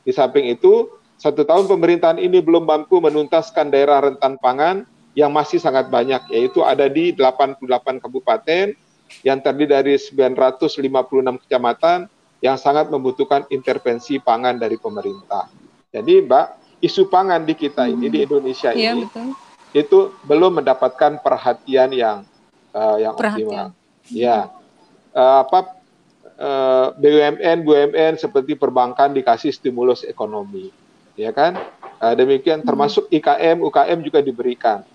Di 0.03 0.11
samping 0.11 0.51
itu, 0.51 0.91
satu 1.15 1.47
tahun 1.47 1.71
pemerintahan 1.71 2.19
ini 2.19 2.43
belum 2.43 2.67
mampu 2.67 2.99
menuntaskan 2.99 3.71
daerah 3.71 4.11
rentan 4.11 4.35
pangan 4.37 4.85
yang 5.17 5.33
masih 5.33 5.57
sangat 5.57 5.89
banyak, 5.89 6.29
yaitu 6.29 6.61
ada 6.61 6.85
di 6.85 7.09
88 7.09 7.65
kabupaten 7.97 8.77
yang 9.25 9.41
terdiri 9.41 9.73
dari 9.73 9.93
956 9.97 11.41
kecamatan 11.41 12.05
yang 12.37 12.53
sangat 12.53 12.93
membutuhkan 12.93 13.49
intervensi 13.49 14.21
pangan 14.21 14.61
dari 14.61 14.77
pemerintah. 14.77 15.49
Jadi, 15.89 16.21
Mbak, 16.21 16.45
isu 16.85 17.09
pangan 17.09 17.41
di 17.41 17.57
kita 17.57 17.89
ini 17.89 18.13
di 18.13 18.29
Indonesia 18.29 18.69
ya, 18.77 18.93
ini 18.93 19.09
betul. 19.09 19.33
itu 19.73 19.99
belum 20.21 20.61
mendapatkan 20.61 21.17
perhatian 21.25 21.89
yang 21.97 22.21
uh, 22.77 23.01
yang 23.01 23.17
perhatian. 23.17 23.73
optimal. 23.73 24.13
Ya, 24.13 24.53
uh, 25.17 25.41
apa 25.41 25.59
uh, 26.37 26.93
eh, 26.93 27.33
BUMN 27.33 27.65
BUMN 27.65 28.13
seperti 28.21 28.53
perbankan 28.53 29.17
dikasih 29.17 29.49
stimulus 29.49 30.05
ekonomi, 30.05 30.69
ya 31.17 31.33
kan? 31.33 31.57
Uh, 31.97 32.13
demikian 32.13 32.61
hmm. 32.61 32.69
termasuk 32.69 33.09
IKM 33.09 33.65
UKM 33.65 33.99
juga 34.05 34.21
diberikan. 34.21 34.85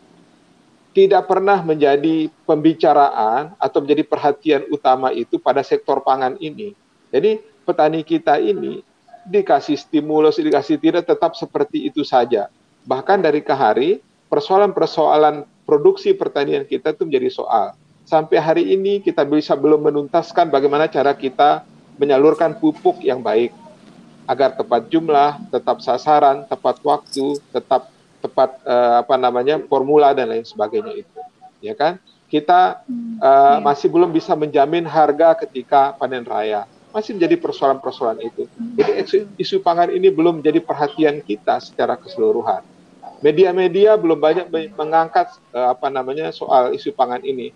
Tidak 0.93 1.25
pernah 1.25 1.65
menjadi 1.65 2.29
pembicaraan 2.45 3.57
atau 3.57 3.79
menjadi 3.81 4.05
perhatian 4.05 4.63
utama 4.69 5.09
itu 5.09 5.41
pada 5.41 5.65
sektor 5.65 6.05
pangan 6.05 6.37
ini. 6.37 6.77
Jadi 7.09 7.41
petani 7.65 8.05
kita 8.05 8.37
ini 8.37 8.85
dikasih 9.25 9.81
stimulus, 9.81 10.37
dikasih 10.37 10.77
tidak, 10.77 11.09
tetap 11.09 11.33
seperti 11.33 11.89
itu 11.89 12.05
saja. 12.05 12.53
Bahkan 12.85 13.25
dari 13.25 13.41
ke 13.41 13.55
hari, 13.55 14.05
persoalan-persoalan 14.29 15.49
produksi 15.65 16.13
pertanian 16.13 16.67
kita 16.69 16.93
itu 16.93 17.09
menjadi 17.09 17.31
soal. 17.31 17.67
Sampai 18.03 18.43
hari 18.43 18.75
ini 18.75 18.99
kita 19.01 19.23
bisa 19.25 19.55
belum 19.55 19.89
menuntaskan 19.89 20.51
bagaimana 20.51 20.91
cara 20.91 21.15
kita 21.15 21.65
menyalurkan 21.97 22.59
pupuk 22.59 23.01
yang 23.01 23.23
baik 23.23 23.55
agar 24.27 24.55
tepat 24.59 24.91
jumlah, 24.91 25.39
tetap 25.49 25.81
sasaran, 25.81 26.45
tepat 26.51 26.83
waktu, 26.83 27.39
tetap 27.55 27.91
tempat 28.33 28.57
uh, 28.65 29.05
apa 29.05 29.21
namanya 29.21 29.61
formula 29.69 30.17
dan 30.17 30.33
lain 30.33 30.49
sebagainya 30.49 31.05
itu, 31.05 31.19
ya 31.61 31.77
kan? 31.77 32.01
Kita 32.33 32.81
uh, 33.21 33.61
masih 33.61 33.93
belum 33.93 34.09
bisa 34.09 34.33
menjamin 34.33 34.89
harga 34.89 35.37
ketika 35.45 35.93
panen 36.01 36.25
raya, 36.25 36.65
masih 36.89 37.13
menjadi 37.13 37.37
persoalan-persoalan 37.37 38.25
itu. 38.25 38.49
Jadi 38.73 38.91
isu, 39.05 39.17
isu 39.37 39.57
pangan 39.61 39.93
ini 39.93 40.09
belum 40.09 40.41
menjadi 40.41 40.65
perhatian 40.65 41.21
kita 41.21 41.61
secara 41.61 42.01
keseluruhan. 42.01 42.65
Media-media 43.21 44.01
belum 44.01 44.17
banyak 44.17 44.47
mengangkat 44.75 45.29
uh, 45.53 45.77
apa 45.77 45.93
namanya 45.93 46.33
soal 46.33 46.73
isu 46.73 46.97
pangan 46.97 47.21
ini. 47.21 47.53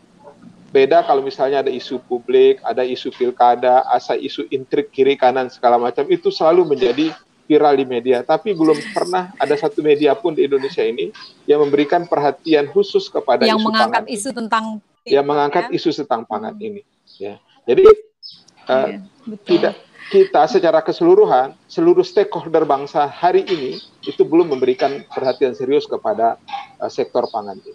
Beda 0.76 1.00
kalau 1.08 1.24
misalnya 1.24 1.64
ada 1.64 1.72
isu 1.72 1.96
publik, 2.04 2.60
ada 2.60 2.84
isu 2.84 3.08
pilkada, 3.16 3.80
asa 3.88 4.12
isu 4.12 4.44
intrik 4.52 4.92
kiri 4.92 5.16
kanan 5.16 5.48
segala 5.48 5.80
macam 5.80 6.04
itu 6.12 6.28
selalu 6.28 6.76
menjadi 6.76 7.16
viral 7.46 7.78
di 7.78 7.86
media, 7.86 8.26
tapi 8.26 8.52
belum 8.52 8.76
pernah 8.90 9.32
ada 9.38 9.54
satu 9.54 9.80
media 9.80 10.12
pun 10.18 10.34
di 10.34 10.44
Indonesia 10.44 10.82
ini 10.82 11.14
yang 11.46 11.62
memberikan 11.62 12.04
perhatian 12.04 12.68
khusus 12.74 13.06
kepada 13.06 13.46
yang 13.46 13.62
isu 13.62 13.66
mengangkat 13.70 14.02
pangan 14.02 14.14
isu 14.18 14.28
ini. 14.28 14.38
tentang 14.42 14.64
yang 15.06 15.24
mengangkat 15.24 15.64
ya? 15.70 15.76
isu 15.78 15.90
tentang 16.02 16.22
pangan 16.26 16.54
ini. 16.58 16.82
Ya, 17.16 17.38
jadi 17.64 17.86
uh, 18.66 18.88
betul. 19.24 19.46
tidak 19.46 19.74
kita 20.06 20.46
secara 20.46 20.82
keseluruhan 20.86 21.58
seluruh 21.66 22.06
stakeholder 22.06 22.62
bangsa 22.62 23.10
hari 23.10 23.42
ini 23.42 23.82
itu 24.06 24.22
belum 24.22 24.54
memberikan 24.54 25.02
perhatian 25.10 25.54
serius 25.54 25.86
kepada 25.86 26.38
uh, 26.78 26.90
sektor 26.90 27.26
pangan 27.30 27.58
ini. 27.58 27.74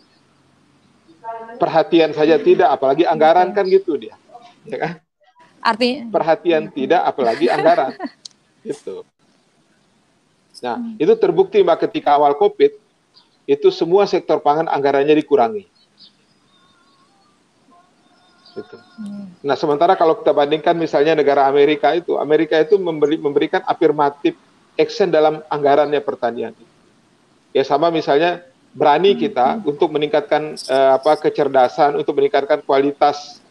Perhatian 1.59 2.15
saja 2.15 2.39
tidak, 2.41 2.72
apalagi 2.72 3.05
anggaran 3.05 3.53
kan 3.53 3.67
gitu 3.69 3.93
dia, 3.93 4.17
ya 4.65 4.78
kan? 4.80 4.93
Arti 5.61 6.09
Perhatian 6.09 6.74
tidak, 6.74 7.05
apalagi 7.05 7.45
anggaran, 7.45 7.93
gitu. 8.65 9.05
Nah, 10.62 10.78
itu 11.01 11.14
terbukti 11.18 11.66
mbak 11.66 11.89
ketika 11.89 12.16
awal 12.16 12.38
COVID 12.38 12.78
itu 13.49 13.68
semua 13.74 14.05
sektor 14.05 14.38
pangan 14.39 14.70
anggarannya 14.70 15.18
dikurangi. 15.18 15.66
Gitu. 18.51 18.78
Nah, 19.41 19.55
sementara 19.55 19.95
kalau 19.95 20.20
kita 20.22 20.36
bandingkan 20.36 20.76
misalnya 20.76 21.18
negara 21.18 21.47
Amerika 21.47 21.95
itu, 21.95 22.20
Amerika 22.20 22.59
itu 22.59 22.76
memberi, 22.78 23.18
memberikan 23.18 23.64
afirmatif 23.66 24.36
action 24.76 25.09
dalam 25.09 25.41
anggarannya 25.47 25.99
pertanian. 26.03 26.53
Ya 27.51 27.64
sama 27.68 27.91
misalnya 27.91 28.43
berani 28.72 29.18
kita 29.20 29.59
untuk 29.68 29.91
meningkatkan 29.91 30.55
eh, 30.55 30.91
apa 30.95 31.20
kecerdasan, 31.20 31.99
untuk 31.99 32.16
meningkatkan 32.16 32.64
kualitas 32.64 33.41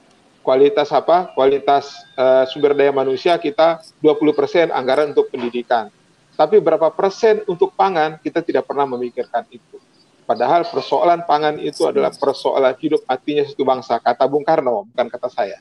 kualitas 0.41 0.89
apa? 0.93 1.33
kualitas 1.37 2.01
eh, 2.17 2.45
sumber 2.49 2.73
daya 2.73 2.93
manusia 2.93 3.37
kita 3.37 3.81
20% 4.01 4.73
anggaran 4.73 5.13
untuk 5.13 5.29
pendidikan. 5.29 5.93
Tapi 6.41 6.57
berapa 6.57 6.89
persen 6.89 7.45
untuk 7.45 7.77
pangan 7.77 8.17
kita 8.17 8.41
tidak 8.41 8.65
pernah 8.65 8.89
memikirkan 8.89 9.45
itu. 9.53 9.77
Padahal 10.25 10.65
persoalan 10.65 11.21
pangan 11.29 11.61
itu 11.61 11.85
adalah 11.85 12.09
persoalan 12.17 12.73
hidup 12.81 13.05
matinya 13.05 13.45
satu 13.45 13.61
bangsa. 13.61 14.01
Kata 14.01 14.25
Bung 14.25 14.41
Karno, 14.41 14.89
bukan 14.89 15.07
kata 15.13 15.29
saya. 15.29 15.61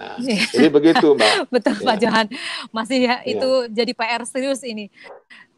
Nah, 0.00 0.16
Iya. 0.16 0.48
jadi 0.48 0.68
begitu, 0.72 1.12
Mbak. 1.12 1.30
betul 1.60 1.76
Ya. 1.76 1.84
Pak 1.84 1.96
Johan 2.00 2.26
masih 2.72 2.98
ya, 3.04 3.16
Iya. 3.20 3.36
itu 3.36 3.50
jadi 3.68 3.92
PR 3.92 4.22
serius 4.24 4.64
ini 4.64 4.88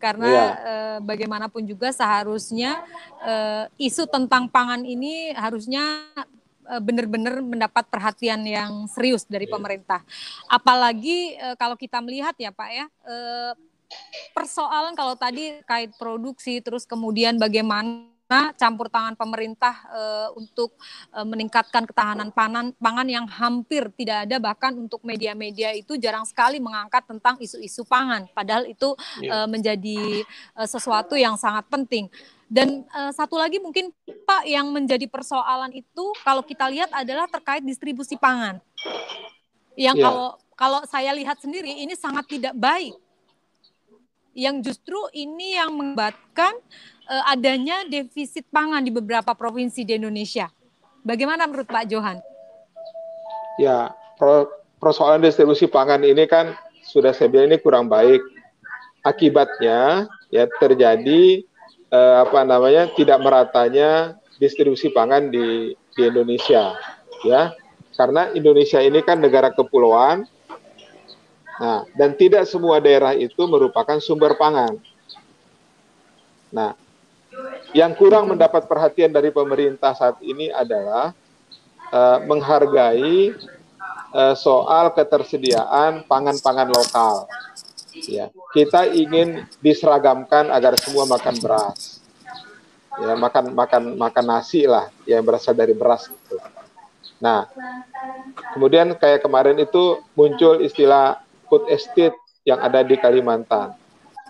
karena 0.02 0.26
Iya. 0.26 0.46
eh, 0.66 0.98
bagaimanapun 1.06 1.62
juga 1.62 1.94
seharusnya 1.94 2.82
eh, 3.22 3.64
isu 3.86 4.04
tentang 4.10 4.50
pangan 4.50 4.82
ini 4.82 5.30
harusnya 5.38 6.10
benar-benar 6.80 7.40
mendapat 7.40 7.84
perhatian 7.86 8.40
yang 8.42 8.88
serius 8.88 9.24
dari 9.24 9.44
Iya. 9.44 9.52
pemerintah. 9.52 10.00
Apalagi 10.48 11.36
eh, 11.36 11.56
kalau 11.56 11.76
kita 11.76 12.00
melihat 12.00 12.32
ya 12.36 12.50
Pak 12.50 12.70
ya 12.70 12.86
eh, 13.04 13.52
persoalan 14.32 14.94
kalau 14.94 15.14
tadi 15.14 15.60
kait 15.62 15.92
produksi 15.94 16.58
terus 16.58 16.82
kemudian 16.84 17.36
bagaimana 17.36 18.10
campur 18.56 18.88
tangan 18.88 19.14
pemerintah 19.14 19.74
eh, 19.92 20.28
untuk 20.34 20.74
eh, 21.12 21.22
meningkatkan 21.22 21.84
ketahanan 21.84 22.32
panan 22.32 22.72
pangan 22.80 23.06
yang 23.06 23.26
hampir 23.28 23.92
tidak 23.94 24.24
ada 24.26 24.40
bahkan 24.40 24.72
untuk 24.74 25.04
media-media 25.04 25.76
itu 25.76 25.94
jarang 26.00 26.24
sekali 26.24 26.58
mengangkat 26.58 27.04
tentang 27.04 27.36
isu-isu 27.38 27.84
pangan 27.84 28.24
padahal 28.32 28.64
itu 28.66 28.96
eh, 29.22 29.46
menjadi 29.46 30.24
eh, 30.56 30.68
sesuatu 30.68 31.14
yang 31.14 31.36
sangat 31.36 31.68
penting 31.68 32.08
dan 32.48 32.84
eh, 32.84 33.12
satu 33.12 33.40
lagi 33.40 33.58
mungkin 33.60 33.90
Pak 34.04 34.44
yang 34.44 34.68
menjadi 34.70 35.08
persoalan 35.08 35.72
itu 35.72 36.04
kalau 36.22 36.44
kita 36.44 36.68
lihat 36.68 36.90
adalah 36.92 37.28
terkait 37.28 37.64
distribusi 37.64 38.16
pangan 38.20 38.60
yang 39.74 39.98
Iya. 39.98 40.04
kalau 40.04 40.28
kalau 40.54 40.80
saya 40.86 41.10
lihat 41.16 41.42
sendiri 41.42 41.82
ini 41.82 41.98
sangat 41.98 42.30
tidak 42.30 42.54
baik 42.54 42.94
yang 44.34 44.58
justru 44.60 44.98
ini 45.14 45.54
yang 45.54 45.70
mengakibatkan 45.72 46.54
eh, 47.06 47.24
adanya 47.30 47.86
defisit 47.86 48.44
pangan 48.50 48.82
di 48.82 48.90
beberapa 48.90 49.32
provinsi 49.32 49.86
di 49.86 49.94
Indonesia. 49.94 50.50
Bagaimana 51.06 51.46
menurut 51.46 51.68
Pak 51.68 51.86
Johan? 51.86 52.18
Ya, 53.60 53.94
persoalan 54.82 55.22
distribusi 55.22 55.70
pangan 55.70 56.02
ini 56.02 56.26
kan 56.26 56.58
sudah 56.82 57.14
saya 57.14 57.30
bilang 57.30 57.54
ini 57.54 57.58
kurang 57.62 57.86
baik. 57.86 58.20
Akibatnya 59.04 60.08
ya 60.32 60.48
terjadi 60.58 61.44
eh, 61.94 62.16
apa 62.26 62.42
namanya 62.42 62.90
tidak 62.90 63.22
meratanya 63.22 64.18
distribusi 64.42 64.90
pangan 64.90 65.30
di 65.30 65.78
di 65.94 66.02
Indonesia, 66.02 66.74
ya. 67.22 67.54
Karena 67.94 68.34
Indonesia 68.34 68.82
ini 68.82 68.98
kan 69.06 69.22
negara 69.22 69.54
kepulauan. 69.54 70.26
Nah, 71.54 71.86
dan 71.94 72.18
tidak 72.18 72.50
semua 72.50 72.82
daerah 72.82 73.14
itu 73.14 73.38
merupakan 73.46 74.02
sumber 74.02 74.34
pangan. 74.34 74.74
Nah, 76.50 76.74
yang 77.70 77.94
kurang 77.94 78.26
mendapat 78.26 78.66
perhatian 78.66 79.14
dari 79.14 79.30
pemerintah 79.30 79.94
saat 79.94 80.18
ini 80.18 80.50
adalah 80.50 81.14
eh, 81.94 82.18
menghargai 82.26 83.38
eh, 84.14 84.34
soal 84.34 84.90
ketersediaan 84.98 86.02
pangan-pangan 86.10 86.74
lokal. 86.74 87.30
Ya, 87.94 88.26
kita 88.50 88.90
ingin 88.90 89.46
diseragamkan 89.62 90.50
agar 90.50 90.74
semua 90.82 91.06
makan 91.06 91.34
beras. 91.38 92.02
Ya, 92.98 93.14
makan 93.14 93.54
makan 93.54 93.82
makan 93.94 94.24
nasi 94.26 94.66
lah 94.66 94.90
yang 95.06 95.22
berasal 95.22 95.54
dari 95.54 95.74
beras 95.74 96.10
itu. 96.10 96.36
Nah, 97.22 97.46
kemudian 98.54 98.98
kayak 98.98 99.22
kemarin 99.22 99.58
itu 99.62 100.02
muncul 100.18 100.58
istilah 100.58 101.22
food 101.46 101.70
estate 101.70 102.14
yang 102.42 102.58
ada 102.58 102.82
di 102.82 102.98
Kalimantan. 102.98 103.78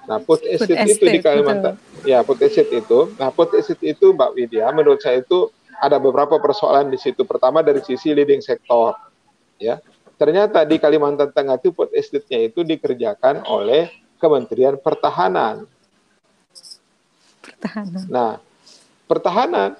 Nah, 0.04 0.20
food 0.20 0.44
estate, 0.44 0.76
itu 0.84 1.04
di 1.08 1.20
estate, 1.20 1.24
Kalimantan. 1.24 1.74
Ya, 2.04 2.20
food 2.20 2.40
estate 2.44 2.68
itu. 2.68 3.12
Nah, 3.16 3.32
food 3.32 3.56
estate 3.56 3.80
itu 3.80 4.12
Mbak 4.12 4.30
Widya 4.36 4.68
menurut 4.76 5.00
saya 5.00 5.24
itu 5.24 5.48
ada 5.80 5.96
beberapa 5.96 6.36
persoalan 6.36 6.92
di 6.92 7.00
situ. 7.00 7.24
Pertama 7.24 7.64
dari 7.64 7.80
sisi 7.80 8.12
leading 8.12 8.44
sektor. 8.44 8.92
Ya. 9.56 9.80
Ternyata 10.14 10.62
di 10.62 10.78
Kalimantan 10.78 11.34
Tengah 11.34 11.58
itu 11.58 11.74
food 11.74 11.90
estate-nya 11.90 12.46
itu 12.46 12.62
dikerjakan 12.62 13.42
oleh 13.50 13.90
Kementerian 14.22 14.78
Pertahanan. 14.78 15.66
Pertahanan. 17.42 18.04
Nah, 18.08 18.32
pertahanan 19.10 19.70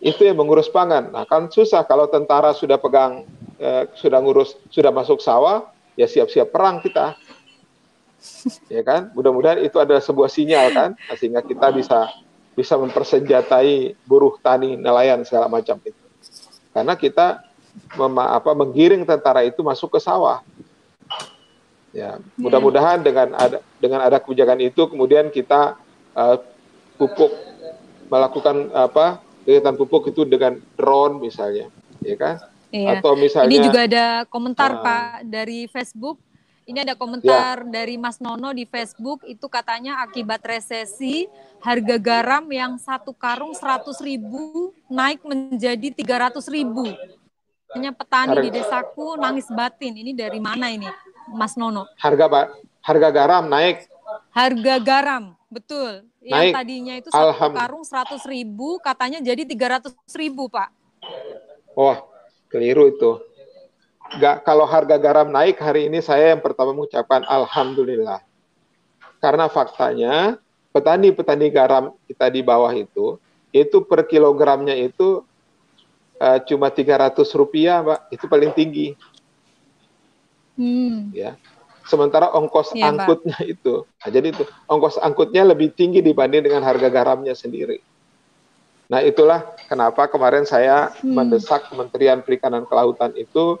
itu 0.00 0.24
yang 0.24 0.40
mengurus 0.40 0.70
pangan. 0.72 1.12
Nah, 1.12 1.28
kan 1.28 1.52
susah 1.52 1.84
kalau 1.84 2.08
tentara 2.08 2.56
sudah 2.56 2.80
pegang 2.80 3.28
eh, 3.60 3.84
sudah 3.92 4.18
ngurus 4.24 4.56
sudah 4.72 4.88
masuk 4.88 5.20
sawah, 5.20 5.68
ya 5.98 6.08
siap-siap 6.08 6.50
perang 6.50 6.80
kita. 6.80 7.14
Ya 8.68 8.84
kan? 8.84 9.08
Mudah-mudahan 9.16 9.64
itu 9.64 9.80
adalah 9.80 10.04
sebuah 10.04 10.28
sinyal 10.28 10.76
kan 10.76 10.90
sehingga 11.16 11.40
kita 11.40 11.72
bisa 11.72 12.04
bisa 12.52 12.76
mempersenjatai 12.76 13.96
buruh 14.04 14.36
tani, 14.44 14.76
nelayan 14.76 15.24
segala 15.24 15.48
macam 15.48 15.80
itu. 15.80 16.04
Karena 16.68 17.00
kita 17.00 17.40
mema, 17.96 18.36
apa 18.36 18.50
menggiring 18.54 19.02
tentara 19.06 19.42
itu 19.46 19.60
masuk 19.62 19.96
ke 19.96 20.00
sawah. 20.02 20.42
Ya, 21.90 22.22
mudah-mudahan 22.38 23.02
dengan 23.02 23.34
ada 23.34 23.58
dengan 23.82 24.06
ada 24.06 24.22
kebijakan 24.22 24.62
itu 24.62 24.86
kemudian 24.86 25.26
kita 25.34 25.74
eh, 26.14 26.36
pupuk 26.94 27.34
melakukan 28.06 28.70
apa 28.70 29.18
kegiatan 29.42 29.74
pupuk 29.74 30.14
itu 30.14 30.22
dengan 30.22 30.58
drone 30.78 31.18
misalnya, 31.18 31.66
ya 31.98 32.14
kan? 32.14 32.34
Iya. 32.70 33.02
Atau 33.02 33.18
misalnya 33.18 33.50
Ini 33.50 33.58
juga 33.66 33.80
ada 33.82 34.06
komentar 34.30 34.78
Ah. 34.78 34.82
Pak 34.82 35.10
dari 35.26 35.66
Facebook. 35.66 36.22
Ini 36.70 36.86
ada 36.86 36.94
komentar 36.94 37.66
dari 37.66 37.98
Mas 37.98 38.22
Nono 38.22 38.54
di 38.54 38.62
Facebook 38.62 39.26
itu 39.26 39.50
katanya 39.50 40.06
akibat 40.06 40.38
resesi 40.46 41.26
harga 41.58 41.98
garam 41.98 42.46
yang 42.46 42.78
satu 42.78 43.10
karung 43.10 43.50
100 43.50 43.98
ribu 43.98 44.70
naik 44.86 45.18
menjadi 45.26 45.90
300 45.90 46.46
ribu. 46.46 46.94
Hanya 47.70 47.90
petani 47.90 48.34
Harga- 48.34 48.44
di 48.44 48.50
desaku 48.52 49.14
nangis 49.14 49.46
batin. 49.48 49.94
Ini 49.94 50.10
dari 50.10 50.38
mana 50.38 50.66
ini, 50.68 50.86
Mas 51.30 51.54
Nono? 51.54 51.86
harga 51.96 52.26
ba- 52.26 52.50
harga 52.80 53.08
garam 53.10 53.44
naik 53.46 53.86
Harga 54.30 54.74
garam, 54.80 55.22
betul. 55.46 56.02
Yang 56.20 56.34
Naik. 56.40 56.52
tadinya 56.52 56.94
itu 56.96 57.08
satu 57.08 57.30
karung 57.52 57.82
100 57.82 58.22
ribu, 58.24 58.78
katanya 58.78 59.18
jadi 59.18 59.42
300 59.44 59.94
ribu, 60.12 60.46
Pak. 60.46 60.70
Wah, 61.72 62.02
keliru 62.46 62.90
itu. 62.90 63.22
Nggak, 64.12 64.42
kalau 64.42 64.66
harga 64.66 64.98
garam 64.98 65.30
naik 65.30 65.54
hari 65.56 65.86
ini 65.86 65.98
saya 66.00 66.30
yang 66.30 66.42
pertama 66.42 66.70
mengucapkan 66.72 67.22
alhamdulillah. 67.24 68.18
Karena 69.18 69.46
faktanya 69.46 70.38
petani-petani 70.70 71.46
garam 71.48 71.94
kita 72.06 72.26
di 72.26 72.42
bawah 72.42 72.70
itu, 72.70 73.18
itu 73.50 73.76
per 73.80 74.02
kilogramnya 74.04 74.74
itu 74.74 75.22
uh, 76.20 76.38
cuma 76.44 76.68
300 76.68 77.16
rupiah, 77.34 77.80
Mbak. 77.80 78.00
Itu 78.12 78.24
paling 78.28 78.52
tinggi. 78.52 78.94
Hmm. 80.60 81.08
Ya. 81.16 81.40
Sementara 81.88 82.30
ongkos 82.30 82.76
ya, 82.76 82.92
angkutnya 82.92 83.34
Pak. 83.34 83.50
itu, 83.58 83.74
nah, 83.82 84.08
jadi 84.12 84.30
itu 84.30 84.44
ongkos 84.70 85.00
angkutnya 85.02 85.42
lebih 85.42 85.74
tinggi 85.74 86.04
dibanding 86.04 86.46
dengan 86.46 86.62
harga 86.62 86.86
garamnya 86.86 87.34
sendiri. 87.34 87.82
Nah 88.90 89.02
itulah 89.06 89.46
kenapa 89.70 90.10
kemarin 90.10 90.42
saya 90.42 90.90
hmm. 90.98 91.14
mendesak 91.14 91.70
Kementerian 91.70 92.26
Perikanan 92.26 92.66
Kelautan 92.66 93.14
itu 93.14 93.58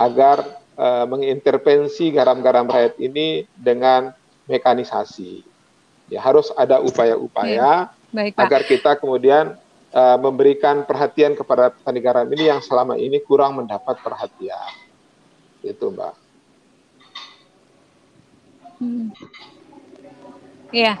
agar 0.00 0.40
uh, 0.80 1.04
mengintervensi 1.04 2.08
garam-garam 2.08 2.64
rakyat 2.64 2.96
ini 2.96 3.44
dengan 3.52 4.16
mekanisasi. 4.48 5.44
Ya 6.08 6.24
harus 6.24 6.48
ada 6.56 6.80
upaya-upaya 6.80 7.92
ya. 8.10 8.32
agar 8.34 8.64
kita 8.64 8.96
kemudian 8.96 9.54
uh, 9.94 10.18
memberikan 10.18 10.82
perhatian 10.86 11.34
kepada 11.34 11.74
petani 11.74 12.00
garam 12.02 12.26
ini 12.30 12.50
yang 12.50 12.60
selama 12.62 12.98
ini 12.98 13.18
kurang 13.22 13.58
mendapat 13.58 13.98
perhatian. 14.02 14.70
Itu 15.60 15.92
Mbak. 15.92 16.14
Hmm. 18.80 19.12
Iya. 20.72 20.94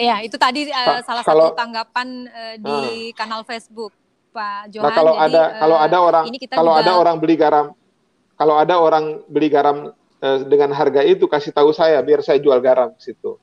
Iya, 0.00 0.16
itu 0.24 0.36
tadi 0.40 0.64
uh, 0.72 1.04
salah 1.04 1.20
kalau, 1.20 1.52
satu 1.52 1.60
tanggapan 1.60 2.08
uh, 2.32 2.56
di 2.56 3.12
uh, 3.12 3.14
kanal 3.14 3.44
Facebook 3.44 3.92
Pak 4.32 4.72
Johan. 4.72 4.88
Nah, 4.88 4.96
kalau 4.96 5.14
Jadi, 5.18 5.24
ada 5.28 5.42
uh, 5.42 5.48
kalau 5.60 5.76
ada 5.76 5.98
orang 6.00 6.24
kalau 6.48 6.72
juga... 6.72 6.80
ada 6.80 6.92
orang 6.96 7.16
beli 7.20 7.36
garam 7.36 7.66
kalau 8.40 8.54
ada 8.56 8.74
orang 8.80 9.04
beli 9.28 9.48
garam 9.52 9.76
uh, 10.24 10.38
dengan 10.48 10.72
harga 10.72 11.04
itu 11.04 11.28
kasih 11.28 11.52
tahu 11.52 11.76
saya 11.76 12.00
biar 12.00 12.24
saya 12.24 12.40
jual 12.40 12.56
garam 12.64 12.96
ke 12.96 13.12
situ. 13.12 13.36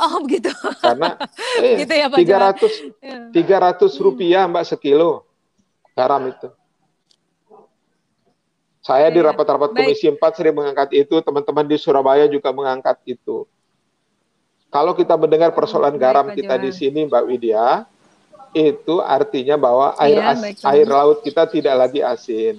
Oh 0.00 0.24
begitu. 0.24 0.48
Karena 0.80 1.20
eh, 1.64 1.84
gitu 1.84 1.92
ya, 1.92 2.06
Pak 2.08 2.18
300 2.24 2.24
Johan. 2.24 3.20
300 3.36 4.04
rupiah 4.04 4.42
Mbak 4.48 4.64
sekilo 4.64 5.28
garam 5.92 6.24
itu. 6.32 6.48
Saya 8.80 9.12
di 9.12 9.20
iya. 9.20 9.28
rapat-rapat 9.28 9.76
Komisi 9.76 10.08
4 10.08 10.16
sering 10.32 10.56
mengangkat 10.56 10.88
itu, 10.96 11.20
teman-teman 11.20 11.68
di 11.68 11.76
Surabaya 11.76 12.24
juga 12.24 12.48
mengangkat 12.48 12.96
itu. 13.04 13.44
Kalau 14.72 14.96
kita 14.96 15.20
mendengar 15.20 15.52
persoalan 15.52 16.00
garam 16.00 16.32
kita 16.32 16.56
di 16.56 16.72
sini, 16.72 17.04
Mbak 17.04 17.24
Widya, 17.28 17.84
itu 18.56 19.04
artinya 19.04 19.60
bahwa 19.60 19.92
air 20.00 20.18
ya, 20.18 20.32
as, 20.32 20.40
air 20.64 20.88
laut 20.88 21.20
kita 21.20 21.44
tidak 21.44 21.74
lagi 21.76 22.00
asin. 22.00 22.56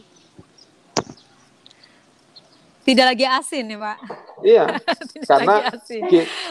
Tidak 2.82 3.06
lagi 3.06 3.26
asin 3.30 3.66
ya 3.70 3.78
Pak? 3.78 3.98
Iya, 4.42 4.66
karena 5.30 5.56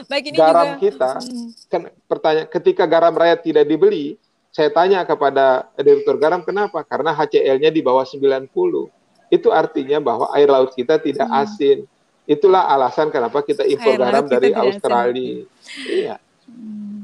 Baik, 0.07 0.25
ini 0.31 0.37
garam 0.39 0.79
juga. 0.79 0.83
kita, 0.83 1.11
hmm. 1.19 1.49
kan 1.67 1.83
pertanyaan, 2.07 2.47
ketika 2.47 2.85
garam 2.87 3.15
rakyat 3.19 3.41
tidak 3.43 3.65
dibeli, 3.67 4.15
saya 4.55 4.71
tanya 4.71 5.03
kepada 5.03 5.71
direktur 5.79 6.19
garam 6.19 6.43
kenapa? 6.47 6.83
Karena 6.87 7.15
HCl-nya 7.15 7.71
di 7.71 7.83
bawah 7.83 8.07
90 8.07 8.47
itu 9.31 9.49
artinya 9.55 9.99
bahwa 10.03 10.27
air 10.35 10.51
laut 10.51 10.75
kita 10.75 10.99
tidak 10.99 11.27
hmm. 11.31 11.41
asin. 11.47 11.79
Itulah 12.27 12.67
alasan 12.71 13.11
kenapa 13.11 13.43
kita 13.43 13.67
impor 13.67 13.95
air 13.95 13.99
garam 13.99 14.27
dari 14.27 14.51
Australia. 14.55 15.47
Asin. 15.47 15.87
Iya. 15.87 16.17
Hmm. 16.47 17.00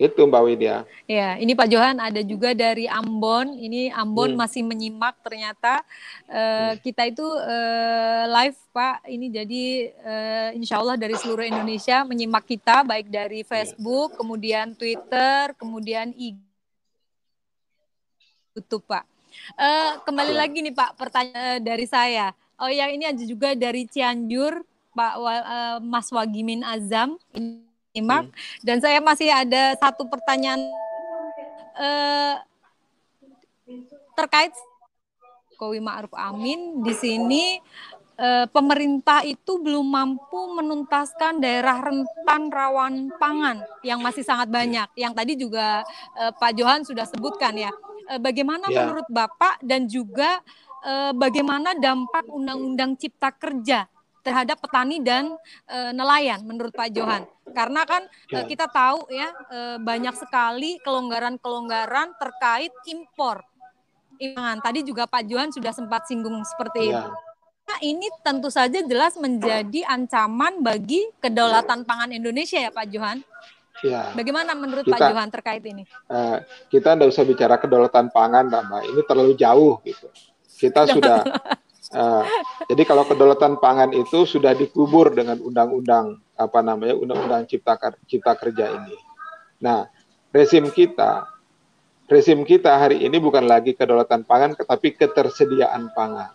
Itu 0.00 0.24
Mbak 0.24 0.42
Widya. 0.48 0.88
Ya, 1.04 1.36
ini 1.36 1.52
Pak 1.52 1.68
Johan 1.68 2.00
ada 2.00 2.24
juga 2.24 2.56
dari 2.56 2.88
Ambon. 2.88 3.52
Ini 3.52 3.92
Ambon 3.92 4.32
hmm. 4.32 4.40
masih 4.40 4.64
menyimak 4.64 5.20
ternyata 5.20 5.84
uh, 6.24 6.72
hmm. 6.72 6.80
kita 6.80 7.12
itu 7.12 7.20
uh, 7.28 8.24
live 8.32 8.56
Pak. 8.72 9.04
Ini 9.04 9.26
jadi 9.28 9.64
uh, 10.00 10.48
insya 10.56 10.80
Allah 10.80 10.96
dari 10.96 11.12
seluruh 11.20 11.44
Indonesia 11.44 12.00
menyimak 12.08 12.48
kita 12.48 12.80
baik 12.80 13.12
dari 13.12 13.44
Facebook, 13.44 14.16
kemudian 14.16 14.72
Twitter, 14.72 15.52
kemudian 15.60 16.16
IG, 16.16 16.40
YouTube 18.56 18.88
Pak. 18.88 19.04
Uh, 19.52 20.00
kembali 20.08 20.32
lagi 20.32 20.64
nih 20.64 20.72
Pak, 20.72 20.96
pertanyaan 20.96 21.60
dari 21.60 21.84
saya. 21.84 22.32
Oh 22.56 22.72
yang 22.72 22.88
ini 22.88 23.04
ada 23.04 23.20
juga 23.20 23.52
dari 23.52 23.84
Cianjur, 23.84 24.64
Pak 24.96 25.14
uh, 25.20 25.76
Mas 25.84 26.08
Wagimin 26.08 26.64
Azam, 26.64 27.20
ini 27.36 27.69
Mak. 27.98 28.30
Hmm. 28.30 28.32
Dan 28.62 28.78
saya 28.78 29.02
masih 29.02 29.34
ada 29.34 29.74
satu 29.74 30.06
pertanyaan 30.06 30.62
uh, 31.74 32.38
terkait 34.14 34.54
Kowi 35.58 35.82
Ma'ruf 35.82 36.14
Amin 36.14 36.80
di 36.86 36.94
sini 36.94 37.44
pemerintah 38.52 39.24
itu 39.24 39.56
belum 39.64 39.80
mampu 39.80 40.52
menuntaskan 40.52 41.40
daerah 41.40 41.80
rentan 41.80 42.52
rawan 42.52 43.08
pangan 43.16 43.64
yang 43.80 44.04
masih 44.04 44.20
sangat 44.20 44.52
banyak. 44.52 44.92
Yang 44.92 45.12
tadi 45.16 45.32
juga 45.40 45.80
Pak 46.36 46.52
Johan 46.52 46.84
sudah 46.84 47.08
sebutkan 47.08 47.56
ya. 47.56 47.72
Eh, 48.10 48.18
bagaimana 48.18 48.66
ya. 48.66 48.82
menurut 48.82 49.06
Bapak 49.06 49.62
dan 49.62 49.86
juga 49.86 50.42
uh, 50.82 51.14
bagaimana 51.14 51.78
dampak 51.78 52.26
Undang-Undang 52.26 52.98
Cipta 52.98 53.30
Kerja 53.30 53.86
terhadap 54.20 54.60
petani 54.60 55.00
dan 55.00 55.32
uh, 55.68 55.92
nelayan 55.92 56.40
menurut 56.44 56.72
Pak 56.72 56.92
Johan? 56.92 57.24
Karena 57.50 57.82
kan 57.84 58.06
uh, 58.06 58.44
kita 58.46 58.70
tahu 58.70 59.10
ya 59.10 59.28
uh, 59.50 59.76
banyak 59.80 60.14
sekali 60.16 60.78
kelonggaran-kelonggaran 60.84 62.16
terkait 62.16 62.72
impor. 62.88 63.42
Imangan. 64.20 64.60
Tadi 64.60 64.84
juga 64.84 65.08
Pak 65.08 65.24
Johan 65.24 65.48
sudah 65.48 65.72
sempat 65.72 66.04
singgung 66.04 66.44
seperti 66.44 66.92
ya. 66.92 67.08
itu. 67.08 67.10
Nah, 67.70 67.78
ini 67.86 68.06
tentu 68.26 68.50
saja 68.50 68.82
jelas 68.82 69.14
menjadi 69.14 69.86
ancaman 69.86 70.58
bagi 70.58 71.06
kedaulatan 71.22 71.86
pangan 71.86 72.10
Indonesia 72.10 72.58
ya 72.58 72.70
Pak 72.74 72.86
Johan. 72.90 73.22
Ya. 73.80 74.12
Bagaimana 74.12 74.52
menurut 74.52 74.84
kita, 74.84 74.98
Pak 74.98 75.00
Johan 75.08 75.28
terkait 75.32 75.64
ini? 75.64 75.88
Uh, 76.10 76.42
kita 76.68 76.98
tidak 76.98 77.08
usah 77.14 77.24
bicara 77.24 77.56
kedaulatan 77.56 78.12
pangan, 78.12 78.50
Mbak. 78.50 78.82
Ini 78.92 79.00
terlalu 79.08 79.32
jauh 79.38 79.80
gitu. 79.86 80.08
Kita 80.60 80.84
sudah 80.84 81.24
uh, 81.94 82.24
jadi 82.70 82.82
kalau 82.86 83.04
kedaulatan 83.06 83.58
pangan 83.58 83.90
itu 83.94 84.26
sudah 84.26 84.54
dikubur 84.54 85.14
dengan 85.14 85.38
undang-undang 85.42 86.18
apa 86.34 86.60
namanya 86.62 86.96
undang-undang 86.96 87.46
cipta 87.46 87.76
cipta 88.06 88.32
kerja 88.38 88.70
ini. 88.74 88.96
Nah, 89.60 89.86
rezim 90.32 90.70
kita 90.70 91.28
rezim 92.10 92.42
kita 92.42 92.74
hari 92.74 93.06
ini 93.06 93.22
bukan 93.22 93.46
lagi 93.46 93.78
kedaulatan 93.78 94.26
pangan 94.26 94.58
tetapi 94.58 94.98
ketersediaan 94.98 95.94
pangan. 95.94 96.34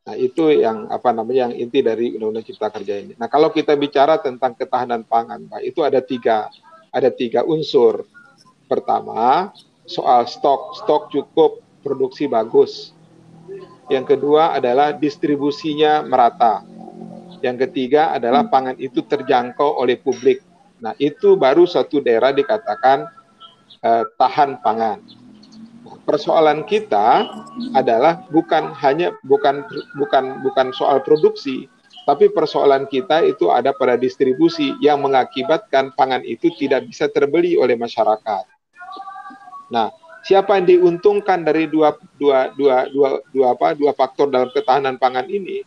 Nah, 0.00 0.16
itu 0.16 0.48
yang 0.50 0.88
apa 0.88 1.12
namanya 1.12 1.46
yang 1.46 1.54
inti 1.54 1.84
dari 1.84 2.16
Undang-Undang 2.16 2.46
Cipta 2.48 2.72
Kerja 2.72 2.98
ini. 2.98 3.12
Nah, 3.20 3.28
kalau 3.28 3.52
kita 3.52 3.76
bicara 3.76 4.16
tentang 4.18 4.56
ketahanan 4.56 5.04
pangan, 5.04 5.44
Pak, 5.46 5.60
itu 5.60 5.84
ada 5.84 6.00
tiga 6.00 6.48
ada 6.90 7.12
tiga 7.12 7.44
unsur. 7.44 8.08
Pertama, 8.66 9.52
soal 9.86 10.26
stok, 10.26 10.82
stok 10.82 11.14
cukup, 11.14 11.62
produksi 11.84 12.26
bagus. 12.26 12.96
Yang 13.90 14.16
kedua 14.16 14.54
adalah 14.54 14.94
distribusinya 14.94 16.06
merata. 16.06 16.62
Yang 17.42 17.68
ketiga 17.68 18.14
adalah 18.14 18.46
pangan 18.46 18.78
itu 18.78 19.02
terjangkau 19.02 19.82
oleh 19.82 19.98
publik. 19.98 20.40
Nah, 20.78 20.94
itu 20.96 21.34
baru 21.34 21.66
satu 21.66 21.98
daerah 22.00 22.30
dikatakan 22.30 23.04
eh, 23.82 24.04
tahan 24.16 24.62
pangan 24.62 25.02
persoalan 26.04 26.66
kita 26.66 27.22
adalah 27.76 28.26
bukan 28.34 28.74
hanya 28.82 29.14
bukan 29.22 29.62
bukan 29.94 30.42
bukan 30.42 30.66
soal 30.74 30.98
produksi, 31.06 31.70
tapi 32.02 32.26
persoalan 32.32 32.90
kita 32.90 33.22
itu 33.22 33.52
ada 33.54 33.70
pada 33.70 33.94
distribusi 33.94 34.74
yang 34.82 35.04
mengakibatkan 35.04 35.94
pangan 35.94 36.26
itu 36.26 36.50
tidak 36.58 36.90
bisa 36.90 37.06
terbeli 37.06 37.54
oleh 37.54 37.78
masyarakat. 37.78 38.44
Nah, 39.70 39.94
siapa 40.24 40.60
yang 40.60 40.66
diuntungkan 40.68 41.44
dari 41.44 41.68
dua 41.68 41.96
dua 42.16 42.52
dua 42.54 42.76
dua 42.92 43.08
dua 43.32 43.46
apa 43.52 43.72
dua 43.76 43.92
faktor 43.96 44.28
dalam 44.28 44.52
ketahanan 44.52 45.00
pangan 45.00 45.26
ini? 45.28 45.64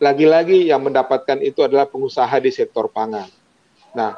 Lagi-lagi 0.00 0.72
yang 0.72 0.80
mendapatkan 0.80 1.38
itu 1.44 1.60
adalah 1.60 1.84
pengusaha 1.84 2.32
di 2.40 2.48
sektor 2.48 2.88
pangan. 2.88 3.28
Nah, 3.92 4.16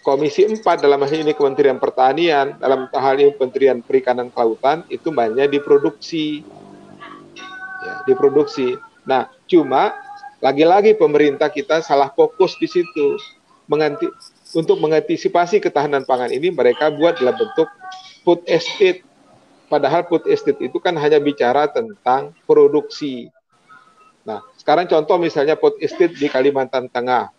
Komisi 0.00 0.48
4 0.48 0.80
dalam 0.80 1.04
hal 1.04 1.12
ini 1.12 1.36
Kementerian 1.36 1.76
Pertanian, 1.76 2.56
dalam 2.56 2.88
hal 2.88 3.20
ini 3.20 3.36
Kementerian 3.36 3.84
Perikanan 3.84 4.32
Kelautan 4.32 4.88
itu 4.88 5.12
banyak 5.12 5.52
diproduksi. 5.52 6.40
Ya, 7.84 7.94
diproduksi. 8.08 8.80
Nah, 9.04 9.28
cuma 9.44 9.92
lagi-lagi 10.40 10.96
pemerintah 10.96 11.52
kita 11.52 11.84
salah 11.84 12.08
fokus 12.16 12.56
di 12.56 12.64
situ. 12.64 13.20
Menganti, 13.68 14.08
untuk 14.54 14.82
mengantisipasi 14.82 15.62
ketahanan 15.62 16.02
pangan 16.02 16.30
ini 16.30 16.50
mereka 16.50 16.90
buat 16.90 17.18
dalam 17.18 17.36
bentuk 17.38 17.68
food 18.26 18.42
estate. 18.50 19.06
Padahal 19.70 20.02
food 20.10 20.26
estate 20.26 20.58
itu 20.58 20.82
kan 20.82 20.98
hanya 20.98 21.22
bicara 21.22 21.70
tentang 21.70 22.34
produksi. 22.42 23.30
Nah, 24.26 24.42
sekarang 24.58 24.90
contoh 24.90 25.16
misalnya 25.16 25.54
food 25.54 25.78
estate 25.78 26.18
di 26.18 26.26
Kalimantan 26.26 26.90
Tengah. 26.90 27.30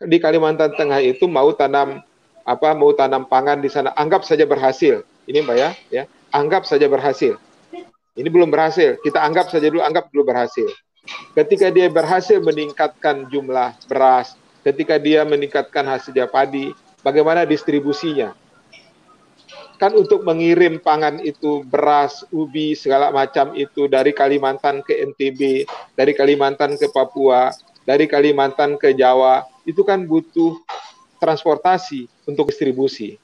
Di 0.00 0.20
Kalimantan 0.20 0.76
Tengah 0.76 1.00
itu 1.00 1.24
mau 1.24 1.48
tanam 1.56 2.04
apa 2.44 2.72
mau 2.72 2.92
tanam 2.92 3.28
pangan 3.28 3.60
di 3.60 3.68
sana 3.72 3.96
anggap 3.96 4.24
saja 4.28 4.44
berhasil. 4.44 5.04
Ini 5.24 5.40
mbak 5.44 5.56
ya 5.56 5.70
ya. 5.88 6.04
Anggap 6.30 6.68
saja 6.68 6.86
berhasil. 6.86 7.40
Ini 8.14 8.28
belum 8.28 8.52
berhasil. 8.52 9.00
Kita 9.00 9.24
anggap 9.24 9.48
saja 9.48 9.66
dulu 9.72 9.80
anggap 9.80 10.12
dulu 10.12 10.28
berhasil. 10.28 10.68
Ketika 11.32 11.72
dia 11.72 11.88
berhasil 11.88 12.38
meningkatkan 12.38 13.26
jumlah 13.32 13.74
beras, 13.88 14.36
ketika 14.64 15.00
dia 15.00 15.24
meningkatkan 15.24 15.84
hasilnya 15.86 16.28
padi, 16.28 16.72
bagaimana 17.00 17.48
distribusinya? 17.48 18.36
Kan 19.80 19.96
untuk 19.96 20.28
mengirim 20.28 20.76
pangan 20.76 21.24
itu 21.24 21.64
beras, 21.64 22.20
ubi, 22.28 22.76
segala 22.76 23.08
macam 23.08 23.56
itu 23.56 23.88
dari 23.88 24.12
Kalimantan 24.12 24.84
ke 24.84 24.92
NTB, 25.08 25.64
dari 25.96 26.12
Kalimantan 26.12 26.76
ke 26.76 26.92
Papua, 26.92 27.48
dari 27.88 28.04
Kalimantan 28.04 28.76
ke 28.76 28.92
Jawa, 28.92 29.48
itu 29.64 29.80
kan 29.80 30.04
butuh 30.04 30.60
transportasi 31.16 32.08
untuk 32.28 32.52
distribusi. 32.52 33.16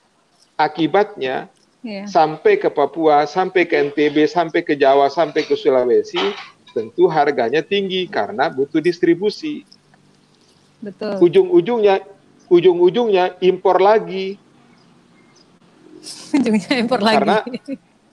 Akibatnya 0.57 1.53
yeah. 1.85 2.09
sampai 2.09 2.57
ke 2.57 2.73
Papua, 2.73 3.29
sampai 3.29 3.69
ke 3.69 3.77
NTB, 3.93 4.25
sampai 4.25 4.65
ke 4.65 4.73
Jawa, 4.73 5.13
sampai 5.13 5.45
ke 5.45 5.53
Sulawesi, 5.53 6.21
tentu 6.73 7.09
harganya 7.09 7.61
tinggi 7.61 8.09
karena 8.09 8.49
butuh 8.49 8.81
distribusi. 8.81 9.65
Betul. 10.81 11.19
Ujung-ujungnya 11.23 12.05
ujung-ujungnya 12.47 13.39
impor 13.43 13.83
lagi. 13.83 14.39
Ujungnya 16.37 16.73
impor 16.79 17.01
lagi. 17.03 17.17
Karena 17.19 17.37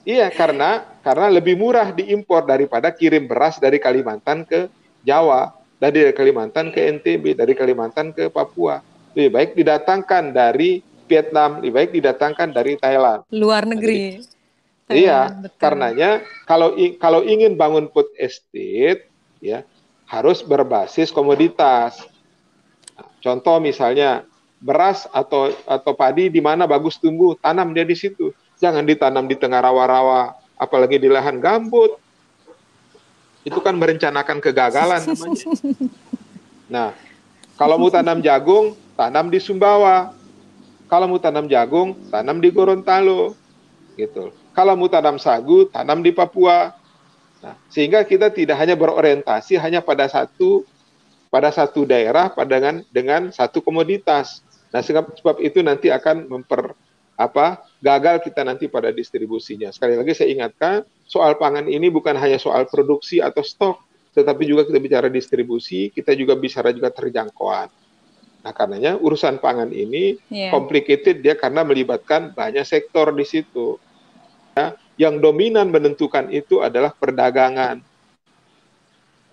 iya, 0.02 0.26
karena 0.32 0.70
karena 1.04 1.26
lebih 1.30 1.54
murah 1.54 1.94
diimpor 1.94 2.44
daripada 2.44 2.90
kirim 2.90 3.28
beras 3.28 3.62
dari 3.62 3.78
Kalimantan 3.78 4.42
ke 4.42 4.66
Jawa, 5.04 5.54
dari 5.78 6.10
Kalimantan 6.16 6.72
ke 6.72 6.80
NTB, 6.98 7.36
dari 7.38 7.52
Kalimantan 7.54 8.10
ke 8.10 8.32
Papua. 8.32 8.80
Lebih 9.14 9.30
baik 9.30 9.50
didatangkan 9.54 10.34
dari 10.34 10.82
Vietnam, 11.06 11.62
lebih 11.62 11.72
baik 11.76 11.90
didatangkan 11.94 12.48
dari 12.50 12.74
Thailand. 12.80 13.22
Luar 13.30 13.68
negeri. 13.68 14.24
Jadi, 14.84 15.00
Iya, 15.08 15.32
betul. 15.40 15.56
karenanya 15.56 16.10
kalau 16.44 16.76
kalau 17.00 17.24
ingin 17.24 17.56
bangun 17.56 17.88
food 17.88 18.08
estate 18.20 19.08
ya 19.40 19.64
harus 20.04 20.44
berbasis 20.44 21.08
komoditas. 21.08 22.04
Contoh 23.24 23.56
misalnya 23.58 24.22
beras 24.60 25.04
atau 25.12 25.52
atau 25.68 25.92
padi 25.92 26.32
di 26.32 26.40
mana 26.40 26.64
bagus 26.64 26.96
tumbuh, 26.96 27.36
tanam 27.36 27.72
dia 27.72 27.84
di 27.84 27.96
situ. 27.96 28.32
Jangan 28.60 28.86
ditanam 28.86 29.28
di 29.28 29.36
tengah 29.36 29.60
rawa-rawa, 29.60 30.36
apalagi 30.56 30.96
di 31.00 31.08
lahan 31.10 31.42
gambut. 31.42 31.98
Itu 33.44 33.60
kan 33.60 33.76
merencanakan 33.76 34.40
kegagalan 34.40 35.04
namanya. 35.04 35.46
Nah, 36.64 36.88
kalau 37.60 37.76
mau 37.76 37.92
tanam 37.92 38.24
jagung, 38.24 38.72
tanam 38.96 39.28
di 39.28 39.36
Sumbawa. 39.36 40.16
Kalau 40.88 41.06
mau 41.10 41.20
tanam 41.20 41.44
jagung, 41.44 41.92
tanam 42.08 42.40
di 42.40 42.48
Gorontalo. 42.48 43.36
Gitu. 44.00 44.32
Kalau 44.54 44.74
mau 44.78 44.88
tanam 44.88 45.20
sagu, 45.20 45.66
tanam 45.68 46.00
di 46.00 46.14
Papua. 46.14 46.72
Nah, 47.44 47.54
sehingga 47.68 48.00
kita 48.06 48.32
tidak 48.32 48.56
hanya 48.56 48.78
berorientasi 48.78 49.60
hanya 49.60 49.84
pada 49.84 50.08
satu 50.08 50.64
pada 51.34 51.50
satu 51.50 51.82
daerah 51.82 52.30
pada 52.30 52.62
dengan 52.94 53.34
satu 53.34 53.58
komoditas. 53.58 54.46
Nah, 54.70 54.86
sebab 54.86 55.42
itu 55.42 55.66
nanti 55.66 55.90
akan 55.90 56.30
memper 56.30 56.78
apa 57.18 57.66
gagal 57.82 58.22
kita 58.22 58.46
nanti 58.46 58.70
pada 58.70 58.94
distribusinya. 58.94 59.74
Sekali 59.74 59.98
lagi 59.98 60.14
saya 60.14 60.30
ingatkan, 60.30 60.86
soal 61.10 61.34
pangan 61.34 61.66
ini 61.66 61.90
bukan 61.90 62.14
hanya 62.14 62.38
soal 62.38 62.70
produksi 62.70 63.18
atau 63.18 63.42
stok, 63.42 63.82
tetapi 64.14 64.46
juga 64.46 64.62
kita 64.62 64.78
bicara 64.78 65.10
distribusi, 65.10 65.90
kita 65.90 66.14
juga 66.14 66.38
bicara 66.38 66.70
juga 66.70 66.94
terjangkauan. 66.94 67.66
Nah, 68.46 68.52
karenanya 68.54 68.94
urusan 69.02 69.42
pangan 69.42 69.74
ini 69.74 70.14
yeah. 70.30 70.54
complicated 70.54 71.18
dia 71.18 71.34
karena 71.34 71.66
melibatkan 71.66 72.30
banyak 72.30 72.62
sektor 72.62 73.10
di 73.10 73.26
situ 73.26 73.74
yang 74.94 75.18
dominan 75.18 75.66
menentukan 75.74 76.30
itu 76.30 76.62
adalah 76.62 76.94
perdagangan. 76.94 77.82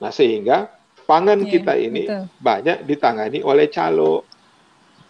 Nah, 0.02 0.10
sehingga 0.10 0.81
pangan 1.12 1.44
yeah, 1.44 1.52
kita 1.52 1.74
ini 1.76 2.08
betul. 2.08 2.26
banyak 2.40 2.78
ditangani 2.88 3.40
oleh 3.44 3.68
calo. 3.68 4.24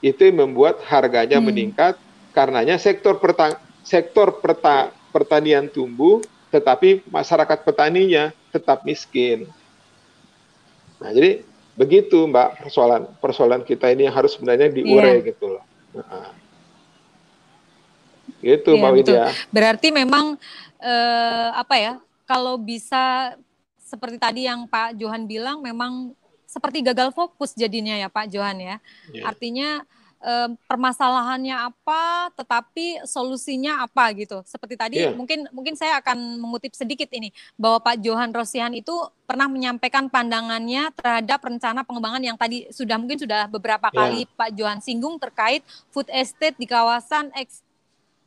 Itu 0.02 0.26
yang 0.26 0.50
membuat 0.50 0.82
harganya 0.90 1.38
hmm. 1.38 1.46
meningkat 1.46 1.94
karenanya 2.34 2.82
sektor 2.82 3.22
perta 3.22 3.62
sektor 3.86 4.42
perta 4.42 4.90
pertanian 5.14 5.70
tumbuh 5.70 6.26
tetapi 6.50 7.06
masyarakat 7.06 7.62
petaninya 7.62 8.34
tetap 8.50 8.82
miskin. 8.82 9.46
Nah, 10.98 11.14
jadi 11.14 11.46
begitu 11.78 12.28
Mbak 12.28 12.66
persoalan 12.66 13.04
persoalan 13.22 13.62
kita 13.62 13.94
ini 13.94 14.10
yang 14.10 14.16
harus 14.18 14.34
sebenarnya 14.34 14.74
diurai 14.74 15.22
yeah. 15.22 15.28
gitu 15.30 15.46
loh. 15.54 15.64
Nah. 15.94 16.34
Gitu, 18.42 18.74
ya, 18.74 18.80
Mbak 18.82 18.92
Widya. 18.98 19.24
Berarti 19.54 19.88
memang 19.94 20.34
eh, 20.82 21.50
apa 21.54 21.76
ya? 21.78 21.94
Kalau 22.26 22.58
bisa 22.58 23.38
seperti 23.92 24.16
tadi 24.16 24.48
yang 24.48 24.64
Pak 24.72 24.96
Johan 24.96 25.28
bilang, 25.28 25.60
memang 25.60 26.16
seperti 26.48 26.80
gagal 26.80 27.12
fokus 27.12 27.52
jadinya 27.52 27.96
ya 28.00 28.08
Pak 28.08 28.32
Johan 28.32 28.56
ya. 28.60 28.76
ya. 29.12 29.24
Artinya 29.28 29.84
eh, 30.24 30.50
permasalahannya 30.68 31.56
apa, 31.56 32.32
tetapi 32.40 33.04
solusinya 33.04 33.84
apa 33.84 34.16
gitu. 34.16 34.40
Seperti 34.48 34.76
tadi 34.80 34.98
yeah. 35.04 35.12
mungkin 35.12 35.52
mungkin 35.52 35.76
saya 35.76 36.00
akan 36.00 36.40
mengutip 36.40 36.72
sedikit 36.72 37.12
ini 37.12 37.36
bahwa 37.60 37.84
Pak 37.84 38.00
Johan 38.00 38.32
Rosihan 38.32 38.72
itu 38.72 38.96
pernah 39.28 39.52
menyampaikan 39.52 40.08
pandangannya 40.08 40.92
terhadap 40.96 41.40
rencana 41.44 41.84
pengembangan 41.84 42.24
yang 42.24 42.36
tadi 42.40 42.68
sudah 42.72 42.96
mungkin 42.96 43.20
sudah 43.20 43.52
beberapa 43.52 43.92
yeah. 43.92 44.00
kali 44.00 44.20
Pak 44.28 44.50
Johan 44.56 44.80
singgung 44.80 45.20
terkait 45.20 45.64
food 45.92 46.08
estate 46.12 46.56
di 46.56 46.68
kawasan 46.68 47.32
eks 47.36 47.64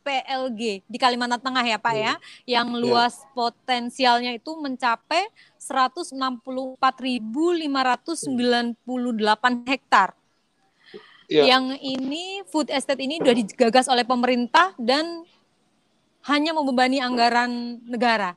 PLG 0.05 0.85
di 0.85 1.01
Kalimantan 1.01 1.41
Tengah 1.41 1.65
ya 1.65 1.81
Pak 1.81 1.95
ya, 1.97 2.21
yang 2.45 2.69
ya. 2.69 2.77
luas 2.77 3.25
ya. 3.25 3.33
potensialnya 3.33 4.37
itu 4.37 4.53
mencapai 4.61 5.33
164.598 5.57 7.25
hektar. 9.65 10.13
Ya. 11.25 11.57
Yang 11.57 11.81
ini 11.81 12.45
food 12.53 12.69
estate 12.69 13.01
ini 13.01 13.17
sudah 13.17 13.33
digagas 13.33 13.89
oleh 13.89 14.05
pemerintah 14.05 14.77
dan 14.77 15.25
hanya 16.29 16.53
membebani 16.53 17.01
anggaran 17.01 17.81
negara. 17.89 18.37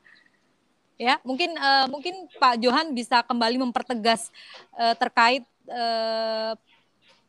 Ya, 0.97 1.21
mungkin 1.21 1.53
uh, 1.59 1.85
mungkin 1.91 2.25
Pak 2.41 2.57
Johan 2.57 2.89
bisa 2.95 3.21
kembali 3.21 3.61
mempertegas 3.61 4.33
uh, 4.73 4.97
terkait 4.97 5.45
uh, 5.69 6.57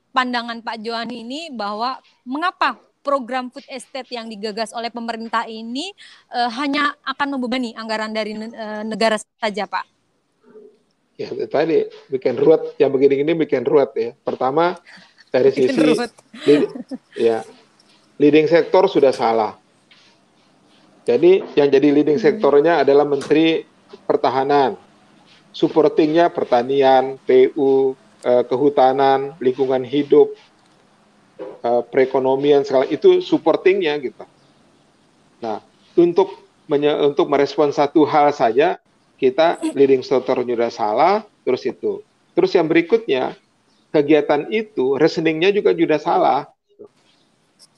pandangan 0.09 0.65
Pak 0.65 0.81
Johan 0.81 1.13
ini 1.13 1.53
bahwa 1.53 2.01
mengapa 2.25 2.81
program 3.01 3.49
food 3.49 3.65
estate 3.71 4.11
yang 4.13 4.29
digagas 4.29 4.75
oleh 4.75 4.93
pemerintah 4.93 5.47
ini 5.49 5.91
uh, 6.33 6.51
hanya 6.59 6.95
akan 7.07 7.39
membebani 7.39 7.73
anggaran 7.75 8.13
dari 8.13 8.37
uh, 8.37 8.83
negara 8.85 9.17
saja, 9.17 9.65
Pak? 9.65 9.85
Ya, 11.19 11.29
tadi 11.51 11.91
bikin 12.07 12.39
ruwet, 12.39 12.79
yang 12.79 12.95
begini-gini 12.95 13.35
bikin 13.35 13.67
ruwet 13.67 13.91
ya. 13.99 14.11
Pertama 14.23 14.79
dari 15.35 15.51
sisi 15.51 15.75
lead, 16.47 16.63
ya 17.19 17.43
leading 18.23 18.47
sektor 18.47 18.87
sudah 18.87 19.11
salah. 19.15 19.59
Jadi 21.09 21.41
yang 21.57 21.73
jadi 21.73 21.89
leading 21.89 22.21
sektornya 22.21 22.85
adalah 22.85 23.09
Menteri 23.09 23.65
Pertahanan, 24.05 24.77
supportingnya 25.49 26.29
pertanian, 26.29 27.17
PU, 27.25 27.97
eh, 28.21 28.45
kehutanan, 28.45 29.33
lingkungan 29.41 29.81
hidup, 29.81 30.37
uh, 31.63 31.83
perekonomian 31.87 32.63
segala 32.67 32.87
itu 32.91 33.23
supportingnya 33.23 33.95
gitu. 34.03 34.25
Nah, 35.39 35.63
untuk 35.95 36.35
menye, 36.67 36.91
untuk 37.07 37.27
merespon 37.31 37.71
satu 37.71 38.03
hal 38.07 38.31
saja 38.35 38.79
kita 39.19 39.59
leading 39.75 40.03
sector 40.07 40.43
sudah 40.47 40.71
salah, 40.71 41.15
terus 41.43 41.67
itu. 41.67 42.03
Terus 42.39 42.55
yang 42.55 42.71
berikutnya 42.71 43.35
kegiatan 43.91 44.47
itu 44.53 44.95
reasoningnya 44.95 45.51
juga 45.51 45.75
sudah 45.75 45.99
salah. 45.99 46.41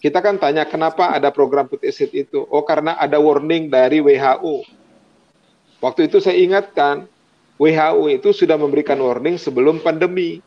Kita 0.01 0.21
kan 0.21 0.37
tanya 0.37 0.69
kenapa 0.69 1.13
ada 1.13 1.33
program 1.33 1.69
food 1.69 1.81
estate 1.85 2.29
itu? 2.29 2.45
Oh 2.49 2.65
karena 2.65 2.97
ada 3.01 3.17
warning 3.17 3.73
dari 3.73 4.05
WHO. 4.05 4.65
Waktu 5.81 6.13
itu 6.13 6.21
saya 6.21 6.37
ingatkan 6.37 7.09
WHO 7.57 8.05
itu 8.13 8.29
sudah 8.37 8.61
memberikan 8.61 9.01
warning 9.01 9.41
sebelum 9.41 9.81
pandemi. 9.81 10.45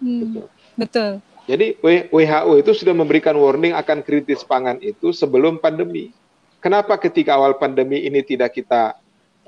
Hmm. 0.00 0.20
Gitu. 0.24 0.40
Betul. 0.78 1.18
Jadi 1.50 1.74
WHO 1.82 2.60
itu 2.60 2.70
sudah 2.76 2.94
memberikan 2.94 3.34
warning 3.34 3.74
akan 3.74 4.04
kritis 4.06 4.46
pangan 4.46 4.78
itu 4.78 5.10
sebelum 5.10 5.58
pandemi. 5.58 6.14
Kenapa 6.62 6.94
ketika 7.00 7.34
awal 7.34 7.58
pandemi 7.58 8.04
ini 8.04 8.22
tidak 8.22 8.54
kita 8.54 8.94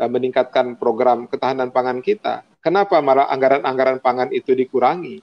uh, 0.01 0.11
meningkatkan 0.11 0.75
program 0.75 1.31
ketahanan 1.31 1.71
pangan 1.71 2.03
kita? 2.03 2.43
Kenapa 2.65 2.99
malah 3.05 3.29
anggaran-anggaran 3.31 4.01
pangan 4.01 4.33
itu 4.33 4.57
dikurangi? 4.57 5.21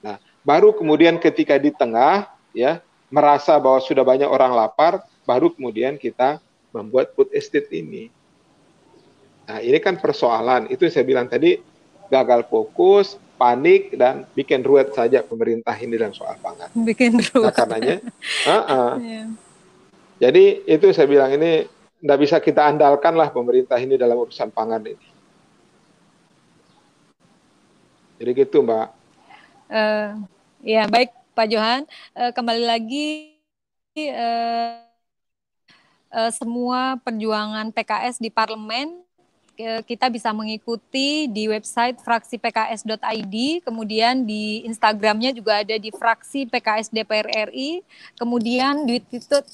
Nah, 0.00 0.16
baru 0.40 0.72
kemudian 0.72 1.20
ketika 1.20 1.60
di 1.60 1.70
tengah 1.72 2.32
ya 2.56 2.80
merasa 3.12 3.60
bahwa 3.60 3.80
sudah 3.84 4.02
banyak 4.02 4.28
orang 4.28 4.56
lapar, 4.56 5.04
baru 5.28 5.52
kemudian 5.52 6.00
kita 6.00 6.40
membuat 6.72 7.12
food 7.12 7.28
estate 7.36 7.68
ini. 7.70 8.08
Nah, 9.44 9.60
ini 9.60 9.76
kan 9.78 10.00
persoalan. 10.00 10.72
Itu 10.72 10.88
yang 10.88 10.94
saya 10.96 11.04
bilang 11.04 11.28
tadi 11.28 11.60
gagal 12.08 12.48
fokus, 12.48 13.20
panik 13.34 13.94
dan 13.98 14.24
bikin 14.32 14.62
ruwet 14.62 14.94
saja 14.94 15.20
pemerintah 15.20 15.74
ini 15.76 15.98
dalam 15.98 16.14
soal 16.14 16.38
pangan. 16.38 16.70
Bikin 16.72 17.18
nah, 17.18 17.26
ruwet. 17.34 17.46
Nah, 17.50 17.54
karenanya, 17.54 17.96
uh 18.46 18.54
-uh. 18.54 18.90
Yeah. 19.02 19.28
jadi 20.22 20.44
itu 20.64 20.86
saya 20.94 21.10
bilang 21.10 21.34
ini 21.34 21.66
tidak 22.00 22.18
bisa 22.20 22.36
kita 22.40 22.64
andalkan 22.64 23.14
lah 23.16 23.28
pemerintah 23.28 23.76
ini 23.76 24.00
dalam 24.00 24.16
urusan 24.16 24.48
pangan 24.54 24.80
ini. 24.84 25.06
Jadi 28.20 28.30
gitu 28.40 28.64
Mbak. 28.64 28.88
Uh, 29.68 30.22
ya 30.62 30.88
baik 30.88 31.10
Pak 31.34 31.46
Johan, 31.50 31.82
uh, 32.14 32.30
kembali 32.30 32.62
lagi 32.62 33.36
uh, 33.98 34.80
uh, 36.14 36.30
semua 36.32 36.96
perjuangan 37.02 37.68
PKS 37.74 38.22
di 38.22 38.30
parlemen 38.32 39.03
kita 39.86 40.10
bisa 40.10 40.34
mengikuti 40.34 41.30
di 41.30 41.46
website 41.46 42.02
fraksi 42.02 42.38
pks.id, 42.42 43.34
kemudian 43.62 44.26
di 44.26 44.66
Instagramnya 44.66 45.30
juga 45.30 45.62
ada 45.62 45.76
di 45.78 45.94
fraksi 45.94 46.46
PKS 46.50 46.90
DPR 46.90 47.50
RI, 47.50 47.82
kemudian 48.18 48.82
di 48.82 48.98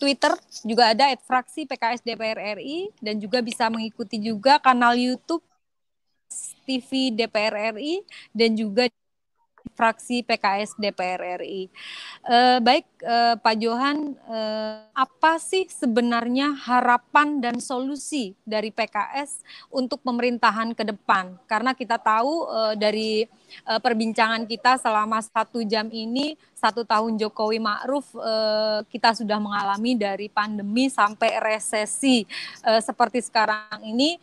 Twitter 0.01 0.33
juga 0.65 0.97
ada 0.97 1.13
at 1.13 1.21
fraksi 1.25 1.69
PKS 1.69 2.01
DPR 2.01 2.57
RI, 2.57 2.89
dan 2.99 3.21
juga 3.21 3.45
bisa 3.45 3.69
mengikuti 3.69 4.17
juga 4.17 4.57
kanal 4.57 4.97
YouTube 4.97 5.45
TV 6.65 7.11
DPR 7.11 7.75
RI 7.75 8.07
dan 8.31 8.55
juga 8.55 8.87
fraksi 9.81 10.21
PKS 10.21 10.77
DPR 10.77 11.41
RI. 11.41 11.73
Uh, 12.29 12.61
baik 12.61 12.85
uh, 13.01 13.41
Pak 13.41 13.57
Johan, 13.57 14.13
uh, 14.29 14.85
apa 14.93 15.41
sih 15.41 15.65
sebenarnya 15.73 16.53
harapan 16.53 17.41
dan 17.41 17.57
solusi 17.65 18.37
dari 18.45 18.69
PKS 18.69 19.41
untuk 19.73 20.05
pemerintahan 20.05 20.77
ke 20.77 20.85
depan? 20.85 21.41
Karena 21.49 21.73
kita 21.73 21.97
tahu 21.97 22.53
dari 22.77 23.25
perbincangan 23.67 24.45
kita 24.45 24.79
selama 24.79 25.19
satu 25.25 25.65
jam 25.65 25.89
ini, 25.89 26.37
satu 26.53 26.85
tahun 26.85 27.17
Jokowi 27.17 27.59
Ma'ruf, 27.59 28.13
kita 28.93 29.17
sudah 29.17 29.41
mengalami 29.41 29.97
dari 29.97 30.29
pandemi 30.29 30.93
sampai 30.93 31.41
resesi 31.41 32.23
seperti 32.63 33.25
sekarang 33.25 33.81
ini. 33.83 34.21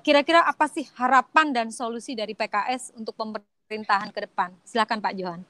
Kira-kira 0.00 0.46
apa 0.46 0.70
sih 0.70 0.86
harapan 0.96 1.52
dan 1.52 1.68
solusi 1.74 2.14
dari 2.14 2.32
PKS 2.32 2.94
untuk 2.96 3.16
pemerintahan 3.18 3.49
pemerintahan 3.70 4.10
ke 4.10 4.26
depan. 4.26 4.50
Silakan 4.66 4.98
Pak 4.98 5.14
Johan. 5.14 5.40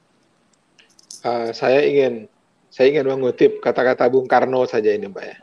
Uh, 1.24 1.56
saya 1.56 1.80
ingin 1.88 2.28
saya 2.68 2.92
ingin 2.92 3.08
mengutip 3.08 3.64
kata-kata 3.64 4.12
Bung 4.12 4.28
Karno 4.28 4.68
saja 4.68 4.92
ini, 4.92 5.08
Mbak 5.08 5.24
ya. 5.24 5.36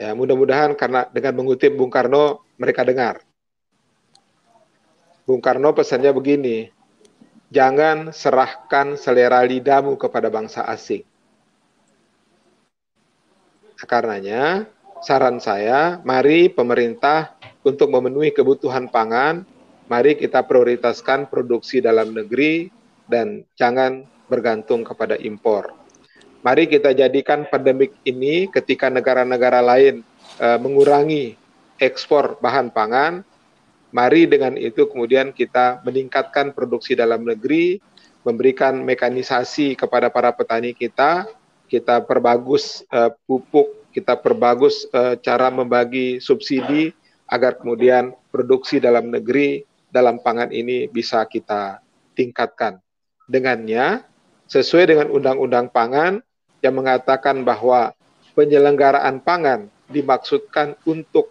Ya, 0.00 0.10
mudah-mudahan 0.16 0.72
karena 0.80 1.04
dengan 1.12 1.44
mengutip 1.44 1.76
Bung 1.76 1.92
Karno 1.92 2.40
mereka 2.56 2.88
dengar. 2.88 3.20
Bung 5.28 5.44
Karno 5.44 5.76
pesannya 5.76 6.16
begini, 6.16 6.72
jangan 7.52 8.16
serahkan 8.16 8.96
selera 8.96 9.44
lidahmu 9.44 10.00
kepada 10.00 10.32
bangsa 10.32 10.64
asing. 10.72 11.04
Nah, 13.76 13.84
karenanya, 13.84 14.64
saran 15.04 15.36
saya, 15.36 16.00
mari 16.00 16.48
pemerintah 16.48 17.36
untuk 17.60 17.92
memenuhi 17.92 18.32
kebutuhan 18.32 18.88
pangan 18.88 19.59
mari 19.90 20.14
kita 20.14 20.46
prioritaskan 20.46 21.26
produksi 21.26 21.82
dalam 21.82 22.14
negeri 22.14 22.70
dan 23.10 23.42
jangan 23.58 24.06
bergantung 24.30 24.86
kepada 24.86 25.18
impor. 25.18 25.74
Mari 26.46 26.70
kita 26.70 26.94
jadikan 26.94 27.44
pandemik 27.50 27.90
ini 28.06 28.46
ketika 28.46 28.86
negara-negara 28.86 29.58
lain 29.58 30.06
uh, 30.38 30.56
mengurangi 30.62 31.34
ekspor 31.82 32.38
bahan 32.38 32.70
pangan, 32.70 33.26
mari 33.90 34.30
dengan 34.30 34.54
itu 34.54 34.86
kemudian 34.86 35.34
kita 35.34 35.82
meningkatkan 35.82 36.54
produksi 36.54 36.94
dalam 36.94 37.26
negeri, 37.26 37.82
memberikan 38.22 38.78
mekanisasi 38.86 39.74
kepada 39.74 40.06
para 40.06 40.30
petani 40.30 40.70
kita, 40.70 41.26
kita 41.66 41.98
perbagus 42.06 42.86
uh, 42.94 43.10
pupuk, 43.26 43.90
kita 43.90 44.14
perbagus 44.14 44.86
uh, 44.94 45.18
cara 45.18 45.50
membagi 45.50 46.22
subsidi 46.22 46.94
agar 47.26 47.58
kemudian 47.58 48.14
produksi 48.32 48.78
dalam 48.78 49.10
negeri 49.10 49.66
dalam 49.90 50.22
pangan 50.22 50.54
ini 50.54 50.86
bisa 50.86 51.26
kita 51.26 51.82
tingkatkan. 52.14 52.78
Dengannya, 53.30 54.06
sesuai 54.50 54.84
dengan 54.90 55.08
undang-undang 55.14 55.70
pangan 55.70 56.22
yang 56.62 56.74
mengatakan 56.74 57.46
bahwa 57.46 57.94
penyelenggaraan 58.34 59.22
pangan 59.22 59.70
dimaksudkan 59.90 60.78
untuk 60.86 61.30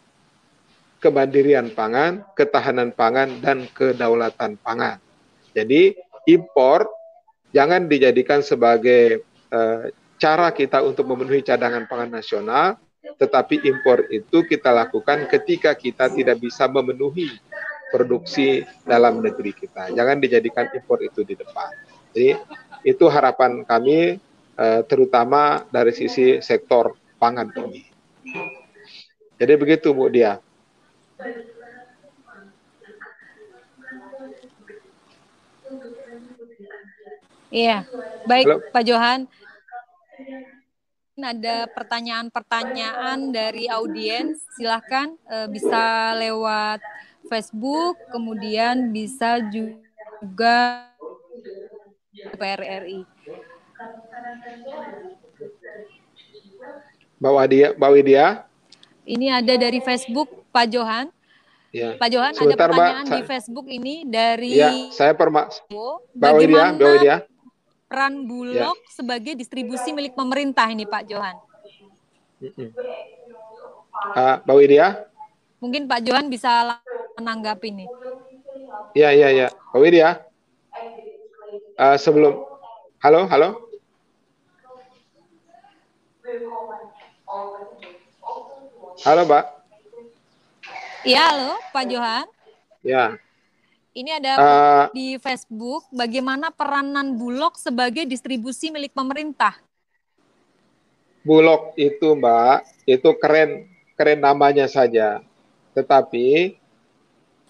kemandirian 0.99 1.72
pangan, 1.72 2.24
ketahanan 2.36 2.91
pangan, 2.91 3.39
dan 3.39 3.68
kedaulatan 3.72 4.60
pangan. 4.60 4.99
Jadi 5.55 5.95
impor 6.28 6.88
jangan 7.55 7.88
dijadikan 7.88 8.43
sebagai 8.43 9.24
uh, 9.49 9.88
cara 10.20 10.51
kita 10.51 10.84
untuk 10.84 11.07
memenuhi 11.07 11.39
cadangan 11.39 11.88
pangan 11.88 12.12
nasional, 12.20 12.76
tetapi 13.16 13.64
impor 13.64 14.05
itu 14.12 14.43
kita 14.43 14.76
lakukan 14.76 15.26
ketika 15.32 15.72
kita 15.72 16.12
tidak 16.12 16.38
bisa 16.38 16.68
memenuhi 16.68 17.32
produksi 17.89 18.63
dalam 18.85 19.21
negeri 19.21 19.51
kita. 19.53 19.91
Jangan 19.93 20.21
dijadikan 20.21 20.69
impor 20.73 21.01
itu 21.01 21.25
di 21.25 21.33
depan. 21.35 21.73
Jadi 22.13 22.37
itu 22.85 23.05
harapan 23.09 23.65
kami 23.65 24.17
eh, 24.55 24.81
terutama 24.87 25.65
dari 25.69 25.91
sisi 25.93 26.39
sektor 26.39 26.95
pangan 27.19 27.51
ini. 27.67 27.83
Jadi 29.39 29.53
begitu 29.55 29.91
Bu 29.95 30.11
Dia. 30.11 30.39
Iya, 37.49 37.81
baik 38.29 38.45
Halo. 38.45 38.57
Pak 38.69 38.83
Johan. 38.85 39.19
Ada 41.19 41.67
pertanyaan-pertanyaan 41.75 43.35
dari 43.35 43.67
audiens, 43.67 44.39
silahkan 44.55 45.11
uh, 45.27 45.51
bisa 45.51 46.15
lewat 46.15 46.79
Facebook, 47.30 47.95
kemudian 48.09 48.89
bisa 48.89 49.38
juga 49.53 50.89
DPR 52.11 52.61
RI. 52.84 53.05
Mbak 57.19 57.34
Wadia, 57.36 57.67
Mbak 57.75 57.91
Widya. 57.93 58.25
Ini 59.05 59.27
ada 59.41 59.53
dari 59.55 59.80
Facebook 59.84 60.30
Pak 60.49 60.65
Johan. 60.71 61.07
Ya. 61.69 61.93
Pak 62.01 62.09
Johan 62.09 62.34
Sebentar, 62.34 62.65
ada 62.65 62.73
pertanyaan 62.73 63.05
Mbak, 63.05 63.13
di 63.13 63.21
Facebook 63.30 63.67
ini 63.69 64.01
dari 64.09 64.57
Ya, 64.57 64.73
saya 64.89 65.13
perma 65.13 65.45
Mbak 66.17 66.34
Widya, 66.41 66.65
Mbak 66.73 66.89
Widya. 66.97 67.15
peran 67.89 68.25
Bulog 68.25 68.77
ya. 68.77 68.89
sebagai 68.89 69.34
distribusi 69.38 69.93
milik 69.93 70.17
pemerintah 70.17 70.65
ini 70.69 70.86
Pak 70.89 71.03
Johan. 71.05 71.38
Uh, 74.17 74.36
Mbak 74.45 74.57
Widya. 74.57 74.88
Mungkin 75.59 75.86
Pak 75.86 76.01
Johan 76.07 76.32
bisa 76.32 76.80
menanggapi 77.20 77.70
nih. 77.76 77.89
Iya, 78.95 79.09
iya, 79.11 79.28
iya. 79.30 79.47
Pak 79.51 79.80
Widya. 79.80 80.09
Uh, 81.80 81.95
sebelum 81.95 82.49
Halo, 82.99 83.32
halo. 83.32 83.55
Halo, 89.07 89.24
Pak. 89.24 89.45
Iya, 91.07 91.32
halo, 91.32 91.55
Pak 91.72 91.84
Johan. 91.88 92.28
Ya. 92.84 93.15
Ini 93.95 94.20
ada 94.20 94.32
uh, 94.36 94.84
di 94.91 95.15
Facebook, 95.15 95.88
bagaimana 95.95 96.51
peranan 96.51 97.15
Bulog 97.15 97.55
sebagai 97.55 98.03
distribusi 98.03 98.67
milik 98.67 98.91
pemerintah? 98.91 99.55
Bulog 101.24 101.72
itu, 101.80 102.20
Mbak, 102.20 102.84
itu 102.84 103.09
keren, 103.15 103.63
keren 103.95 104.20
namanya 104.20 104.67
saja. 104.67 105.24
Tetapi 105.72 106.59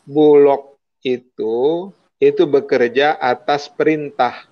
Bulog 0.10 0.74
itu 1.06 1.94
itu 2.18 2.44
bekerja 2.50 3.14
atas 3.22 3.70
perintah. 3.70 4.50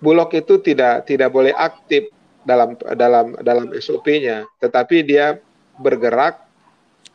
Bulog 0.00 0.32
itu 0.32 0.56
tidak 0.64 1.04
tidak 1.04 1.28
boleh 1.36 1.52
aktif 1.52 2.08
dalam 2.48 2.72
dalam 2.96 3.36
dalam 3.44 3.76
SOP-nya, 3.76 4.48
tetapi 4.56 5.04
dia 5.04 5.36
bergerak 5.76 6.48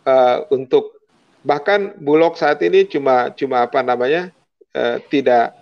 uh, 0.06 0.46
untuk 0.54 1.02
bahkan 1.42 1.98
Bulog 1.98 2.38
saat 2.38 2.62
ini 2.62 2.86
cuma 2.86 3.34
cuma 3.34 3.66
apa 3.66 3.82
namanya 3.82 4.30
uh, 4.78 5.02
tidak 5.10 5.58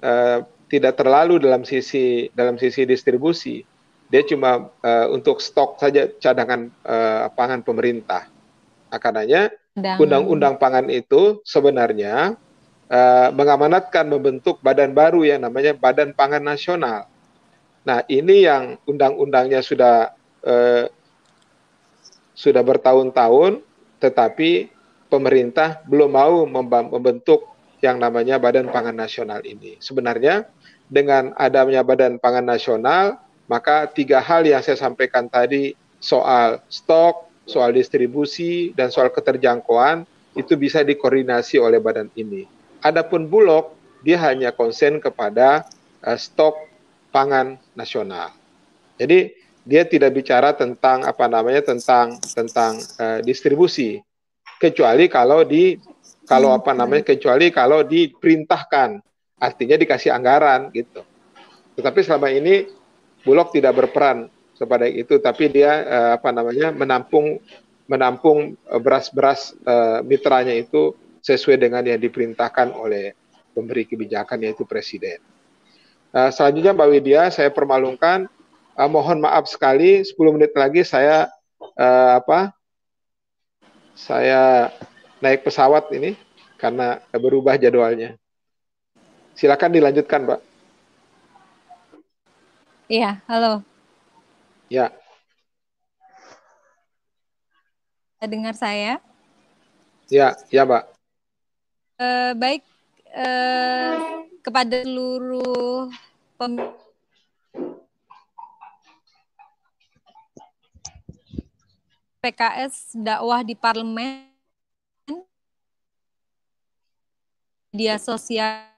uh, 0.00 0.48
tidak 0.72 0.96
terlalu 0.96 1.36
dalam 1.36 1.68
sisi 1.68 2.32
dalam 2.32 2.56
sisi 2.56 2.88
distribusi. 2.88 3.68
Dia 4.08 4.24
cuma 4.24 4.72
uh, 4.80 5.06
untuk 5.12 5.44
stok 5.44 5.76
saja 5.76 6.08
cadangan 6.08 6.72
uh, 6.88 7.28
pangan 7.36 7.60
pemerintah. 7.60 8.39
Karenanya 8.90 9.54
undang-undang 9.78 10.58
pangan 10.58 10.90
itu 10.90 11.38
sebenarnya 11.46 12.34
uh, 12.90 13.28
mengamanatkan 13.30 14.10
membentuk 14.10 14.58
badan 14.60 14.90
baru 14.92 15.22
yang 15.22 15.46
namanya 15.46 15.72
Badan 15.78 16.12
Pangan 16.12 16.42
Nasional. 16.42 17.06
Nah, 17.86 18.04
ini 18.10 18.44
yang 18.44 18.76
undang-undangnya 18.84 19.64
sudah 19.64 20.12
uh, 20.44 20.84
sudah 22.34 22.62
bertahun-tahun, 22.66 23.62
tetapi 24.02 24.68
pemerintah 25.08 25.80
belum 25.86 26.10
mau 26.12 26.44
membentuk 26.84 27.46
yang 27.80 27.96
namanya 27.96 28.36
Badan 28.36 28.68
Pangan 28.68 28.96
Nasional 28.96 29.40
ini. 29.46 29.80
Sebenarnya 29.80 30.44
dengan 30.90 31.32
adanya 31.38 31.80
Badan 31.80 32.20
Pangan 32.20 32.44
Nasional, 32.44 33.16
maka 33.48 33.88
tiga 33.88 34.20
hal 34.20 34.44
yang 34.44 34.60
saya 34.60 34.76
sampaikan 34.76 35.30
tadi 35.30 35.72
soal 36.00 36.60
stok, 36.68 37.29
soal 37.48 37.74
distribusi 37.74 38.72
dan 38.76 38.92
soal 38.92 39.10
keterjangkauan 39.10 40.04
itu 40.38 40.54
bisa 40.54 40.86
dikoordinasi 40.86 41.58
oleh 41.58 41.82
badan 41.82 42.08
ini. 42.14 42.46
Adapun 42.80 43.26
Bulog 43.26 43.74
dia 44.00 44.16
hanya 44.24 44.54
konsen 44.54 45.02
kepada 45.02 45.66
uh, 46.04 46.16
stok 46.16 46.56
pangan 47.12 47.60
nasional. 47.76 48.32
Jadi 48.96 49.34
dia 49.66 49.84
tidak 49.84 50.16
bicara 50.16 50.56
tentang 50.56 51.04
apa 51.04 51.28
namanya 51.28 51.60
tentang 51.60 52.16
tentang 52.32 52.80
uh, 52.96 53.20
distribusi 53.20 54.00
kecuali 54.56 55.08
kalau 55.10 55.44
di 55.44 55.76
kalau 56.24 56.54
apa 56.54 56.72
namanya 56.72 57.12
kecuali 57.12 57.50
kalau 57.52 57.84
diperintahkan 57.84 59.02
artinya 59.40 59.76
dikasih 59.76 60.14
anggaran 60.14 60.70
gitu. 60.72 61.02
Tetapi 61.76 62.00
selama 62.04 62.28
ini 62.32 62.68
Bulog 63.20 63.52
tidak 63.52 63.76
berperan 63.76 64.32
kepada 64.60 64.84
itu 64.84 65.16
tapi 65.16 65.48
dia 65.48 65.72
uh, 65.88 66.10
apa 66.20 66.28
namanya 66.28 66.68
menampung 66.76 67.40
menampung 67.88 68.54
beras-beras 68.84 69.56
uh, 69.64 70.04
mitranya 70.04 70.52
itu 70.54 70.94
sesuai 71.24 71.58
dengan 71.58 71.82
yang 71.82 71.98
diperintahkan 71.98 72.70
oleh 72.76 73.18
pemberi 73.52 73.84
kebijakan 73.84 74.46
yaitu 74.46 74.62
presiden. 74.62 75.18
Uh, 76.10 76.30
selanjutnya 76.30 76.74
Mbak 76.74 76.90
Widya, 76.90 77.22
saya 77.30 77.50
permalungkan, 77.50 78.26
uh, 78.74 78.90
mohon 78.90 79.22
maaf 79.22 79.46
sekali, 79.46 80.02
10 80.02 80.14
menit 80.34 80.54
lagi 80.54 80.82
saya 80.82 81.30
uh, 81.78 82.18
apa? 82.18 82.54
Saya 83.94 84.72
naik 85.20 85.44
pesawat 85.44 85.92
ini 85.92 86.16
karena 86.56 86.98
berubah 87.14 87.60
jadwalnya. 87.60 88.16
Silakan 89.36 89.70
dilanjutkan, 89.76 90.24
Mbak. 90.24 90.40
Iya, 92.90 93.22
halo. 93.30 93.69
Ya. 94.70 94.94
Dengar 98.22 98.54
saya? 98.54 99.02
Ya, 100.06 100.38
ya, 100.46 100.62
Mbak. 100.62 100.86
Uh, 101.98 102.30
baik, 102.38 102.62
uh, 103.10 104.22
kepada 104.46 104.86
seluruh 104.86 105.90
pem 106.38 106.54
PKS 112.22 112.94
dakwah 112.94 113.42
di 113.42 113.58
parlemen 113.58 114.30
media 117.74 117.98
sosial 117.98 118.70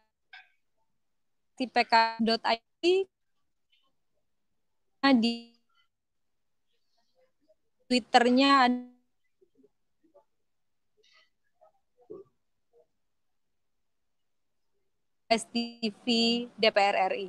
di 1.61 1.69
pk.id 1.69 2.85
di 5.21 5.52
Twitternya 7.93 8.73
STV 15.29 16.07
DPR 16.57 17.13
RI. 17.13 17.29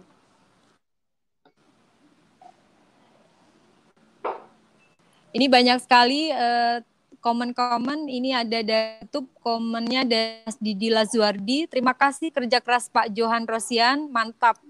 Ini 5.35 5.51
banyak 5.51 5.83
sekali 5.83 6.31
uh, 6.31 6.79
komen-komen 7.19 8.07
ini 8.07 8.31
ada 8.31 8.63
dari 8.63 9.03
YouTube 9.03 9.35
komennya 9.43 10.07
dari 10.07 10.47
Didi 10.63 10.87
Lazuardi. 10.87 11.67
Terima 11.67 11.91
kasih 11.91 12.31
kerja 12.31 12.63
keras 12.63 12.87
Pak 12.87 13.11
Johan 13.11 13.43
Rosian, 13.43 14.07
mantap. 14.07 14.63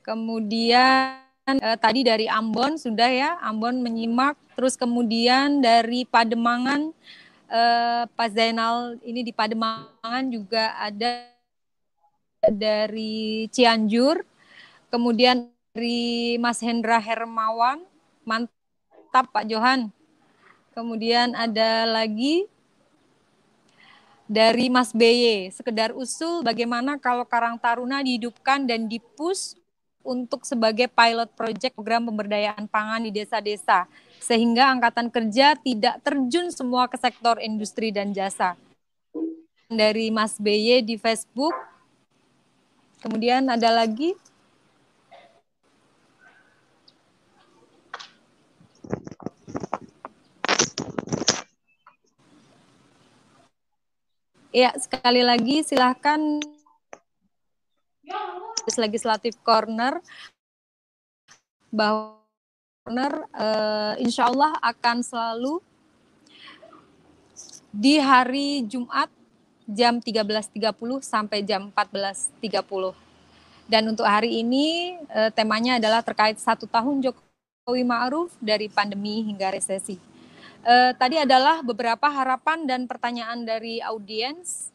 Kemudian 0.00 1.20
eh, 1.44 1.76
tadi 1.76 2.08
dari 2.08 2.24
Ambon 2.24 2.80
sudah 2.80 3.12
ya, 3.12 3.36
Ambon 3.44 3.84
menyimak. 3.84 4.47
Terus 4.58 4.74
kemudian 4.74 5.62
dari 5.62 6.02
Pademangan, 6.02 6.90
eh, 7.46 8.02
Pak 8.10 8.28
Zainal 8.34 8.98
ini 9.06 9.22
di 9.22 9.30
Pademangan 9.30 10.34
juga 10.34 10.74
ada 10.74 11.30
dari 12.42 13.46
Cianjur, 13.54 14.26
kemudian 14.90 15.46
dari 15.70 16.34
Mas 16.42 16.58
Hendra 16.58 16.98
Hermawan, 16.98 17.86
mantap 18.26 19.30
Pak 19.30 19.46
Johan. 19.46 19.94
Kemudian 20.74 21.38
ada 21.38 21.86
lagi 21.86 22.50
dari 24.26 24.66
Mas 24.74 24.90
BY, 24.90 25.54
sekedar 25.54 25.94
usul 25.94 26.42
bagaimana 26.42 26.98
kalau 26.98 27.22
Karang 27.22 27.62
Taruna 27.62 28.02
dihidupkan 28.02 28.66
dan 28.66 28.90
dipus 28.90 29.54
untuk 30.02 30.42
sebagai 30.42 30.90
pilot 30.90 31.30
project 31.38 31.78
program 31.78 32.10
pemberdayaan 32.10 32.66
pangan 32.66 33.06
di 33.06 33.14
desa-desa 33.14 33.86
sehingga 34.18 34.74
angkatan 34.74 35.08
kerja 35.08 35.54
tidak 35.58 36.02
terjun 36.02 36.50
semua 36.52 36.90
ke 36.90 36.98
sektor 36.98 37.38
industri 37.38 37.94
dan 37.94 38.12
jasa. 38.12 38.58
Dari 39.68 40.08
Mas 40.08 40.40
BY 40.40 40.80
di 40.80 40.96
Facebook, 40.96 41.52
Kemudian 42.98 43.46
ada 43.46 43.70
lagi. 43.70 44.18
Ya, 54.50 54.74
sekali 54.74 55.22
lagi 55.22 55.62
silahkan. 55.62 56.42
Legislatif 58.78 59.38
corner. 59.46 60.02
Bahwa 61.70 62.17
corner 62.88 63.28
uh, 63.36 63.92
insya 64.00 64.32
Allah 64.32 64.56
akan 64.64 65.04
selalu 65.04 65.60
di 67.68 68.00
hari 68.00 68.64
Jumat 68.64 69.12
jam 69.68 70.00
13.30 70.00 70.56
sampai 71.04 71.44
jam 71.44 71.68
14.30. 71.68 72.96
Dan 73.68 73.92
untuk 73.92 74.08
hari 74.08 74.40
ini 74.40 74.96
eh, 75.12 75.28
temanya 75.28 75.76
adalah 75.76 76.00
terkait 76.00 76.40
satu 76.40 76.64
tahun 76.64 77.04
Jokowi 77.04 77.84
Ma'ruf 77.84 78.32
dari 78.40 78.72
pandemi 78.72 79.20
hingga 79.20 79.52
resesi. 79.52 80.00
Eh, 80.64 80.92
tadi 80.96 81.20
adalah 81.20 81.60
beberapa 81.60 82.08
harapan 82.08 82.64
dan 82.64 82.88
pertanyaan 82.88 83.44
dari 83.44 83.84
audiens 83.84 84.72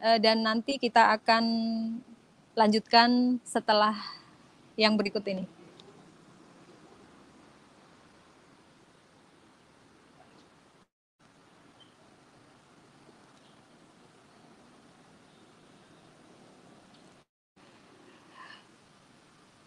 dan 0.00 0.42
nanti 0.42 0.80
kita 0.80 1.14
akan 1.20 1.44
lanjutkan 2.56 3.38
setelah 3.44 3.94
yang 4.74 4.96
berikut 4.96 5.22
ini. 5.28 5.61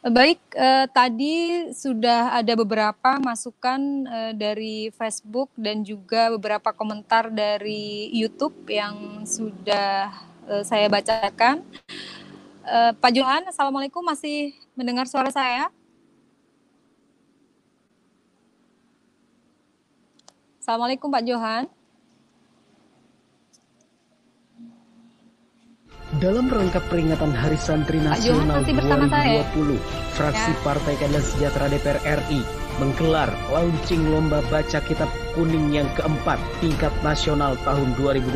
Baik, 0.06 0.38
eh, 0.54 0.86
tadi 0.94 1.66
sudah 1.74 2.38
ada 2.38 2.54
beberapa 2.54 3.18
masukan 3.18 4.06
eh, 4.06 4.34
dari 4.38 4.94
Facebook 4.94 5.50
dan 5.58 5.82
juga 5.82 6.30
beberapa 6.30 6.70
komentar 6.78 7.34
dari 7.34 8.14
YouTube 8.14 8.54
yang 8.70 9.26
sudah 9.26 10.14
eh, 10.46 10.62
saya 10.62 10.86
bacakan. 10.94 11.66
Eh, 12.70 12.94
Pak 13.02 13.12
Johan, 13.18 13.50
Assalamualaikum, 13.50 14.06
masih 14.06 14.54
mendengar 14.78 15.10
suara 15.10 15.34
saya? 15.34 15.74
Assalamualaikum 20.62 21.10
Pak 21.10 21.26
Johan. 21.26 21.66
Dalam 26.16 26.48
rangka 26.48 26.80
peringatan 26.88 27.36
Hari 27.36 27.60
Santri 27.60 28.00
Nasional 28.00 28.64
2020, 28.64 29.76
fraksi 30.16 30.52
ya. 30.56 30.64
Partai 30.64 30.96
Keadilan 30.96 31.20
Sejahtera 31.20 31.68
DPR 31.68 32.00
RI 32.24 32.40
menggelar 32.80 33.28
launching 33.52 34.08
lomba 34.08 34.40
baca 34.48 34.80
kitab 34.88 35.12
kuning 35.36 35.76
yang 35.76 35.92
keempat 36.00 36.40
tingkat 36.64 36.96
nasional 37.04 37.60
tahun 37.68 37.92
2020. 38.00 38.32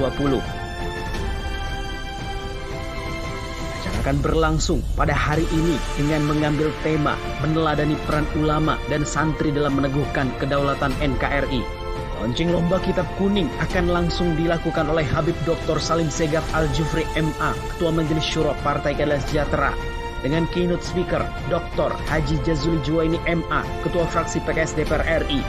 Acara 3.80 3.98
akan 4.04 4.18
berlangsung 4.28 4.84
pada 5.00 5.16
hari 5.16 5.48
ini 5.56 5.80
dengan 5.96 6.28
mengambil 6.28 6.76
tema 6.84 7.16
meneladani 7.40 7.96
peran 8.04 8.28
ulama 8.36 8.76
dan 8.92 9.08
santri 9.08 9.56
dalam 9.56 9.80
meneguhkan 9.80 10.28
kedaulatan 10.36 10.92
NKRI. 11.00 11.79
Launching 12.20 12.52
lomba 12.52 12.84
kitab 12.84 13.08
kuning 13.16 13.48
akan 13.64 13.96
langsung 13.96 14.36
dilakukan 14.36 14.92
oleh 14.92 15.08
Habib 15.08 15.40
Dr. 15.48 15.80
Salim 15.80 16.12
Segaf 16.12 16.44
Al-Jufri 16.52 17.08
MA, 17.16 17.56
Ketua 17.72 17.96
Majelis 17.96 18.28
Syuro 18.28 18.52
Partai 18.60 18.92
Keadilan 18.92 19.24
Sejahtera, 19.24 19.72
dengan 20.20 20.44
keynote 20.52 20.84
speaker 20.84 21.24
Dr. 21.48 21.96
Haji 22.12 22.36
Jazuli 22.44 22.84
Juwaini 22.84 23.16
MA, 23.24 23.64
Ketua 23.88 24.04
Fraksi 24.12 24.44
PKS 24.44 24.76
DPR 24.76 25.24
RI. 25.24 25.40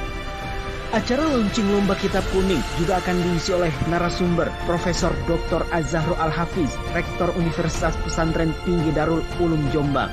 Acara 0.94 1.26
launching 1.26 1.66
lomba 1.74 1.98
kitab 1.98 2.22
kuning 2.30 2.62
juga 2.78 3.02
akan 3.02 3.18
diisi 3.18 3.50
oleh 3.50 3.74
narasumber 3.90 4.46
Profesor 4.62 5.10
Dr. 5.26 5.66
Azhar 5.74 6.06
Al-Hafiz, 6.22 6.70
Rektor 6.94 7.34
Universitas 7.34 7.98
Pesantren 8.06 8.54
Tinggi 8.62 8.94
Darul 8.94 9.26
Ulum 9.42 9.62
Jombang 9.74 10.10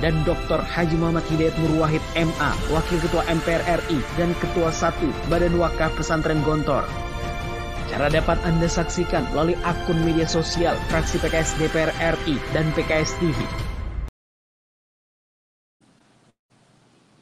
dan 0.00 0.20
Dr. 0.28 0.60
Haji 0.60 0.96
Muhammad 0.98 1.24
Hidayat 1.28 1.54
Nurwahid 1.60 2.02
MA, 2.16 2.50
Wakil 2.72 2.98
Ketua 3.04 3.22
MPR 3.28 3.62
RI 3.84 4.00
dan 4.16 4.32
Ketua 4.40 4.72
1 4.72 5.30
Badan 5.32 5.54
Wakaf 5.60 5.94
Pesantren 5.94 6.40
Gontor. 6.42 6.82
Acara 7.86 8.10
dapat 8.10 8.38
Anda 8.42 8.66
saksikan 8.66 9.28
melalui 9.32 9.58
akun 9.62 9.98
media 10.02 10.26
sosial 10.26 10.74
fraksi 10.88 11.18
PKS 11.22 11.58
DPR 11.58 11.92
RI 11.94 12.38
dan 12.56 12.68
PKS 12.74 13.18
TV 13.18 13.69